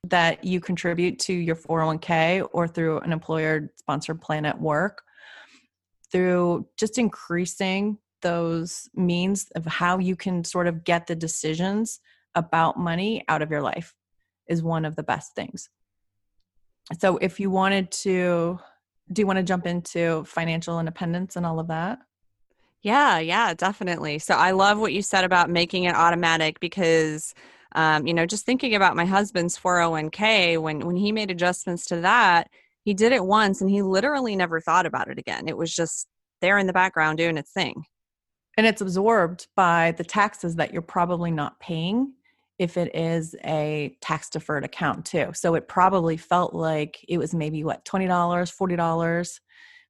that 0.05 0.45
you 0.45 0.61
contribute 0.61 1.19
to 1.19 1.33
your 1.33 1.57
401k 1.57 2.47
or 2.53 2.69
through 2.69 3.01
an 3.01 3.13
employer 3.13 3.73
sponsored 3.77 4.21
plan 4.21 4.45
at 4.45 4.61
work 4.61 5.03
through 6.11 6.67
just 6.79 6.99
increasing 6.99 7.99
those 8.23 8.89
means 8.95 9.49
of 9.55 9.67
how 9.67 9.99
you 9.99 10.17
can 10.17 10.43
sort 10.45 10.67
of 10.67 10.85
get 10.85 11.07
the 11.07 11.15
decisions 11.15 12.01
about 12.35 12.79
money 12.79 13.25
out 13.29 13.43
of 13.43 13.51
your 13.51 13.63
life 13.63 13.95
is 14.49 14.63
one 14.63 14.85
of 14.85 14.97
the 14.97 15.03
best 15.03 15.35
things. 15.35 15.69
So 16.99 17.19
if 17.19 17.39
you 17.39 17.51
wanted 17.51 17.91
to 17.91 18.59
do 19.13 19.23
you 19.23 19.27
want 19.27 19.39
to 19.39 19.43
jump 19.43 19.67
into 19.67 20.23
financial 20.25 20.79
independence 20.79 21.37
and 21.37 21.47
all 21.47 21.59
of 21.59 21.69
that? 21.69 21.99
Yeah, 22.83 23.19
yeah, 23.19 23.55
definitely. 23.55 24.19
So 24.19 24.35
I 24.35 24.51
love 24.51 24.79
what 24.79 24.93
you 24.93 25.01
said 25.01 25.25
about 25.25 25.49
making 25.49 25.85
it 25.85 25.95
automatic 25.95 26.61
because 26.61 27.35
um, 27.75 28.07
you 28.07 28.15
know 28.15 28.27
just 28.27 28.47
thinking 28.47 28.75
about 28.75 28.97
my 28.97 29.05
husband's 29.05 29.59
401k 29.59 30.61
when 30.61 30.81
when 30.81 30.97
he 30.97 31.13
made 31.13 31.31
adjustments 31.31 31.87
to 31.87 32.01
that 32.01 32.49
he 32.85 32.95
did 32.95 33.13
it 33.13 33.25
once 33.25 33.61
and 33.61 33.71
he 33.71 33.83
literally 33.83 34.37
never 34.37 34.61
thought 34.61 34.87
about 34.87 35.09
it 35.09 35.19
again 35.19 35.49
it 35.49 35.57
was 35.57 35.75
just 35.75 36.07
there 36.41 36.59
in 36.59 36.67
the 36.67 36.73
background 36.73 37.19
doing 37.19 37.37
its 37.37 37.53
thing 37.53 37.85
and 38.57 38.67
it's 38.67 38.81
absorbed 38.81 39.47
by 39.55 39.93
the 39.97 40.05
taxes 40.05 40.57
that 40.57 40.73
you're 40.73 40.83
probably 40.83 41.31
not 41.31 41.61
paying 41.61 42.13
if 42.59 42.77
it 42.77 42.95
is 42.95 43.37
a 43.45 43.97
tax 44.01 44.29
deferred 44.31 44.65
account 44.65 45.07
too. 45.07 45.31
So 45.33 45.55
it 45.55 45.69
probably 45.69 46.17
felt 46.17 46.55
like 46.55 47.05
it 47.09 47.19
was 47.19 47.35
maybe 47.35 47.63
what 47.63 47.85
$20, 47.85 48.09
$40, 48.09 49.41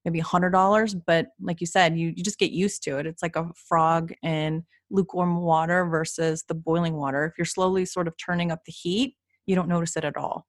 maybe 0.05 0.21
$100, 0.21 1.01
but 1.05 1.27
like 1.41 1.61
you 1.61 1.67
said, 1.67 1.97
you 1.97 2.13
you 2.15 2.23
just 2.23 2.39
get 2.39 2.51
used 2.51 2.83
to 2.83 2.99
it. 2.99 3.07
It's 3.07 3.23
like 3.23 3.35
a 3.35 3.49
frog 3.55 4.13
in 4.21 4.65
lukewarm 4.89 5.41
water 5.41 5.85
versus 5.85 6.43
the 6.47 6.55
boiling 6.55 6.95
water. 6.95 7.25
If 7.25 7.37
you're 7.37 7.45
slowly 7.45 7.85
sort 7.85 8.07
of 8.07 8.15
turning 8.17 8.51
up 8.51 8.65
the 8.65 8.71
heat, 8.71 9.15
you 9.45 9.55
don't 9.55 9.69
notice 9.69 9.95
it 9.97 10.03
at 10.05 10.17
all. 10.17 10.45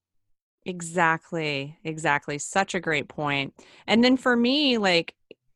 Exactly. 0.66 1.78
Exactly. 1.84 2.38
Such 2.38 2.74
a 2.74 2.80
great 2.80 3.08
point. 3.08 3.54
And 3.86 4.04
then 4.04 4.16
for 4.16 4.36
me, 4.36 4.78
like 4.78 5.14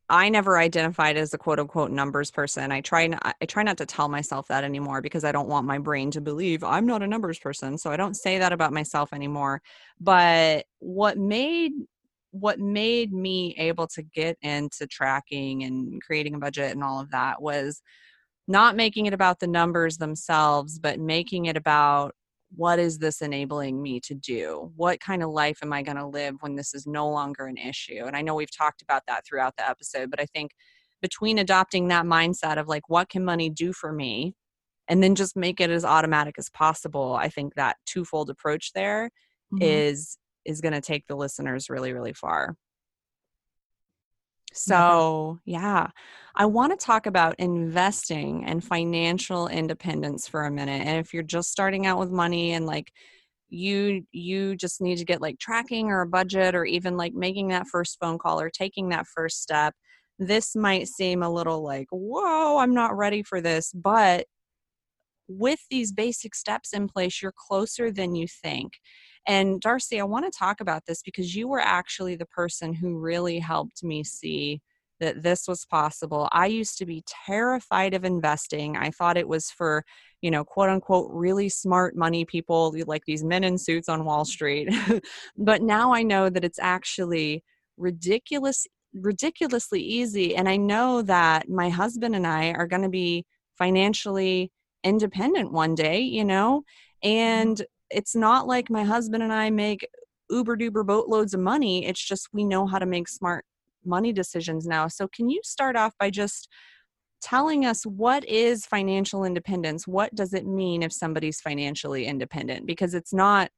I 0.09 0.29
never 0.29 0.59
identified 0.59 1.17
as 1.17 1.33
a 1.33 1.39
quote 1.39 1.59
unquote 1.59 1.91
numbers 1.91 2.31
person. 2.31 2.73
I 2.73 2.81
try 2.81 3.09
I 3.23 3.47
try 3.47 3.63
not 3.63 3.79
to 3.79 3.87
tell 3.87 4.09
myself 4.09 4.49
that 4.49 4.65
anymore 4.65 5.01
because 5.01 5.25
I 5.25 5.33
don't 5.33 5.49
want 5.49 5.67
my 5.67 5.79
brain 5.79 6.11
to 6.13 6.21
believe 6.21 6.63
I'm 6.63 6.87
not 6.87 7.03
a 7.03 7.07
numbers 7.07 7.39
person. 7.39 7.79
So 7.79 7.91
I 7.91 7.97
don't 7.97 8.15
say 8.15 8.39
that 8.39 8.53
about 8.53 8.73
myself 8.73 9.13
anymore. 9.13 9.63
But 10.01 10.67
what 10.79 11.17
made 11.19 11.73
what 12.33 12.59
made 12.59 13.13
me 13.13 13.55
able 13.59 13.87
to 13.87 14.03
get 14.03 14.37
into 14.43 14.87
tracking 14.89 15.63
and 15.63 16.03
creating 16.03 16.35
a 16.35 16.39
budget 16.39 16.73
and 16.73 16.83
all 16.83 17.01
of 17.01 17.11
that 17.13 17.41
was 17.41 17.81
not 18.47 18.77
making 18.77 19.07
it 19.07 19.15
about 19.15 19.41
the 19.41 19.47
numbers 19.47 19.99
themselves, 19.99 20.79
but 20.79 20.99
making 20.99 21.47
it 21.47 21.57
about 21.57 22.15
what 22.57 22.79
is 22.79 22.99
this 22.99 23.21
enabling 23.21 23.83
me 23.83 24.01
to 24.01 24.15
do? 24.15 24.71
What 24.77 25.01
kind 25.01 25.23
of 25.23 25.31
life 25.31 25.59
am 25.63 25.73
I 25.73 25.83
going 25.83 25.97
to 25.97 26.07
live 26.07 26.37
when 26.41 26.55
this 26.55 26.75
is 26.75 26.87
no 26.87 27.09
longer 27.09 27.47
an 27.47 27.57
issue? 27.57 28.05
And 28.07 28.17
I 28.17 28.23
know 28.23 28.35
we've 28.35 28.57
talked 28.57 28.83
about 28.83 29.03
that 29.09 29.25
throughout 29.27 29.57
the 29.57 29.69
episode, 29.69 30.11
but 30.11 30.21
I 30.21 30.27
think 30.27 30.53
between 31.03 31.39
adopting 31.39 31.89
that 31.89 32.05
mindset 32.05 32.59
of 32.59 32.69
like, 32.69 32.89
what 32.89 33.09
can 33.09 33.25
money 33.25 33.51
do 33.51 33.73
for 33.73 33.93
me? 33.93 34.35
And 34.89 35.03
then 35.03 35.15
just 35.15 35.37
make 35.37 35.61
it 35.61 35.71
as 35.71 35.85
automatic 35.85 36.37
as 36.39 36.51
possible. 36.51 37.15
I 37.15 37.29
think 37.29 37.55
that 37.55 37.77
twofold 37.87 38.31
approach 38.31 38.73
there 38.75 39.11
mm-hmm. 39.53 39.63
is 39.63 40.19
is 40.45 40.61
going 40.61 40.75
to 40.75 40.81
take 40.83 41.07
the 41.07 41.17
listeners 41.17 41.71
really, 41.71 41.95
really 41.95 42.13
far. 42.13 42.55
Mm-hmm. 44.55 44.61
So, 44.73 45.41
yeah, 45.45 45.89
I 46.37 46.47
want 46.47 46.79
to 46.79 46.85
talk 46.85 47.07
about 47.07 47.35
investing 47.39 48.45
and 48.45 48.63
financial 48.63 49.49
independence 49.49 50.29
for 50.29 50.45
a 50.45 50.51
minute. 50.51 50.87
And 50.87 50.99
if 51.05 51.13
you're 51.13 51.23
just 51.25 51.51
starting 51.51 51.87
out 51.87 51.99
with 51.99 52.11
money 52.11 52.53
and 52.53 52.65
like 52.67 52.93
you 53.51 54.07
you 54.13 54.57
just 54.57 54.81
need 54.81 54.99
to 54.99 55.05
get 55.05 55.21
like 55.23 55.39
tracking 55.39 55.89
or 55.89 56.03
a 56.03 56.07
budget 56.09 56.55
or 56.55 56.65
even 56.65 56.97
like 56.97 57.15
making 57.15 57.49
that 57.49 57.69
first 57.69 57.99
phone 58.01 58.19
call 58.19 58.41
or 58.41 58.51
taking 58.51 58.91
that 58.91 59.07
first 59.07 59.43
step, 59.43 59.75
this 60.19 60.57
might 60.57 60.89
seem 60.89 61.23
a 61.23 61.31
little 61.31 61.63
like, 61.63 61.89
"Whoa, 61.91 62.59
I'm 62.59 62.75
not 62.75 62.97
ready 62.97 63.23
for 63.23 63.41
this." 63.41 63.73
But 63.75 64.27
with 65.29 65.61
these 65.71 65.93
basic 65.93 66.35
steps 66.35 66.73
in 66.73 66.89
place, 66.89 67.23
you're 67.23 67.35
closer 67.37 67.91
than 67.91 68.15
you 68.15 68.27
think. 68.29 68.75
And 69.27 69.61
Darcy, 69.61 70.01
I 70.01 70.05
want 70.05 70.31
to 70.31 70.39
talk 70.39 70.61
about 70.61 70.83
this 70.87 71.03
because 71.03 71.35
you 71.35 71.49
were 71.49 71.61
actually 71.61 72.15
the 72.15 72.27
person 72.27 72.75
who 72.75 72.99
really 72.99 73.39
helped 73.39 73.83
me 73.83 74.05
see 74.05 74.61
that 75.01 75.23
this 75.23 75.49
was 75.49 75.65
possible. 75.65 76.29
I 76.33 76.47
used 76.47 76.79
to 76.79 76.87
be 76.87 77.05
terrified 77.27 77.95
of 77.95 78.05
investing. 78.05 78.77
I 78.77 78.91
thought 78.91 79.17
it 79.17 79.29
was 79.29 79.51
for, 79.51 79.85
you 80.23 80.31
know, 80.31 80.45
quote 80.45 80.69
unquote, 80.69 81.11
really 81.13 81.49
smart 81.49 81.97
money 81.97 82.25
people 82.25 82.75
like 82.87 83.03
these 83.07 83.25
men 83.25 83.45
in 83.45 83.59
suits 83.59 83.89
on 83.89 84.05
Wall 84.05 84.25
Street. 84.25 84.69
but 85.37 85.63
now 85.63 85.93
I 85.93 86.03
know 86.03 86.29
that 86.31 86.45
it's 86.45 86.59
actually 86.61 87.43
ridiculous 87.77 88.67
ridiculously 88.97 89.81
easy 89.81 90.37
and 90.37 90.49
I 90.49 90.57
know 90.57 91.03
that 91.03 91.49
my 91.49 91.69
husband 91.69 92.15
and 92.15 92.25
I 92.25 92.53
are 92.53 92.69
going 92.69 92.83
to 92.83 92.89
be 92.89 93.27
financially 93.59 94.53
independent 94.85 95.51
one 95.51 95.75
day, 95.75 96.01
you 96.01 96.25
know, 96.25 96.63
mm-hmm. 97.03 97.09
and 97.09 97.67
it's 97.91 98.15
not 98.15 98.47
like 98.47 98.71
my 98.71 98.85
husband 98.85 99.23
and 99.23 99.33
I 99.33 99.51
make 99.51 99.87
uber 100.31 100.57
duper 100.57 100.87
boatloads 100.87 101.35
of 101.35 101.41
money. 101.41 101.87
It's 101.87 102.03
just 102.03 102.29
we 102.33 102.45
know 102.45 102.67
how 102.67 102.79
to 102.79 102.87
make 102.87 103.09
smart 103.09 103.45
money 103.85 104.13
decisions 104.13 104.67
now. 104.67 104.89
So, 104.89 105.09
can 105.09 105.29
you 105.29 105.41
start 105.43 105.77
off 105.77 105.93
by 105.99 106.11
just 106.11 106.49
telling 107.23 107.65
us 107.65 107.85
what 107.85 108.27
is 108.29 108.67
financial 108.67 109.25
independence? 109.25 109.87
What 109.87 110.15
does 110.15 110.35
it 110.35 110.47
mean 110.47 110.83
if 110.83 110.93
somebody's 110.93 111.41
financially 111.41 112.07
independent? 112.07 112.67
Because 112.67 112.95
it's 112.95 113.15
not, 113.15 113.51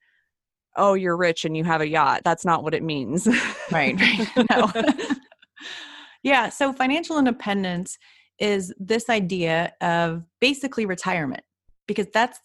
oh, 0.76 0.94
you're 0.94 1.16
rich 1.16 1.44
and 1.44 1.56
you 1.56 1.64
have 1.64 1.80
a 1.80 1.88
yacht. 1.88 2.22
That's 2.24 2.44
not 2.44 2.62
what 2.62 2.74
it 2.74 2.82
means. 2.82 3.26
right. 3.72 3.98
right. 3.98 4.28
No. 4.50 4.70
yeah. 6.22 6.48
So, 6.48 6.72
financial 6.72 7.18
independence 7.18 7.98
is 8.38 8.72
this 8.78 9.08
idea 9.08 9.72
of 9.80 10.24
basically 10.40 10.86
retirement 10.86 11.42
because 11.86 12.06
that's 12.12 12.38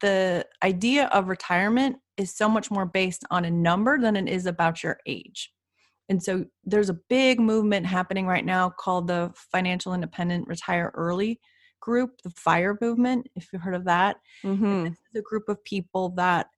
the 0.00 0.46
idea 0.62 1.06
of 1.06 1.28
retirement 1.28 1.96
is 2.16 2.34
so 2.34 2.48
much 2.48 2.70
more 2.70 2.84
based 2.84 3.24
on 3.30 3.44
a 3.44 3.50
number 3.50 3.98
than 3.98 4.16
it 4.16 4.28
is 4.28 4.46
about 4.46 4.82
your 4.82 4.98
age. 5.06 5.52
And 6.08 6.22
so 6.22 6.44
there's 6.64 6.88
a 6.88 6.98
big 7.08 7.40
movement 7.40 7.86
happening 7.86 8.26
right 8.26 8.44
now 8.44 8.70
called 8.70 9.08
the 9.08 9.32
Financial 9.52 9.94
Independent 9.94 10.48
Retire 10.48 10.90
Early 10.94 11.40
group, 11.80 12.20
the 12.22 12.30
FIRE 12.30 12.78
movement, 12.80 13.28
if 13.36 13.48
you've 13.52 13.62
heard 13.62 13.74
of 13.74 13.84
that. 13.84 14.16
Mm-hmm. 14.44 14.84
This 14.84 14.92
is 14.92 15.16
a 15.16 15.22
group 15.22 15.48
of 15.48 15.62
people 15.64 16.10
that 16.10 16.48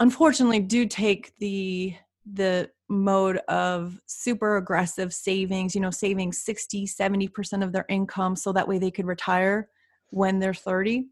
unfortunately 0.00 0.60
do 0.60 0.86
take 0.86 1.32
the 1.38 1.94
the 2.30 2.70
mode 2.88 3.38
of 3.48 3.98
super 4.06 4.56
aggressive 4.56 5.12
savings, 5.12 5.74
you 5.74 5.80
know, 5.80 5.90
saving 5.90 6.32
60, 6.32 6.86
70% 6.86 7.64
of 7.64 7.72
their 7.72 7.86
income 7.88 8.36
so 8.36 8.52
that 8.52 8.68
way 8.68 8.78
they 8.78 8.90
could 8.90 9.06
retire 9.06 9.68
when 10.10 10.38
they're 10.38 10.54
30 10.54 11.06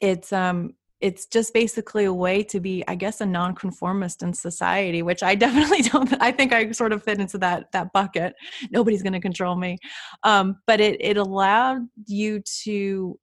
it's 0.00 0.32
um 0.32 0.74
it's 1.00 1.26
just 1.26 1.54
basically 1.54 2.04
a 2.04 2.12
way 2.12 2.42
to 2.42 2.58
be 2.58 2.82
i 2.88 2.94
guess 2.94 3.20
a 3.20 3.26
nonconformist 3.26 4.22
in 4.22 4.32
society 4.32 5.02
which 5.02 5.22
i 5.22 5.34
definitely 5.44 5.82
don't 5.82 6.20
i 6.20 6.30
think 6.30 6.52
i 6.52 6.70
sort 6.72 6.92
of 6.92 7.02
fit 7.02 7.20
into 7.20 7.38
that 7.38 7.70
that 7.72 7.92
bucket. 7.92 8.34
Nobody's 8.70 9.02
going 9.02 9.12
to 9.12 9.20
control 9.20 9.56
me. 9.56 9.78
Um, 10.24 10.56
but 10.66 10.80
it 10.80 10.96
it 11.00 11.16
allowed 11.16 11.88
you 12.06 12.42
to 12.64 13.18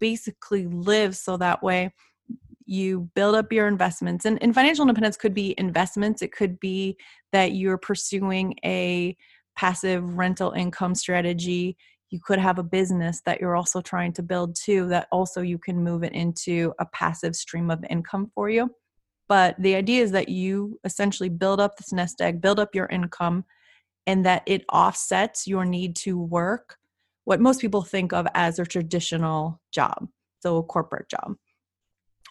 basically 0.00 0.66
live 0.66 1.16
so 1.16 1.36
that 1.36 1.62
way 1.62 1.92
you 2.66 3.10
build 3.14 3.34
up 3.34 3.52
your 3.52 3.68
investments 3.68 4.24
and, 4.24 4.42
and 4.42 4.54
financial 4.54 4.82
independence 4.82 5.16
could 5.16 5.34
be 5.34 5.54
investments. 5.58 6.22
It 6.22 6.32
could 6.32 6.58
be 6.60 6.96
that 7.32 7.52
you're 7.52 7.78
pursuing 7.78 8.54
a 8.64 9.16
passive 9.56 10.16
rental 10.16 10.52
income 10.52 10.94
strategy. 10.94 11.76
You 12.10 12.20
could 12.24 12.38
have 12.38 12.58
a 12.58 12.64
business 12.64 13.20
that 13.26 13.40
you're 13.40 13.56
also 13.56 13.80
trying 13.80 14.12
to 14.14 14.22
build 14.22 14.56
too 14.56 14.88
that 14.88 15.08
also 15.12 15.40
you 15.40 15.58
can 15.58 15.82
move 15.82 16.04
it 16.04 16.12
into 16.12 16.72
a 16.78 16.86
passive 16.86 17.36
stream 17.36 17.70
of 17.70 17.84
income 17.90 18.30
for 18.34 18.48
you. 18.48 18.70
But 19.28 19.56
the 19.58 19.74
idea 19.74 20.02
is 20.02 20.12
that 20.12 20.28
you 20.28 20.78
essentially 20.84 21.28
build 21.28 21.60
up 21.60 21.76
this 21.76 21.92
nest 21.92 22.20
egg 22.20 22.40
build 22.40 22.60
up 22.60 22.74
your 22.74 22.86
income 22.86 23.44
and 24.06 24.24
that 24.26 24.42
it 24.46 24.64
offsets 24.72 25.46
your 25.46 25.64
need 25.64 25.96
to 25.96 26.18
work 26.18 26.76
what 27.24 27.40
most 27.40 27.60
people 27.60 27.82
think 27.82 28.12
of 28.12 28.26
as 28.34 28.58
a 28.58 28.66
traditional 28.66 29.60
job 29.72 30.08
so 30.40 30.58
a 30.58 30.62
corporate 30.62 31.08
job 31.08 31.36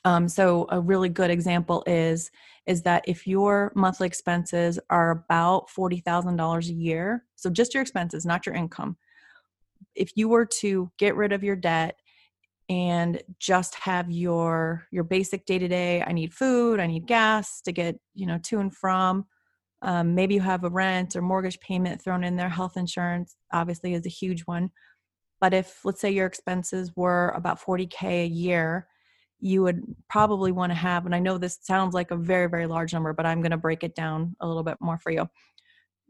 um, 0.06 0.28
so 0.28 0.68
a 0.70 0.80
really 0.80 1.10
good 1.10 1.30
example 1.30 1.84
is 1.88 2.32
is 2.66 2.82
that 2.84 3.04
if 3.08 3.28
your 3.28 3.74
monthly 3.76 4.08
expenses 4.08 4.80
are 4.89 5.12
about 5.12 5.68
$40000 5.70 6.70
a 6.70 6.74
year 6.74 7.26
so 7.36 7.49
just 7.49 7.74
your 7.74 7.82
expenses 7.82 8.26
not 8.26 8.45
your 8.45 8.56
income 8.56 8.97
if 9.95 10.12
you 10.16 10.28
were 10.28 10.45
to 10.45 10.91
get 10.97 11.16
rid 11.16 11.32
of 11.32 11.43
your 11.43 11.56
debt 11.56 11.97
and 12.70 13.22
just 13.39 13.76
have 13.76 14.10
your 14.10 14.88
your 14.91 15.04
basic 15.04 15.45
day 15.45 15.60
to 15.60 15.68
day 15.68 16.01
i 16.08 16.14
need 16.14 16.34
food 16.34 16.80
i 16.80 16.88
need 16.88 17.06
gas 17.06 17.62
to 17.62 17.72
get 17.72 17.99
you 18.14 18.26
know 18.26 18.38
to 18.39 18.60
and 18.60 18.76
from 18.76 19.26
um, 19.82 20.16
maybe 20.16 20.36
you 20.36 20.39
have 20.39 20.64
a 20.64 20.70
rent 20.70 21.14
or 21.14 21.22
mortgage 21.22 21.60
payment 21.60 22.01
thrown 22.01 22.24
in 22.24 22.38
there 22.38 22.49
health 22.49 22.78
insurance 22.78 23.36
obviously 23.51 23.93
is 23.93 24.06
a 24.06 24.10
huge 24.10 24.41
one 24.43 24.70
but 25.41 25.54
if 25.54 25.84
let's 25.84 25.99
say 25.99 26.10
your 26.10 26.26
expenses 26.26 26.93
were 26.95 27.34
about 27.36 27.60
40k 27.60 28.24
a 28.24 28.28
year 28.28 28.88
you 29.45 29.61
would 29.61 29.83
probably 30.09 30.51
want 30.51 30.71
to 30.71 30.75
have 30.75 31.05
and 31.05 31.13
i 31.13 31.19
know 31.19 31.37
this 31.37 31.59
sounds 31.61 31.93
like 31.93 32.11
a 32.11 32.15
very 32.15 32.47
very 32.47 32.65
large 32.65 32.93
number 32.93 33.11
but 33.13 33.25
i'm 33.25 33.41
going 33.41 33.51
to 33.51 33.57
break 33.57 33.83
it 33.83 33.93
down 33.93 34.35
a 34.39 34.47
little 34.47 34.63
bit 34.63 34.77
more 34.79 34.97
for 34.97 35.11
you 35.11 35.27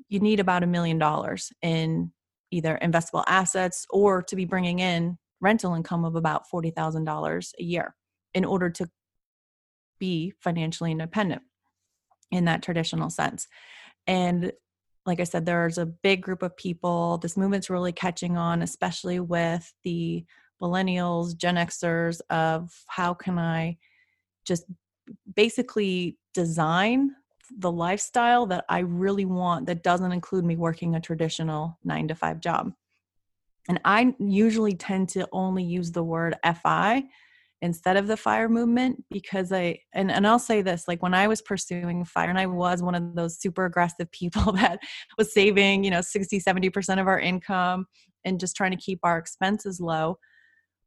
you 0.10 0.20
need 0.20 0.40
about 0.40 0.64
a 0.64 0.68
million 0.68 1.00
dollars 1.00 1.52
in 1.62 2.12
either 2.52 2.78
investable 2.84 3.24
assets 3.26 3.86
or 3.90 4.22
to 4.22 4.36
be 4.36 4.46
bringing 4.46 4.80
in 4.80 5.18
rental 5.42 5.74
income 5.74 6.06
of 6.06 6.16
about 6.16 6.44
$40,000 6.54 7.52
a 7.60 7.64
year 7.64 7.96
in 8.34 8.46
order 8.46 8.70
to 8.70 8.88
be 10.00 10.34
financially 10.40 10.92
independent 10.92 11.42
in 12.32 12.46
that 12.46 12.62
traditional 12.62 13.10
sense. 13.10 13.48
And 14.08 14.52
like 15.06 15.20
I 15.20 15.26
said, 15.26 15.46
there's 15.46 15.78
a 15.78 15.86
big 15.86 16.22
group 16.22 16.44
of 16.44 16.56
people. 16.56 17.18
This 17.18 17.36
movement's 17.36 17.70
really 17.70 17.92
catching 17.92 18.38
on, 18.38 18.62
especially 18.62 19.20
with 19.20 19.74
the 19.84 20.24
millennials, 20.64 21.36
Gen 21.36 21.56
Xers, 21.56 22.22
of 22.30 22.72
how 22.88 23.14
can 23.14 23.38
I 23.38 23.78
just 24.46 24.64
basically 25.36 26.18
design 26.34 27.12
the 27.58 27.72
lifestyle 27.72 28.46
that 28.48 28.66
I 28.70 28.80
really 28.80 29.26
want 29.26 29.68
that 29.68 29.84
doesn't 29.84 30.12
include 30.12 30.46
me 30.46 30.56
working 30.56 30.96
a 30.96 31.02
traditional 31.02 31.78
nine 31.84 32.08
to 32.08 32.16
five 32.16 32.40
job. 32.40 32.72
And 33.68 33.80
I 33.86 34.14
usually 34.20 34.74
tend 34.74 35.10
to 35.10 35.28
only 35.32 35.64
use 35.64 35.92
the 35.92 36.04
word 36.04 36.36
FI 36.44 37.04
instead 37.62 37.96
of 37.96 38.08
the 38.08 38.18
fire 38.18 38.50
movement 38.50 39.02
because 39.10 39.54
I 39.54 39.80
and, 39.94 40.12
and 40.12 40.28
I'll 40.28 40.40
say 40.40 40.62
this 40.62 40.86
like 40.86 41.02
when 41.02 41.14
I 41.14 41.30
was 41.30 41.42
pursuing 41.42 42.04
fire 42.04 42.30
and 42.30 42.40
I 42.40 42.46
was 42.46 42.84
one 42.84 42.96
of 42.96 43.16
those 43.16 43.40
super 43.40 43.66
aggressive 43.66 44.12
people 44.12 44.52
that 44.54 44.80
was 45.18 45.34
saving, 45.34 45.84
you 45.84 45.92
know, 45.92 46.02
60, 46.02 46.42
70% 46.42 47.00
of 47.00 47.08
our 47.08 47.20
income 47.20 47.86
and 48.26 48.40
just 48.40 48.56
trying 48.56 48.72
to 48.72 48.78
keep 48.78 49.00
our 49.04 49.18
expenses 49.18 49.80
low 49.80 50.18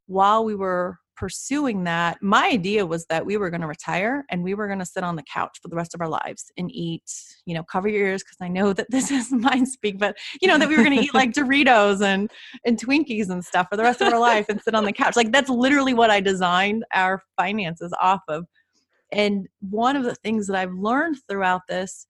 while 0.07 0.43
we 0.43 0.55
were 0.55 0.97
pursuing 1.17 1.83
that, 1.83 2.21
my 2.21 2.47
idea 2.47 2.85
was 2.85 3.05
that 3.07 3.25
we 3.25 3.37
were 3.37 3.49
going 3.49 3.61
to 3.61 3.67
retire 3.67 4.23
and 4.29 4.43
we 4.43 4.53
were 4.53 4.67
going 4.67 4.79
to 4.79 4.85
sit 4.85 5.03
on 5.03 5.15
the 5.15 5.23
couch 5.23 5.57
for 5.61 5.67
the 5.67 5.75
rest 5.75 5.93
of 5.93 5.99
our 5.99 6.07
lives 6.07 6.51
and 6.57 6.71
eat, 6.71 7.11
you 7.45 7.53
know, 7.53 7.63
cover 7.63 7.87
your 7.87 8.05
ears 8.07 8.23
because 8.23 8.37
I 8.39 8.47
know 8.47 8.71
that 8.73 8.87
this 8.91 9.11
is 9.11 9.31
mind 9.31 9.67
speak, 9.67 9.99
but 9.99 10.15
you 10.41 10.47
know, 10.47 10.57
that 10.57 10.69
we 10.69 10.77
were 10.77 10.83
going 10.83 10.97
to 10.97 11.03
eat 11.03 11.13
like 11.13 11.33
Doritos 11.33 12.01
and, 12.01 12.31
and 12.65 12.79
Twinkies 12.79 13.29
and 13.29 13.43
stuff 13.43 13.67
for 13.69 13.77
the 13.77 13.83
rest 13.83 14.01
of 14.01 14.13
our 14.13 14.19
life 14.19 14.45
and 14.47 14.61
sit 14.61 14.75
on 14.75 14.85
the 14.85 14.93
couch. 14.93 15.15
Like 15.15 15.31
that's 15.31 15.49
literally 15.49 15.93
what 15.93 16.09
I 16.09 16.21
designed 16.21 16.85
our 16.93 17.21
finances 17.35 17.93
off 17.99 18.21
of. 18.27 18.45
And 19.11 19.47
one 19.61 19.95
of 19.95 20.03
the 20.03 20.15
things 20.15 20.47
that 20.47 20.55
I've 20.55 20.73
learned 20.73 21.17
throughout 21.27 21.61
this 21.67 22.07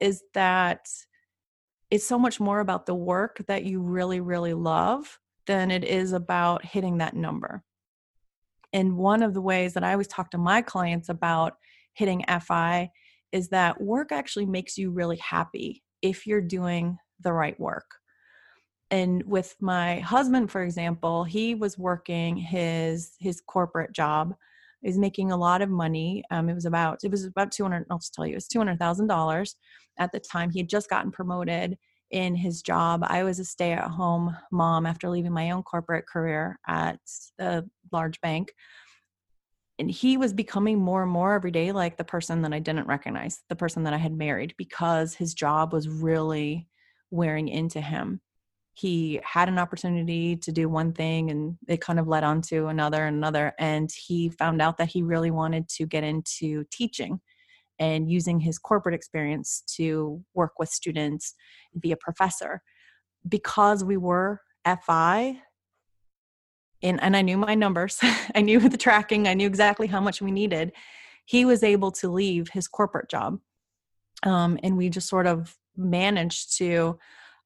is 0.00 0.22
that 0.34 0.86
it's 1.90 2.06
so 2.06 2.18
much 2.18 2.40
more 2.40 2.60
about 2.60 2.86
the 2.86 2.94
work 2.94 3.42
that 3.46 3.64
you 3.64 3.80
really, 3.80 4.20
really 4.20 4.54
love 4.54 5.18
than 5.48 5.72
it 5.72 5.82
is 5.82 6.12
about 6.12 6.64
hitting 6.64 6.98
that 6.98 7.16
number. 7.16 7.64
And 8.72 8.96
one 8.96 9.22
of 9.22 9.34
the 9.34 9.40
ways 9.40 9.74
that 9.74 9.82
I 9.82 9.92
always 9.92 10.06
talk 10.06 10.30
to 10.30 10.38
my 10.38 10.62
clients 10.62 11.08
about 11.08 11.54
hitting 11.94 12.22
FI 12.40 12.90
is 13.32 13.48
that 13.48 13.80
work 13.80 14.12
actually 14.12 14.46
makes 14.46 14.78
you 14.78 14.90
really 14.90 15.16
happy 15.16 15.82
if 16.02 16.26
you're 16.26 16.42
doing 16.42 16.98
the 17.20 17.32
right 17.32 17.58
work. 17.58 17.86
And 18.90 19.22
with 19.24 19.56
my 19.60 20.00
husband, 20.00 20.50
for 20.50 20.62
example, 20.62 21.24
he 21.24 21.54
was 21.54 21.76
working 21.76 22.36
his 22.36 23.12
his 23.18 23.40
corporate 23.40 23.92
job. 23.92 24.34
He's 24.82 24.98
making 24.98 25.32
a 25.32 25.36
lot 25.36 25.60
of 25.60 25.68
money. 25.68 26.22
Um, 26.30 26.48
it 26.48 26.54
was 26.54 26.64
about 26.64 27.00
it 27.02 27.10
was 27.10 27.24
about 27.24 27.52
two 27.52 27.64
hundred. 27.64 27.86
I'll 27.90 27.98
just 27.98 28.14
tell 28.14 28.26
you, 28.26 28.32
it 28.32 28.36
was 28.36 28.48
two 28.48 28.60
hundred 28.60 28.78
thousand 28.78 29.08
dollars 29.08 29.56
at 29.98 30.12
the 30.12 30.20
time. 30.20 30.50
He 30.50 30.60
had 30.60 30.70
just 30.70 30.88
gotten 30.88 31.10
promoted 31.10 31.76
in 32.10 32.34
his 32.34 32.62
job. 32.62 33.04
I 33.06 33.22
was 33.22 33.38
a 33.38 33.44
stay 33.44 33.72
at 33.72 33.90
home 33.90 34.36
mom 34.50 34.86
after 34.86 35.08
leaving 35.08 35.32
my 35.32 35.50
own 35.50 35.62
corporate 35.62 36.06
career 36.06 36.58
at 36.66 37.00
a 37.38 37.64
large 37.92 38.20
bank. 38.20 38.52
And 39.78 39.90
he 39.90 40.16
was 40.16 40.32
becoming 40.32 40.78
more 40.78 41.02
and 41.02 41.12
more 41.12 41.34
every 41.34 41.52
day 41.52 41.70
like 41.70 41.96
the 41.96 42.04
person 42.04 42.42
that 42.42 42.52
I 42.52 42.58
didn't 42.58 42.88
recognize, 42.88 43.42
the 43.48 43.56
person 43.56 43.84
that 43.84 43.94
I 43.94 43.98
had 43.98 44.12
married, 44.12 44.54
because 44.58 45.14
his 45.14 45.34
job 45.34 45.72
was 45.72 45.88
really 45.88 46.66
wearing 47.10 47.48
into 47.48 47.80
him. 47.80 48.20
He 48.74 49.20
had 49.24 49.48
an 49.48 49.58
opportunity 49.58 50.36
to 50.36 50.52
do 50.52 50.68
one 50.68 50.92
thing 50.92 51.30
and 51.30 51.56
it 51.68 51.80
kind 51.80 51.98
of 51.98 52.08
led 52.08 52.24
on 52.24 52.42
to 52.42 52.68
another 52.68 53.06
and 53.06 53.16
another. 53.16 53.52
And 53.58 53.90
he 53.92 54.30
found 54.30 54.62
out 54.62 54.78
that 54.78 54.88
he 54.88 55.02
really 55.02 55.30
wanted 55.30 55.68
to 55.70 55.86
get 55.86 56.04
into 56.04 56.64
teaching 56.70 57.20
and 57.78 58.10
using 58.10 58.40
his 58.40 58.58
corporate 58.58 58.94
experience 58.94 59.62
to 59.76 60.22
work 60.34 60.52
with 60.58 60.68
students 60.68 61.34
and 61.72 61.80
be 61.80 61.92
a 61.92 61.96
professor. 61.96 62.62
Because 63.28 63.84
we 63.84 63.96
were 63.96 64.40
FI, 64.64 65.38
and, 66.82 67.02
and 67.02 67.16
I 67.16 67.22
knew 67.22 67.36
my 67.36 67.54
numbers, 67.54 67.98
I 68.34 68.40
knew 68.40 68.68
the 68.68 68.76
tracking, 68.76 69.26
I 69.26 69.34
knew 69.34 69.46
exactly 69.46 69.86
how 69.86 70.00
much 70.00 70.20
we 70.20 70.30
needed, 70.30 70.72
he 71.24 71.44
was 71.44 71.62
able 71.62 71.90
to 71.92 72.08
leave 72.08 72.48
his 72.48 72.68
corporate 72.68 73.10
job. 73.10 73.38
Um, 74.22 74.58
and 74.62 74.76
we 74.76 74.88
just 74.88 75.08
sort 75.08 75.26
of 75.26 75.56
managed 75.76 76.56
to 76.58 76.98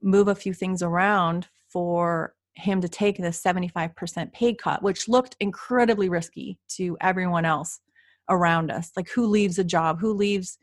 move 0.03 0.28
a 0.28 0.35
few 0.35 0.55
things 0.55 0.83
around 0.83 1.49
for 1.68 2.35
him 2.55 2.80
to 2.80 2.89
take 2.89 3.16
the 3.16 3.28
75% 3.28 4.33
pay 4.33 4.55
cut, 4.55 4.83
which 4.83 5.09
looked 5.09 5.37
incredibly 5.41 6.09
risky 6.09 6.59
to 6.68 6.97
everyone 7.01 7.45
else 7.45 7.80
around 8.33 8.70
us 8.70 8.91
like 8.97 9.09
who 9.11 9.26
leaves 9.26 9.59
a 9.59 9.64
job 9.64 10.01
who 10.01 10.12
leaves 10.12 10.59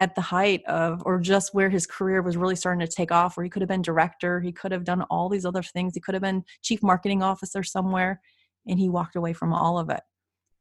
at 0.00 0.16
the 0.16 0.20
height 0.20 0.64
of 0.66 1.00
or 1.06 1.20
just 1.20 1.54
where 1.54 1.70
his 1.70 1.86
career 1.86 2.22
was 2.22 2.36
really 2.36 2.56
starting 2.56 2.84
to 2.84 2.92
take 2.92 3.12
off 3.12 3.36
where 3.36 3.44
he 3.44 3.50
could 3.50 3.62
have 3.62 3.68
been 3.68 3.82
director 3.82 4.40
he 4.40 4.50
could 4.50 4.72
have 4.72 4.84
done 4.84 5.02
all 5.02 5.28
these 5.28 5.44
other 5.44 5.62
things 5.62 5.94
he 5.94 6.00
could 6.00 6.14
have 6.14 6.22
been 6.22 6.42
chief 6.62 6.82
marketing 6.82 7.22
officer 7.22 7.62
somewhere 7.62 8.20
and 8.66 8.78
he 8.78 8.88
walked 8.88 9.16
away 9.16 9.32
from 9.32 9.52
all 9.52 9.78
of 9.78 9.90
it 9.90 10.00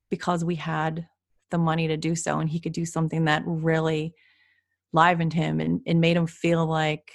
because 0.10 0.44
we 0.44 0.56
had 0.56 1.08
the 1.50 1.58
money 1.58 1.88
to 1.88 1.98
do 1.98 2.16
so 2.16 2.40
and 2.40 2.50
he 2.50 2.60
could 2.60 2.74
do 2.74 2.86
something 2.86 3.26
that 3.26 3.44
really 3.46 4.14
livened 4.94 5.34
him 5.34 5.60
and, 5.60 5.82
and 5.88 6.02
made 6.02 6.18
him 6.18 6.28
feel 6.28 6.66
like 6.66 7.12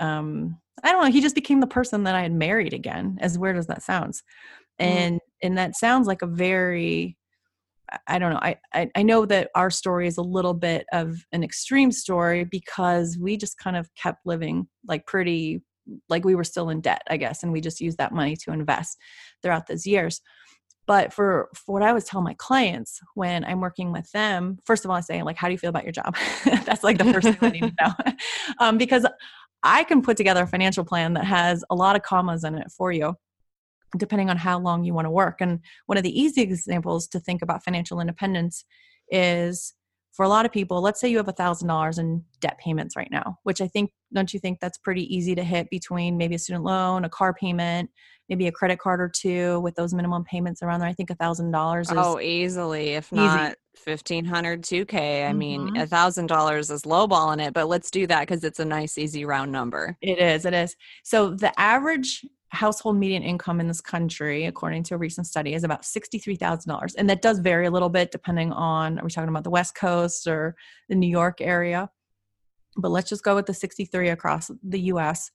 um 0.00 0.58
i 0.82 0.90
don't 0.90 1.04
know 1.04 1.10
he 1.10 1.20
just 1.20 1.34
became 1.34 1.60
the 1.60 1.66
person 1.66 2.04
that 2.04 2.14
i 2.14 2.22
had 2.22 2.32
married 2.32 2.72
again 2.72 3.18
as 3.20 3.38
weird 3.38 3.56
as 3.56 3.66
that 3.66 3.82
sounds 3.82 4.22
mm. 4.80 4.86
and 4.86 5.16
mm. 5.16 5.20
and 5.42 5.58
that 5.58 5.76
sounds 5.76 6.06
like 6.06 6.22
a 6.22 6.26
very 6.26 7.17
I 8.06 8.18
don't 8.18 8.32
know. 8.32 8.40
I, 8.40 8.56
I, 8.72 8.90
I 8.96 9.02
know 9.02 9.26
that 9.26 9.50
our 9.54 9.70
story 9.70 10.06
is 10.06 10.18
a 10.18 10.22
little 10.22 10.54
bit 10.54 10.86
of 10.92 11.24
an 11.32 11.42
extreme 11.42 11.92
story 11.92 12.44
because 12.44 13.18
we 13.18 13.36
just 13.36 13.58
kind 13.58 13.76
of 13.76 13.88
kept 13.94 14.26
living 14.26 14.68
like 14.86 15.06
pretty 15.06 15.62
like 16.08 16.24
we 16.24 16.34
were 16.34 16.44
still 16.44 16.68
in 16.68 16.80
debt, 16.80 17.02
I 17.08 17.16
guess, 17.16 17.42
and 17.42 17.50
we 17.50 17.60
just 17.60 17.80
used 17.80 17.98
that 17.98 18.12
money 18.12 18.36
to 18.36 18.52
invest 18.52 18.98
throughout 19.42 19.66
those 19.66 19.86
years. 19.86 20.20
But 20.86 21.12
for, 21.12 21.48
for 21.54 21.72
what 21.72 21.82
I 21.82 21.92
was 21.92 22.04
telling 22.04 22.24
my 22.24 22.34
clients 22.34 23.00
when 23.14 23.44
I'm 23.44 23.60
working 23.60 23.92
with 23.92 24.10
them, 24.12 24.58
first 24.64 24.84
of 24.84 24.90
all, 24.90 24.96
I 24.96 25.00
say 25.00 25.22
like, 25.22 25.36
how 25.36 25.48
do 25.48 25.52
you 25.52 25.58
feel 25.58 25.70
about 25.70 25.84
your 25.84 25.92
job? 25.92 26.16
That's 26.44 26.84
like 26.84 26.98
the 26.98 27.12
first 27.12 27.28
thing 27.28 27.36
I 27.40 27.48
need 27.50 27.60
to 27.60 27.74
know, 27.80 28.14
um, 28.60 28.78
because 28.78 29.06
I 29.62 29.84
can 29.84 30.02
put 30.02 30.16
together 30.16 30.44
a 30.44 30.46
financial 30.46 30.84
plan 30.84 31.14
that 31.14 31.24
has 31.24 31.64
a 31.70 31.74
lot 31.74 31.96
of 31.96 32.02
commas 32.02 32.44
in 32.44 32.54
it 32.56 32.70
for 32.70 32.92
you 32.92 33.16
depending 33.96 34.28
on 34.30 34.36
how 34.36 34.58
long 34.58 34.84
you 34.84 34.92
want 34.92 35.06
to 35.06 35.10
work. 35.10 35.40
And 35.40 35.60
one 35.86 35.96
of 35.98 36.04
the 36.04 36.20
easy 36.20 36.42
examples 36.42 37.08
to 37.08 37.20
think 37.20 37.42
about 37.42 37.64
financial 37.64 38.00
independence 38.00 38.64
is 39.10 39.74
for 40.12 40.24
a 40.24 40.28
lot 40.28 40.44
of 40.44 40.52
people, 40.52 40.80
let's 40.80 41.00
say 41.00 41.08
you 41.08 41.16
have 41.16 41.28
a 41.28 41.32
thousand 41.32 41.68
dollars 41.68 41.98
in 41.98 42.24
debt 42.40 42.58
payments 42.58 42.96
right 42.96 43.10
now, 43.10 43.38
which 43.44 43.60
I 43.60 43.68
think, 43.68 43.92
don't 44.12 44.34
you 44.34 44.40
think 44.40 44.58
that's 44.58 44.76
pretty 44.76 45.14
easy 45.14 45.34
to 45.36 45.44
hit 45.44 45.70
between 45.70 46.16
maybe 46.16 46.34
a 46.34 46.38
student 46.38 46.64
loan, 46.64 47.04
a 47.04 47.08
car 47.08 47.32
payment, 47.32 47.88
maybe 48.28 48.48
a 48.48 48.52
credit 48.52 48.80
card 48.80 49.00
or 49.00 49.08
two 49.08 49.60
with 49.60 49.76
those 49.76 49.94
minimum 49.94 50.24
payments 50.24 50.60
around 50.60 50.80
there? 50.80 50.88
I 50.88 50.92
think 50.92 51.10
a 51.10 51.14
thousand 51.14 51.52
dollars 51.52 51.88
is. 51.90 51.96
Oh, 51.96 52.18
easily, 52.18 52.90
if 52.90 53.12
easy. 53.12 53.22
not 53.22 53.54
1500 53.84 54.62
2k 54.62 54.92
i 54.92 54.98
mm-hmm. 54.98 55.38
mean 55.38 55.76
a 55.76 55.86
thousand 55.86 56.26
dollars 56.26 56.68
is 56.68 56.82
lowballing 56.82 57.40
it 57.40 57.54
but 57.54 57.68
let's 57.68 57.92
do 57.92 58.08
that 58.08 58.20
because 58.20 58.42
it's 58.42 58.58
a 58.58 58.64
nice 58.64 58.98
easy 58.98 59.24
round 59.24 59.52
number 59.52 59.96
it 60.02 60.18
is 60.18 60.44
it 60.44 60.52
is 60.52 60.74
so 61.04 61.30
the 61.30 61.52
average 61.60 62.24
household 62.50 62.96
median 62.96 63.22
income 63.22 63.60
in 63.60 63.68
this 63.68 63.80
country, 63.80 64.46
according 64.46 64.82
to 64.84 64.94
a 64.94 64.98
recent 64.98 65.26
study, 65.26 65.54
is 65.54 65.64
about 65.64 65.82
$63,000. 65.82 66.94
And 66.96 67.10
that 67.10 67.22
does 67.22 67.38
vary 67.38 67.66
a 67.66 67.70
little 67.70 67.88
bit 67.88 68.10
depending 68.10 68.52
on 68.52 68.98
are 68.98 69.04
we 69.04 69.10
talking 69.10 69.28
about 69.28 69.44
the 69.44 69.50
West 69.50 69.74
Coast 69.74 70.26
or 70.26 70.56
the 70.88 70.94
New 70.94 71.08
York 71.08 71.40
area? 71.40 71.90
But 72.76 72.90
let's 72.90 73.08
just 73.08 73.24
go 73.24 73.34
with 73.34 73.46
the 73.46 73.54
63 73.54 74.08
across 74.08 74.50
the 74.62 74.80
US. 74.92 75.30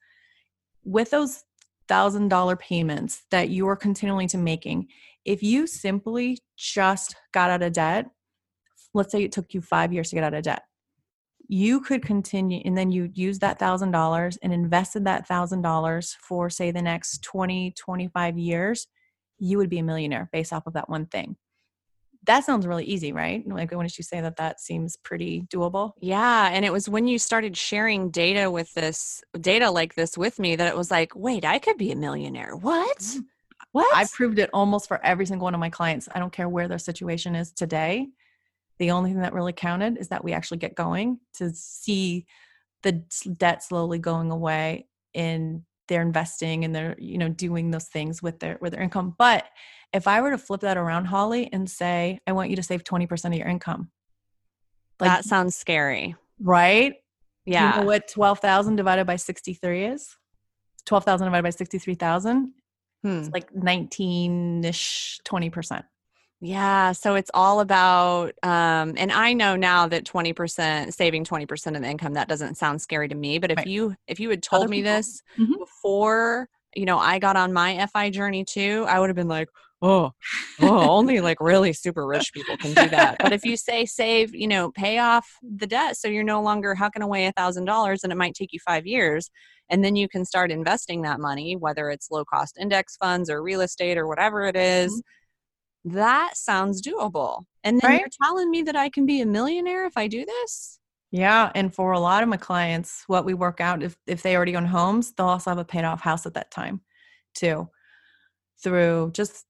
With 0.84 1.12
those 1.12 1.44
$1,000 1.88 2.60
payments 2.60 3.24
that 3.32 3.50
you 3.50 3.68
are 3.68 3.76
continually 3.76 4.28
to 4.28 4.38
making, 4.38 4.88
if 5.26 5.44
you 5.44 5.68
simply 5.68 6.40
just 6.58 7.16
got 7.32 7.50
out 7.50 7.62
of 7.62 7.74
debt, 7.74 8.10
let's 8.94 9.12
say 9.12 9.24
it 9.24 9.32
took 9.32 9.54
you 9.54 9.62
5 9.62 9.94
years 9.94 10.10
to 10.10 10.16
get 10.16 10.24
out 10.24 10.34
of 10.34 10.44
debt 10.44 10.64
you 11.54 11.80
could 11.80 12.02
continue 12.02 12.60
and 12.66 12.76
then 12.76 12.92
you 12.92 13.12
use 13.14 13.38
that 13.38 13.60
thousand 13.60 13.92
dollars 13.92 14.40
and 14.42 14.52
invested 14.52 15.06
that 15.06 15.28
thousand 15.28 15.62
dollars 15.62 16.18
for 16.20 16.50
say 16.50 16.72
the 16.72 16.82
next 16.82 17.22
20 17.22 17.72
25 17.78 18.38
years 18.40 18.88
you 19.38 19.60
would 19.60 19.70
be 19.70 19.78
a 19.78 19.84
millionaire 19.84 20.30
based 20.32 20.52
off 20.52 20.66
of 20.66 20.74
that 20.74 20.90
one 20.90 21.06
thing. 21.06 21.36
That 22.26 22.44
sounds 22.44 22.66
really 22.66 22.86
easy 22.86 23.12
right? 23.12 23.48
Like 23.48 23.72
when 23.72 23.86
did 23.86 23.96
you 23.96 24.04
say 24.04 24.20
that 24.20 24.38
that 24.38 24.62
seems 24.62 24.98
pretty 24.98 25.44
doable? 25.54 25.92
Yeah 26.02 26.50
and 26.52 26.66
it 26.66 26.74
was 26.74 26.90
when 26.90 27.08
you 27.08 27.20
started 27.20 27.56
sharing 27.56 28.10
data 28.10 28.50
with 28.50 28.74
this 28.74 29.24
data 29.40 29.70
like 29.70 29.94
this 29.94 30.18
with 30.18 30.40
me 30.40 30.56
that 30.56 30.68
it 30.68 30.76
was 30.76 30.90
like 30.90 31.16
wait 31.16 31.46
i 31.46 31.60
could 31.60 31.78
be 31.78 31.92
a 31.92 31.96
millionaire. 31.96 32.56
What? 32.56 32.98
Mm-hmm. 32.98 33.20
what? 33.74 33.96
I 33.96 34.08
proved 34.12 34.40
it 34.40 34.50
almost 34.54 34.88
for 34.88 35.00
every 35.06 35.28
single 35.28 35.46
one 35.46 35.54
of 35.54 35.60
my 35.60 35.70
clients. 35.70 36.10
I 36.16 36.18
don't 36.18 36.34
care 36.34 36.50
where 36.50 36.68
their 36.68 36.80
situation 36.80 37.36
is 37.36 37.52
today 37.52 38.08
the 38.80 38.92
only 38.92 39.12
thing 39.12 39.22
that 39.22 39.34
really 39.34 39.54
counted 39.54 39.98
is 39.98 40.10
that 40.10 40.24
we 40.24 40.34
actually 40.34 40.58
get 40.58 40.76
going 40.76 41.20
to 41.36 41.52
see 41.52 42.26
the 42.82 43.04
debt 43.38 43.64
slowly 43.64 44.00
going 44.00 44.32
away 44.32 44.88
and 45.16 45.62
they're 45.88 46.02
investing 46.02 46.66
and 46.66 46.76
they're 46.76 46.96
you 46.98 47.18
know 47.18 47.30
doing 47.30 47.72
those 47.72 47.88
things 47.88 48.22
with 48.22 48.40
their 48.40 48.58
with 48.62 48.74
their 48.74 48.82
income. 48.82 49.16
But 49.18 49.46
if 49.94 50.08
i 50.08 50.20
were 50.22 50.32
to 50.32 50.38
flip 50.38 50.62
that 50.62 50.76
around 50.76 51.06
holly 51.06 51.50
and 51.54 51.70
say 51.70 52.20
i 52.28 52.32
want 52.32 52.50
you 52.50 52.56
to 52.56 52.64
save 52.64 52.84
20% 52.84 53.26
of 53.26 53.34
your 53.34 53.48
income 53.48 53.90
like, 55.00 55.10
that 55.10 55.26
sounds 55.26 55.56
scary. 55.56 56.16
Right? 56.40 56.96
Yeah 57.46 57.76
you 57.76 57.82
know 57.82 57.88
what 57.88 58.08
12000 58.08 58.76
divided 58.76 59.06
by 59.06 59.16
63 59.16 59.86
is? 59.86 60.18
12000 60.86 61.26
divided 61.26 61.44
by 61.44 61.50
63000 61.50 62.54
hmm. 63.04 63.10
it's 63.10 63.30
like 63.30 63.52
19ish 63.54 65.22
20% 65.24 65.84
yeah, 66.44 66.92
so 66.92 67.16
it's 67.16 67.32
all 67.34 67.62
about, 67.62 68.34
um, 68.44 68.96
and 68.98 69.12
I 69.12 69.34
know 69.34 69.56
now 69.56 69.88
that 69.88 70.06
twenty 70.06 70.34
percent 70.34 70.94
saving 70.94 71.24
twenty 71.24 71.46
percent 71.46 71.76
of 71.76 71.82
the 71.82 71.90
income 71.90 72.14
that 72.14 72.28
doesn't 72.28 72.56
sound 72.56 72.82
scary 72.82 73.08
to 73.08 73.16
me. 73.16 73.40
But 73.40 73.52
if 73.52 73.58
right. 73.58 73.68
you 73.68 73.96
if 74.08 74.20
you 74.20 74.30
had 74.30 74.44
told 74.44 74.64
Other 74.64 74.72
me 74.72 74.78
people? 74.78 74.92
this 74.92 75.22
mm-hmm. 75.40 75.54
before 75.58 76.50
you 76.76 76.86
know, 76.86 76.98
I 76.98 77.20
got 77.20 77.36
on 77.36 77.54
my 77.54 77.86
FI 77.92 78.10
journey 78.10 78.44
too, 78.44 78.86
I 78.88 79.00
would 79.00 79.10
have 79.10 79.16
been 79.16 79.28
like, 79.28 79.50
oh, 79.82 80.12
oh, 80.62 80.90
only 80.90 81.20
like 81.20 81.38
really 81.40 81.74
super 81.74 82.06
rich 82.06 82.34
people 82.34 82.58
can 82.58 82.74
do 82.74 82.90
that. 82.90 83.18
But 83.20 83.34
if 83.34 83.44
you 83.46 83.58
say 83.58 83.86
save, 83.86 84.34
you 84.34 84.48
know, 84.48 84.72
pay 84.72 85.00
off 85.00 85.28
the 85.42 85.68
debt 85.68 85.98
so 85.98 86.08
you're 86.08 86.24
no 86.24 86.42
longer 86.42 86.76
hucking 86.76 87.04
away 87.04 87.26
a 87.26 87.32
thousand 87.34 87.66
dollars 87.66 88.04
and 88.04 88.12
it 88.12 88.18
might 88.18 88.34
take 88.34 88.54
you 88.54 88.60
five 88.66 88.88
years. 88.88 89.30
And 89.70 89.84
then 89.84 89.96
you 89.96 90.08
can 90.08 90.26
start 90.26 90.52
investing 90.52 91.02
that 91.02 91.20
money, 91.20 91.56
whether 91.56 91.90
it's 91.90 92.12
low 92.12 92.26
cost 92.26 92.58
index 92.60 92.96
funds 92.98 93.30
or 93.30 93.42
real 93.42 93.62
estate 93.62 93.98
or 93.98 94.08
whatever 94.08 94.46
it 94.46 94.56
is, 94.56 94.92
mm-hmm. 94.94 95.00
That 95.86 96.38
sounds 96.38 96.82
doable. 96.82 97.44
And 97.64 97.80
then 97.80 97.92
right? 97.92 98.00
you're 98.00 98.10
telling 98.22 98.50
me 98.50 98.62
that 98.64 98.76
I 98.76 98.90
can 98.90 99.06
be 99.06 99.22
a 99.22 99.26
millionaire 99.26 99.86
if 99.86 99.98
I 99.98 100.08
do 100.08 100.26
this? 100.26 100.80
Yeah, 101.12 101.52
and 101.54 101.74
for 101.74 101.92
a 101.92 102.00
lot 102.00 102.24
of 102.24 102.30
my 102.30 102.38
clients, 102.38 103.04
what 103.08 103.26
we 103.26 103.34
work 103.34 103.62
out 103.62 103.84
if 103.84 103.96
if 104.08 104.24
they 104.24 104.36
already 104.36 104.56
own 104.56 104.66
homes, 104.66 105.14
they'll 105.14 105.28
also 105.28 105.52
have 105.52 105.60
a 105.60 105.66
paid 105.66 105.84
off 105.84 106.02
house 106.02 106.26
at 106.26 106.34
that 106.34 106.50
time, 106.50 106.82
too, 107.36 107.70
through 108.64 109.12
just 109.14 109.46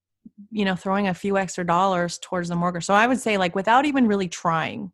you 0.52 0.66
know 0.66 0.76
throwing 0.76 1.08
a 1.08 1.14
few 1.14 1.38
extra 1.38 1.66
dollars 1.66 2.20
towards 2.20 2.50
the 2.50 2.56
mortgage. 2.56 2.84
So 2.84 2.94
I 2.94 3.08
would 3.08 3.20
say 3.20 3.38
like 3.38 3.56
without 3.56 3.86
even 3.86 4.08
really 4.08 4.28
trying 4.28 4.92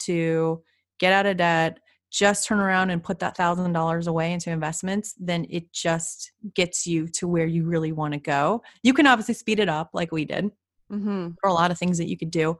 to 0.00 0.62
get 0.98 1.12
out 1.12 1.26
of 1.26 1.36
debt, 1.36 1.78
just 2.10 2.46
turn 2.46 2.60
around 2.60 2.90
and 2.90 3.02
put 3.02 3.18
that 3.18 3.36
thousand 3.36 3.72
dollars 3.72 4.06
away 4.06 4.32
into 4.32 4.50
investments, 4.50 5.14
then 5.18 5.46
it 5.50 5.72
just 5.72 6.32
gets 6.54 6.86
you 6.86 7.08
to 7.08 7.28
where 7.28 7.46
you 7.46 7.64
really 7.64 7.92
want 7.92 8.14
to 8.14 8.20
go. 8.20 8.62
You 8.82 8.94
can 8.94 9.06
obviously 9.06 9.34
speed 9.34 9.60
it 9.60 9.68
up 9.68 9.90
like 9.92 10.12
we 10.12 10.24
did. 10.24 10.46
Mm-hmm. 10.90 11.20
There 11.20 11.44
are 11.44 11.50
a 11.50 11.54
lot 11.54 11.70
of 11.70 11.78
things 11.78 11.98
that 11.98 12.08
you 12.08 12.16
could 12.16 12.30
do, 12.30 12.58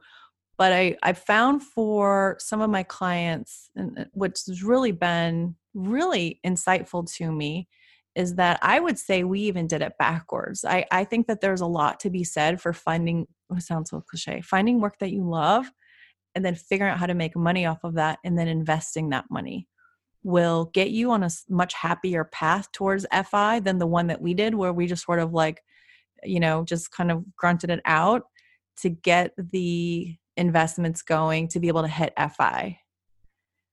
but 0.57 0.73
I 0.73 0.97
I 1.01 1.13
found 1.13 1.63
for 1.63 2.35
some 2.39 2.61
of 2.61 2.69
my 2.69 2.83
clients, 2.83 3.69
and 3.75 4.07
what's 4.13 4.61
really 4.63 4.91
been 4.91 5.55
really 5.73 6.39
insightful 6.45 7.09
to 7.15 7.31
me 7.31 7.67
is 8.15 8.33
that 8.35 8.57
I 8.63 8.79
would 8.79 8.97
say 8.97 9.23
we 9.23 9.41
even 9.41 9.67
did 9.67 9.83
it 9.83 9.93
backwards. 9.99 10.65
I, 10.65 10.85
I 10.91 11.03
think 11.03 11.27
that 11.27 11.39
there's 11.39 11.61
a 11.61 11.67
lot 11.67 11.99
to 11.99 12.09
be 12.09 12.23
said 12.23 12.59
for 12.59 12.73
finding, 12.73 13.27
it 13.55 13.61
sounds 13.61 13.91
so 13.91 14.01
cliche, 14.01 14.41
finding 14.41 14.81
work 14.81 14.97
that 14.99 15.11
you 15.11 15.23
love 15.23 15.71
and 16.37 16.45
then 16.45 16.53
figuring 16.53 16.91
out 16.91 16.99
how 16.99 17.07
to 17.07 17.15
make 17.15 17.35
money 17.35 17.65
off 17.65 17.83
of 17.83 17.95
that 17.95 18.19
and 18.23 18.37
then 18.37 18.47
investing 18.47 19.09
that 19.09 19.25
money 19.31 19.67
will 20.21 20.65
get 20.65 20.91
you 20.91 21.09
on 21.09 21.23
a 21.23 21.29
much 21.49 21.73
happier 21.73 22.23
path 22.25 22.71
towards 22.71 23.07
FI 23.25 23.59
than 23.61 23.79
the 23.79 23.87
one 23.87 24.05
that 24.05 24.21
we 24.21 24.35
did, 24.35 24.53
where 24.53 24.71
we 24.71 24.85
just 24.85 25.03
sort 25.03 25.17
of 25.17 25.33
like, 25.33 25.63
you 26.23 26.39
know, 26.39 26.63
just 26.63 26.91
kind 26.91 27.11
of 27.11 27.23
grunted 27.35 27.71
it 27.71 27.81
out 27.85 28.21
to 28.81 28.89
get 28.89 29.31
the 29.35 30.15
investments 30.35 31.01
going 31.01 31.47
to 31.47 31.59
be 31.59 31.69
able 31.69 31.81
to 31.81 31.87
hit 31.87 32.13
FI. 32.37 32.77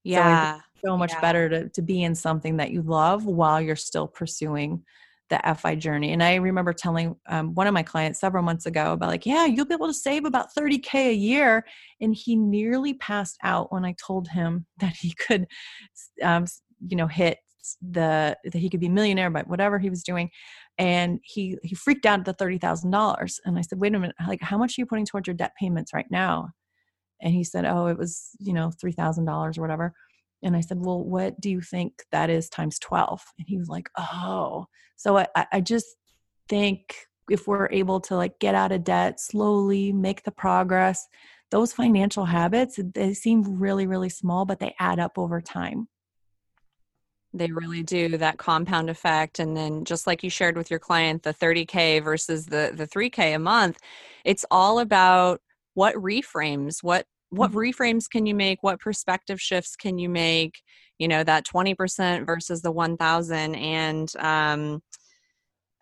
Yeah. 0.02 0.56
So, 0.56 0.88
so 0.88 0.96
much 0.96 1.12
yeah. 1.12 1.20
better 1.20 1.48
to, 1.50 1.68
to 1.68 1.82
be 1.82 2.02
in 2.02 2.14
something 2.14 2.56
that 2.56 2.70
you 2.70 2.80
love 2.80 3.26
while 3.26 3.60
you're 3.60 3.76
still 3.76 4.08
pursuing 4.08 4.82
the 5.30 5.40
FI 5.58 5.76
journey. 5.76 6.12
And 6.12 6.22
I 6.22 6.34
remember 6.36 6.72
telling 6.72 7.16
um, 7.28 7.54
one 7.54 7.66
of 7.66 7.74
my 7.74 7.82
clients 7.82 8.20
several 8.20 8.42
months 8.42 8.66
ago 8.66 8.92
about, 8.92 9.08
like, 9.08 9.26
yeah, 9.26 9.46
you'll 9.46 9.66
be 9.66 9.74
able 9.74 9.86
to 9.86 9.94
save 9.94 10.24
about 10.24 10.54
30K 10.56 11.10
a 11.10 11.14
year. 11.14 11.64
And 12.00 12.14
he 12.14 12.36
nearly 12.36 12.94
passed 12.94 13.38
out 13.42 13.72
when 13.72 13.84
I 13.84 13.94
told 14.04 14.28
him 14.28 14.66
that 14.78 14.94
he 14.96 15.12
could, 15.14 15.46
um, 16.22 16.46
you 16.86 16.96
know, 16.96 17.06
hit 17.06 17.38
the, 17.80 18.36
that 18.44 18.58
he 18.58 18.68
could 18.68 18.80
be 18.80 18.90
millionaire 18.90 19.30
by 19.30 19.42
whatever 19.42 19.78
he 19.78 19.88
was 19.88 20.02
doing 20.02 20.30
and 20.78 21.20
he 21.22 21.56
he 21.62 21.74
freaked 21.74 22.06
out 22.06 22.20
at 22.20 22.24
the 22.24 22.32
thirty 22.32 22.58
thousand 22.58 22.90
dollars. 22.90 23.40
And 23.44 23.58
I 23.58 23.62
said, 23.62 23.80
"Wait 23.80 23.94
a 23.94 23.98
minute, 23.98 24.16
like 24.26 24.42
how 24.42 24.58
much 24.58 24.76
are 24.76 24.80
you 24.80 24.86
putting 24.86 25.06
towards 25.06 25.26
your 25.26 25.34
debt 25.34 25.52
payments 25.58 25.94
right 25.94 26.06
now?" 26.10 26.50
And 27.20 27.32
he 27.34 27.44
said, 27.44 27.64
"Oh, 27.64 27.86
it 27.86 27.98
was 27.98 28.30
you 28.40 28.52
know 28.52 28.70
three 28.80 28.92
thousand 28.92 29.26
dollars 29.26 29.58
or 29.58 29.62
whatever." 29.62 29.94
And 30.44 30.56
I 30.56 30.60
said, 30.60 30.78
"Well, 30.80 31.02
what 31.02 31.40
do 31.40 31.50
you 31.50 31.60
think 31.60 32.04
that 32.12 32.30
is 32.30 32.48
times 32.48 32.78
12? 32.78 33.22
And 33.38 33.46
he 33.48 33.58
was 33.58 33.68
like, 33.68 33.88
"Oh." 33.98 34.66
So 34.96 35.18
I 35.18 35.26
I 35.52 35.60
just 35.60 35.86
think 36.48 36.94
if 37.30 37.46
we're 37.48 37.68
able 37.70 38.00
to 38.00 38.16
like 38.16 38.38
get 38.38 38.54
out 38.54 38.72
of 38.72 38.84
debt 38.84 39.20
slowly, 39.20 39.92
make 39.92 40.24
the 40.24 40.30
progress, 40.30 41.06
those 41.50 41.72
financial 41.72 42.24
habits 42.26 42.78
they 42.94 43.14
seem 43.14 43.58
really 43.58 43.86
really 43.86 44.08
small, 44.08 44.44
but 44.44 44.58
they 44.60 44.74
add 44.78 44.98
up 44.98 45.18
over 45.18 45.40
time. 45.40 45.88
They 47.32 47.50
really 47.50 47.82
do 47.82 48.16
that 48.18 48.38
compound 48.38 48.88
effect. 48.88 49.40
And 49.40 49.56
then 49.56 49.84
just 49.84 50.06
like 50.06 50.22
you 50.22 50.30
shared 50.30 50.56
with 50.56 50.70
your 50.70 50.78
client, 50.78 51.24
the 51.24 51.34
30K 51.34 52.02
versus 52.02 52.46
the, 52.46 52.72
the 52.74 52.86
3K 52.86 53.34
a 53.34 53.38
month, 53.40 53.78
it's 54.24 54.44
all 54.52 54.78
about 54.78 55.40
what 55.74 55.96
reframes, 55.96 56.82
what 56.82 57.06
what 57.30 57.50
mm-hmm. 57.50 57.58
reframes 57.58 58.08
can 58.10 58.26
you 58.26 58.34
make 58.34 58.62
what 58.62 58.80
perspective 58.80 59.40
shifts 59.40 59.76
can 59.76 59.98
you 59.98 60.08
make 60.08 60.60
you 60.98 61.08
know 61.08 61.24
that 61.24 61.46
20% 61.46 62.26
versus 62.26 62.62
the 62.62 62.70
1000 62.70 63.54
and 63.54 64.12
um, 64.18 64.82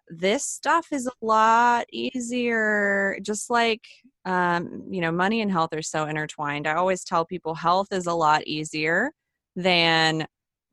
this 0.09 0.45
stuff 0.45 0.86
is 0.93 1.07
a 1.07 1.24
lot 1.24 1.86
easier 1.93 3.18
just 3.22 3.51
like 3.51 3.82
um, 4.24 4.84
you 4.90 5.01
know 5.01 5.12
money 5.12 5.40
and 5.40 5.51
health 5.51 5.72
are 5.72 5.82
so 5.82 6.07
intertwined 6.07 6.66
i 6.66 6.74
always 6.74 7.05
tell 7.05 7.24
people 7.24 7.55
health 7.55 7.88
is 7.93 8.07
a 8.07 8.14
lot 8.14 8.43
easier 8.47 9.11
than 9.57 10.26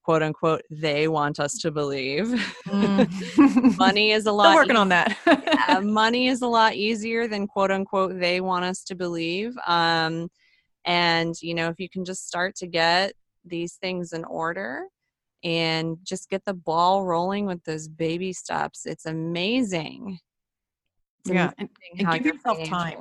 quote 0.10 0.24
unquote 0.24 0.64
they 0.72 1.08
want 1.08 1.40
us 1.40 1.60
to 1.60 1.70
believe. 1.70 2.28
Mm. 2.68 3.78
money 3.78 4.12
is 4.12 4.26
a 4.26 4.32
lot 4.40 4.46
Still 4.46 4.56
working 4.56 4.76
e- 4.76 4.80
on 4.80 4.90
that. 4.90 5.16
yeah, 5.28 5.80
money 5.84 6.30
is 6.30 6.42
a 6.42 6.48
lot 6.48 6.74
easier 6.74 7.28
than 7.28 7.46
quote 7.46 7.70
unquote 7.70 8.20
they 8.20 8.42
want 8.42 8.66
us 8.66 8.84
to 8.86 8.96
believe. 8.96 9.56
Um, 9.68 10.30
and 10.90 11.42
you 11.42 11.54
know, 11.54 11.70
if 11.70 11.80
you 11.80 11.90
can 11.90 12.06
just 12.06 12.28
start 12.28 12.56
to 12.58 12.68
get 12.68 13.14
these 13.46 13.76
things 13.76 14.14
in 14.14 14.24
order 14.26 14.84
and 15.44 15.98
just 16.04 16.30
get 16.30 16.44
the 16.46 16.54
ball 16.54 17.06
rolling 17.06 17.46
with 17.46 17.64
those 17.64 17.88
baby 17.88 18.34
steps, 18.34 18.86
it's 18.86 19.06
amazing. 19.06 20.20
It's 21.22 21.34
yeah, 21.34 21.52
amazing 21.58 21.70
and, 22.00 22.08
and 22.08 22.24
give 22.24 22.36
yourself 22.36 22.64
time 22.66 22.98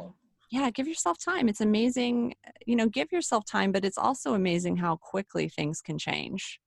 yeah 0.51 0.71
give 0.71 0.89
yourself 0.89 1.23
time 1.23 1.47
it's 1.47 1.61
amazing 1.61 2.35
you 2.65 2.75
know 2.75 2.89
give 2.89 3.13
yourself 3.13 3.45
time 3.45 3.71
but 3.71 3.85
it's 3.85 3.99
also 3.99 4.33
amazing 4.33 4.79
how 4.79 4.97
quickly 4.97 5.47
things 5.47 5.83
can 5.83 5.99
change 5.99 6.59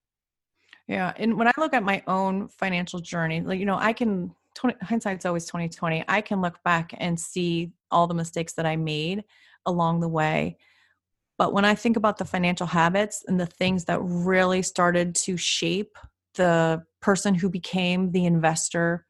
yeah, 0.91 1.13
and 1.15 1.37
when 1.37 1.47
I 1.47 1.53
look 1.57 1.73
at 1.73 1.83
my 1.83 2.03
own 2.07 2.49
financial 2.49 2.99
journey, 2.99 3.39
like 3.39 3.59
you 3.59 3.65
know, 3.65 3.77
I 3.77 3.93
can 3.93 4.35
20, 4.55 4.75
hindsight's 4.81 5.25
always 5.25 5.45
2020. 5.45 6.03
I 6.07 6.19
can 6.19 6.41
look 6.41 6.61
back 6.63 6.93
and 6.97 7.17
see 7.17 7.71
all 7.91 8.07
the 8.07 8.13
mistakes 8.13 8.51
that 8.53 8.65
I 8.65 8.75
made 8.75 9.23
along 9.65 10.01
the 10.01 10.09
way. 10.09 10.57
But 11.41 11.53
when 11.53 11.65
I 11.65 11.73
think 11.73 11.97
about 11.97 12.19
the 12.19 12.25
financial 12.25 12.67
habits 12.67 13.25
and 13.27 13.39
the 13.39 13.47
things 13.47 13.85
that 13.85 13.99
really 13.99 14.61
started 14.61 15.15
to 15.15 15.37
shape 15.37 15.97
the 16.35 16.83
person 17.01 17.33
who 17.33 17.49
became 17.49 18.11
the 18.11 18.27
investor, 18.27 19.07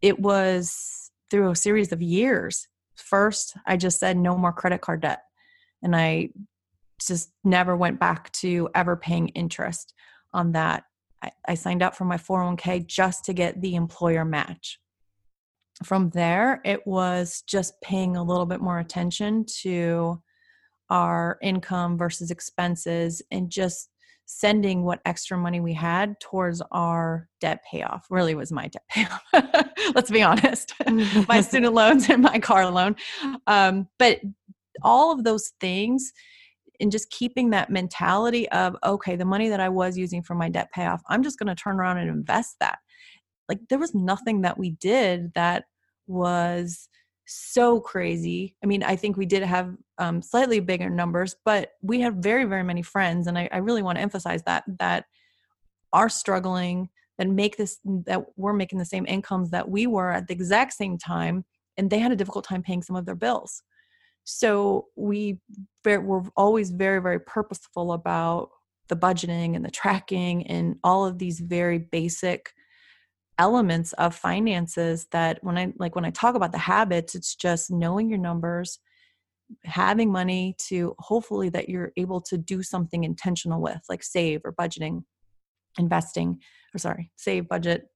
it 0.00 0.18
was 0.18 1.10
through 1.30 1.50
a 1.50 1.54
series 1.54 1.92
of 1.92 2.00
years. 2.00 2.68
First, 2.94 3.54
I 3.66 3.76
just 3.76 4.00
said 4.00 4.16
no 4.16 4.34
more 4.38 4.50
credit 4.50 4.80
card 4.80 5.02
debt. 5.02 5.24
And 5.82 5.94
I 5.94 6.30
just 7.06 7.32
never 7.44 7.76
went 7.76 8.00
back 8.00 8.32
to 8.40 8.70
ever 8.74 8.96
paying 8.96 9.28
interest 9.28 9.92
on 10.32 10.52
that. 10.52 10.84
I, 11.46 11.54
signed 11.54 11.82
up 11.82 11.94
for 11.94 12.06
my 12.06 12.16
401k 12.16 12.86
just 12.86 13.26
to 13.26 13.34
get 13.34 13.60
the 13.60 13.74
employer 13.74 14.24
match. 14.24 14.80
From 15.84 16.08
there, 16.08 16.62
it 16.64 16.86
was 16.86 17.42
just 17.46 17.78
paying 17.82 18.16
a 18.16 18.24
little 18.24 18.46
bit 18.46 18.62
more 18.62 18.78
attention 18.78 19.44
to 19.60 20.22
our 20.90 21.38
income 21.42 21.98
versus 21.98 22.30
expenses 22.30 23.22
and 23.30 23.50
just 23.50 23.90
sending 24.26 24.84
what 24.84 25.00
extra 25.06 25.38
money 25.38 25.58
we 25.58 25.72
had 25.72 26.18
towards 26.20 26.60
our 26.70 27.28
debt 27.40 27.62
payoff 27.70 28.06
really 28.10 28.34
was 28.34 28.52
my 28.52 28.68
debt 28.68 28.82
payoff 28.90 29.22
let's 29.94 30.10
be 30.10 30.22
honest 30.22 30.74
my 31.28 31.40
student 31.40 31.72
loans 31.72 32.10
and 32.10 32.22
my 32.22 32.38
car 32.38 32.70
loan. 32.70 32.94
Um, 33.46 33.88
but 33.98 34.20
all 34.82 35.12
of 35.12 35.24
those 35.24 35.52
things 35.60 36.12
and 36.78 36.92
just 36.92 37.10
keeping 37.10 37.50
that 37.50 37.70
mentality 37.70 38.48
of 38.50 38.76
okay 38.84 39.16
the 39.16 39.24
money 39.24 39.48
that 39.48 39.58
i 39.60 39.68
was 39.68 39.98
using 39.98 40.22
for 40.22 40.34
my 40.34 40.48
debt 40.48 40.70
payoff 40.72 41.02
i'm 41.08 41.22
just 41.22 41.38
going 41.38 41.48
to 41.48 41.60
turn 41.60 41.80
around 41.80 41.98
and 41.98 42.08
invest 42.10 42.56
that. 42.60 42.78
Like 43.48 43.60
there 43.68 43.78
was 43.78 43.94
nothing 43.94 44.42
that 44.42 44.58
we 44.58 44.70
did 44.70 45.32
that 45.34 45.64
was 46.06 46.88
so 47.28 47.80
crazy. 47.80 48.56
I 48.62 48.66
mean 48.66 48.82
i 48.82 48.96
think 48.96 49.16
we 49.16 49.26
did 49.26 49.42
have 49.42 49.76
um, 49.98 50.22
slightly 50.22 50.60
bigger 50.60 50.90
numbers 50.90 51.36
but 51.44 51.72
we 51.82 52.00
had 52.00 52.22
very 52.22 52.44
very 52.44 52.62
many 52.62 52.82
friends 52.82 53.26
and 53.26 53.38
I, 53.38 53.48
I 53.52 53.58
really 53.58 53.82
want 53.82 53.96
to 53.96 54.02
emphasize 54.02 54.42
that 54.44 54.64
that 54.78 55.04
are 55.92 56.08
struggling 56.08 56.88
that 57.18 57.28
make 57.28 57.56
this 57.56 57.78
that 58.06 58.24
we're 58.36 58.52
making 58.52 58.78
the 58.78 58.84
same 58.84 59.06
incomes 59.06 59.50
that 59.50 59.68
we 59.68 59.86
were 59.86 60.10
at 60.12 60.28
the 60.28 60.34
exact 60.34 60.72
same 60.72 60.96
time 60.98 61.44
and 61.78 61.88
they 61.88 62.00
had 62.00 62.12
a 62.12 62.16
difficult 62.16 62.44
time 62.44 62.62
paying 62.62 62.82
some 62.82 62.96
of 62.96 63.06
their 63.06 63.14
bills. 63.14 63.62
So 64.24 64.88
we 64.96 65.38
were 65.84 66.24
always 66.36 66.70
very, 66.70 67.00
very 67.00 67.20
purposeful 67.20 67.92
about 67.92 68.50
the 68.88 68.96
budgeting 68.96 69.56
and 69.56 69.64
the 69.64 69.70
tracking 69.70 70.46
and 70.48 70.76
all 70.84 71.06
of 71.06 71.18
these 71.18 71.40
very 71.40 71.78
basic 71.78 72.52
elements 73.38 73.92
of 73.94 74.14
finances 74.14 75.06
that 75.12 75.38
when 75.42 75.56
I 75.56 75.72
like 75.78 75.94
when 75.94 76.04
I 76.04 76.10
talk 76.10 76.34
about 76.34 76.52
the 76.52 76.58
habits, 76.58 77.14
it's 77.14 77.34
just 77.34 77.70
knowing 77.70 78.08
your 78.10 78.18
numbers, 78.18 78.78
having 79.64 80.10
money 80.10 80.56
to 80.68 80.94
hopefully 80.98 81.48
that 81.50 81.68
you're 81.68 81.92
able 81.96 82.20
to 82.22 82.36
do 82.36 82.62
something 82.62 83.04
intentional 83.04 83.60
with, 83.60 83.80
like 83.88 84.02
save 84.02 84.42
or 84.44 84.52
budgeting, 84.52 85.04
investing, 85.78 86.40
or 86.74 86.78
sorry, 86.78 87.10
save, 87.16 87.48
budget, 87.48 87.88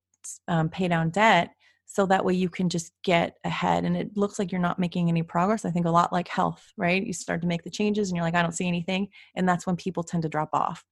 um, 0.49 0.69
pay 0.69 0.89
down 0.89 1.11
debt 1.11 1.51
so 1.85 2.07
that 2.07 2.25
way 2.25 2.33
you 2.33 2.49
can 2.49 2.71
just 2.71 2.93
get 3.05 3.37
ahead. 3.45 3.85
And 3.85 3.97
it 3.97 4.17
looks 4.17 4.39
like 4.39 4.51
you're 4.51 4.61
not 4.61 4.79
making 4.79 5.09
any 5.09 5.23
progress 5.23 5.65
i 5.65 5.71
think 5.71 5.87
a 5.87 5.91
lot 5.91 6.13
like 6.13 6.29
health 6.29 6.73
right? 6.77 7.05
You 7.05 7.13
start 7.13 7.43
to 7.43 7.49
make 7.49 7.65
the 7.65 7.71
changes 7.71 8.09
and 8.09 8.17
you're 8.17 8.25
like 8.25 8.35
i 8.35 8.43
don't 8.43 8.57
see 8.57 8.69
anything 8.69 9.09
and 9.37 9.49
that's 9.49 9.67
when 9.67 9.77
people 9.77 10.03
tend 10.03 10.23
to 10.23 10.29
drop 10.29 10.51
off 10.53 10.85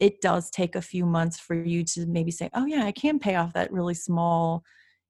it 0.00 0.20
does 0.20 0.50
take 0.50 0.74
a 0.74 0.82
few 0.82 1.06
months 1.06 1.38
for 1.38 1.54
you 1.54 1.84
to 1.84 2.06
maybe 2.06 2.30
say 2.30 2.50
oh 2.54 2.66
yeah 2.66 2.84
i 2.84 2.92
can 2.92 3.18
pay 3.18 3.36
off 3.36 3.52
that 3.52 3.72
really 3.72 3.94
small 3.94 4.62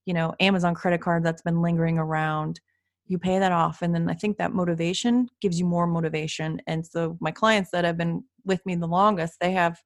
you 0.04 0.14
know 0.14 0.34
amazon 0.40 0.74
credit 0.74 1.00
card 1.00 1.24
that's 1.24 1.42
been 1.42 1.62
lingering 1.62 1.98
around. 1.98 2.60
You 3.08 3.18
pay 3.18 3.38
that 3.38 3.52
off 3.52 3.82
and 3.82 3.94
then 3.94 4.10
i 4.10 4.14
think 4.14 4.36
that 4.38 4.52
motivation 4.52 5.28
gives 5.40 5.60
you 5.60 5.64
more 5.64 5.86
motivation 5.86 6.60
and 6.66 6.84
so 6.84 7.16
my 7.20 7.30
clients 7.30 7.70
that 7.70 7.84
have 7.84 7.96
been 7.96 8.24
with 8.44 8.64
me 8.66 8.74
the 8.74 8.88
longest 8.88 9.34
they 9.40 9.52
have 9.52 9.78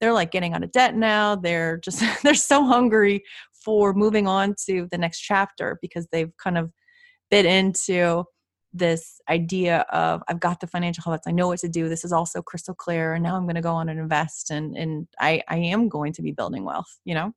they're 0.00 0.12
like 0.12 0.32
getting 0.32 0.52
out 0.52 0.64
of 0.64 0.72
debt 0.72 0.96
now 0.96 1.36
they're 1.36 1.78
just 1.78 2.02
they're 2.24 2.34
so 2.34 2.64
hungry 2.64 3.22
for 3.64 3.92
moving 3.92 4.26
on 4.26 4.54
to 4.66 4.88
the 4.90 4.98
next 4.98 5.20
chapter 5.20 5.78
because 5.80 6.08
they've 6.10 6.32
kind 6.42 6.58
of 6.58 6.72
bit 7.30 7.46
into 7.46 8.24
this 8.78 9.20
idea 9.28 9.80
of 9.90 10.22
I've 10.28 10.40
got 10.40 10.60
the 10.60 10.66
financial 10.66 11.02
habits, 11.02 11.26
I 11.26 11.32
know 11.32 11.48
what 11.48 11.60
to 11.60 11.68
do. 11.68 11.88
This 11.88 12.04
is 12.04 12.12
also 12.12 12.42
crystal 12.42 12.74
clear, 12.74 13.14
and 13.14 13.22
now 13.22 13.36
I'm 13.36 13.44
going 13.44 13.56
to 13.56 13.60
go 13.60 13.74
on 13.74 13.88
and 13.88 13.98
invest, 13.98 14.50
and 14.50 14.76
and 14.76 15.08
I 15.20 15.42
I 15.48 15.56
am 15.58 15.88
going 15.88 16.12
to 16.14 16.22
be 16.22 16.32
building 16.32 16.64
wealth. 16.64 16.98
You 17.04 17.14
know. 17.14 17.32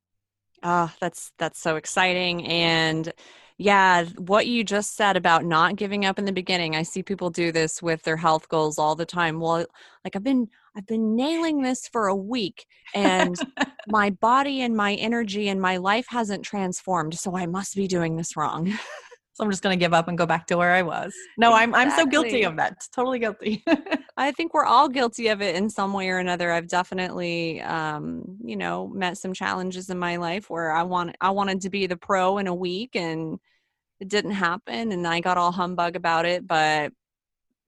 Ah, 0.63 0.91
oh, 0.91 0.97
that's 0.99 1.31
that's 1.37 1.59
so 1.59 1.75
exciting, 1.77 2.45
and 2.47 3.13
yeah, 3.61 4.05
what 4.17 4.47
you 4.47 4.63
just 4.63 4.95
said 4.95 5.17
about 5.17 5.43
not 5.43 5.75
giving 5.75 6.05
up 6.05 6.17
in 6.17 6.23
the 6.23 6.31
beginning. 6.31 6.77
I 6.77 6.83
see 6.83 7.03
people 7.03 7.29
do 7.29 7.51
this 7.51 7.81
with 7.81 8.01
their 8.03 8.15
health 8.15 8.47
goals 8.47 8.79
all 8.79 8.95
the 8.95 9.05
time. 9.05 9.41
Well, 9.41 9.65
like 10.05 10.15
I've 10.15 10.23
been 10.23 10.47
I've 10.77 10.87
been 10.87 11.15
nailing 11.15 11.61
this 11.61 11.87
for 11.89 12.07
a 12.07 12.15
week 12.15 12.65
and 12.95 13.35
my 13.87 14.11
body 14.11 14.61
and 14.61 14.77
my 14.77 14.93
energy 14.95 15.49
and 15.49 15.61
my 15.61 15.75
life 15.75 16.05
hasn't 16.07 16.45
transformed, 16.45 17.15
so 17.19 17.35
I 17.35 17.47
must 17.47 17.75
be 17.75 17.85
doing 17.85 18.15
this 18.15 18.37
wrong. 18.37 18.73
so 19.39 19.45
I'm 19.45 19.51
just 19.51 19.63
going 19.63 19.77
to 19.77 19.81
give 19.81 19.93
up 19.93 20.09
and 20.09 20.17
go 20.17 20.25
back 20.25 20.47
to 20.47 20.57
where 20.57 20.73
I 20.73 20.81
was. 20.81 21.15
No, 21.37 21.55
exactly. 21.55 21.73
I'm 21.73 21.75
I'm 21.75 21.97
so 21.97 22.05
guilty 22.05 22.43
of 22.43 22.57
that. 22.57 22.85
Totally 22.93 23.19
guilty. 23.19 23.63
I 24.17 24.31
think 24.31 24.53
we're 24.53 24.65
all 24.65 24.89
guilty 24.89 25.29
of 25.29 25.41
it 25.41 25.55
in 25.55 25.69
some 25.69 25.93
way 25.93 26.09
or 26.09 26.17
another. 26.17 26.51
I've 26.51 26.67
definitely 26.67 27.61
um, 27.61 28.37
you 28.43 28.57
know, 28.57 28.89
met 28.89 29.17
some 29.17 29.31
challenges 29.33 29.89
in 29.89 29.97
my 29.97 30.17
life 30.17 30.49
where 30.49 30.73
I 30.73 30.83
want 30.83 31.15
I 31.21 31.29
wanted 31.29 31.61
to 31.61 31.69
be 31.69 31.87
the 31.87 31.95
pro 31.95 32.37
in 32.39 32.47
a 32.47 32.53
week 32.53 32.97
and 32.97 33.39
it 34.01 34.09
didn't 34.09 34.31
happen 34.31 34.91
and 34.91 35.07
I 35.07 35.21
got 35.21 35.37
all 35.37 35.53
humbug 35.53 35.95
about 35.95 36.25
it, 36.25 36.45
but 36.45 36.91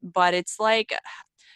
but 0.03 0.33
it's 0.33 0.59
like 0.59 0.93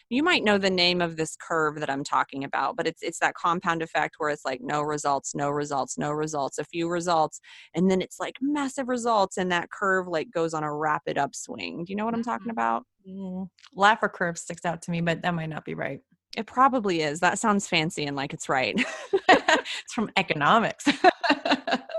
you 0.10 0.24
might 0.24 0.44
know 0.44 0.58
the 0.58 0.70
name 0.70 1.02
of 1.02 1.18
this 1.18 1.36
curve 1.36 1.80
that 1.80 1.90
I'm 1.90 2.04
talking 2.04 2.44
about, 2.44 2.76
but 2.76 2.88
it's 2.88 3.02
it's 3.02 3.20
that 3.20 3.36
compound 3.36 3.82
effect 3.82 4.16
where 4.18 4.30
it's 4.30 4.46
like 4.46 4.62
no 4.62 4.82
results, 4.82 5.34
no 5.36 5.50
results, 5.50 5.98
no 5.98 6.12
results, 6.12 6.58
a 6.58 6.64
few 6.64 6.90
results, 6.90 7.40
and 7.74 7.90
then 7.90 8.02
it's 8.02 8.20
like 8.20 8.36
massive 8.42 8.88
results, 8.88 9.38
and 9.38 9.52
that 9.52 9.72
curve 9.72 10.08
like 10.08 10.32
goes 10.32 10.54
on 10.54 10.64
a 10.64 10.74
rapid 10.74 11.18
upswing. 11.18 11.86
Do 11.86 11.92
you 11.92 11.98
know 11.98 12.06
what 12.06 12.14
I'm 12.14 12.24
talking 12.24 12.52
mm-hmm. 12.52 12.52
about? 12.52 12.84
Mm. 13.08 13.50
Laffer 13.76 14.12
curve 14.12 14.38
sticks 14.38 14.66
out 14.66 14.82
to 14.84 14.92
me, 14.92 15.02
but 15.02 15.22
that 15.22 15.34
might 15.34 15.50
not 15.50 15.66
be 15.66 15.74
right. 15.74 16.00
It 16.36 16.48
probably 16.48 17.02
is. 17.02 17.22
That 17.22 17.40
sounds 17.40 17.68
fancy 17.68 18.06
and 18.06 18.16
like 18.16 18.34
it's 18.34 18.50
right. 18.50 18.76
it's 19.30 19.94
from 19.94 20.12
economics. 20.18 20.86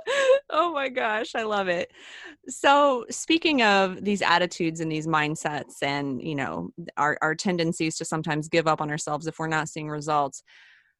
oh 0.50 0.72
my 0.72 0.88
gosh, 0.88 1.34
I 1.34 1.42
love 1.42 1.68
it. 1.68 1.90
So, 2.48 3.04
speaking 3.10 3.62
of 3.62 4.04
these 4.04 4.22
attitudes 4.22 4.80
and 4.80 4.90
these 4.90 5.06
mindsets 5.06 5.82
and, 5.82 6.22
you 6.22 6.34
know, 6.34 6.70
our 6.96 7.18
our 7.22 7.34
tendencies 7.34 7.96
to 7.96 8.04
sometimes 8.04 8.48
give 8.48 8.66
up 8.66 8.80
on 8.80 8.90
ourselves 8.90 9.26
if 9.26 9.38
we're 9.38 9.48
not 9.48 9.68
seeing 9.68 9.88
results, 9.88 10.42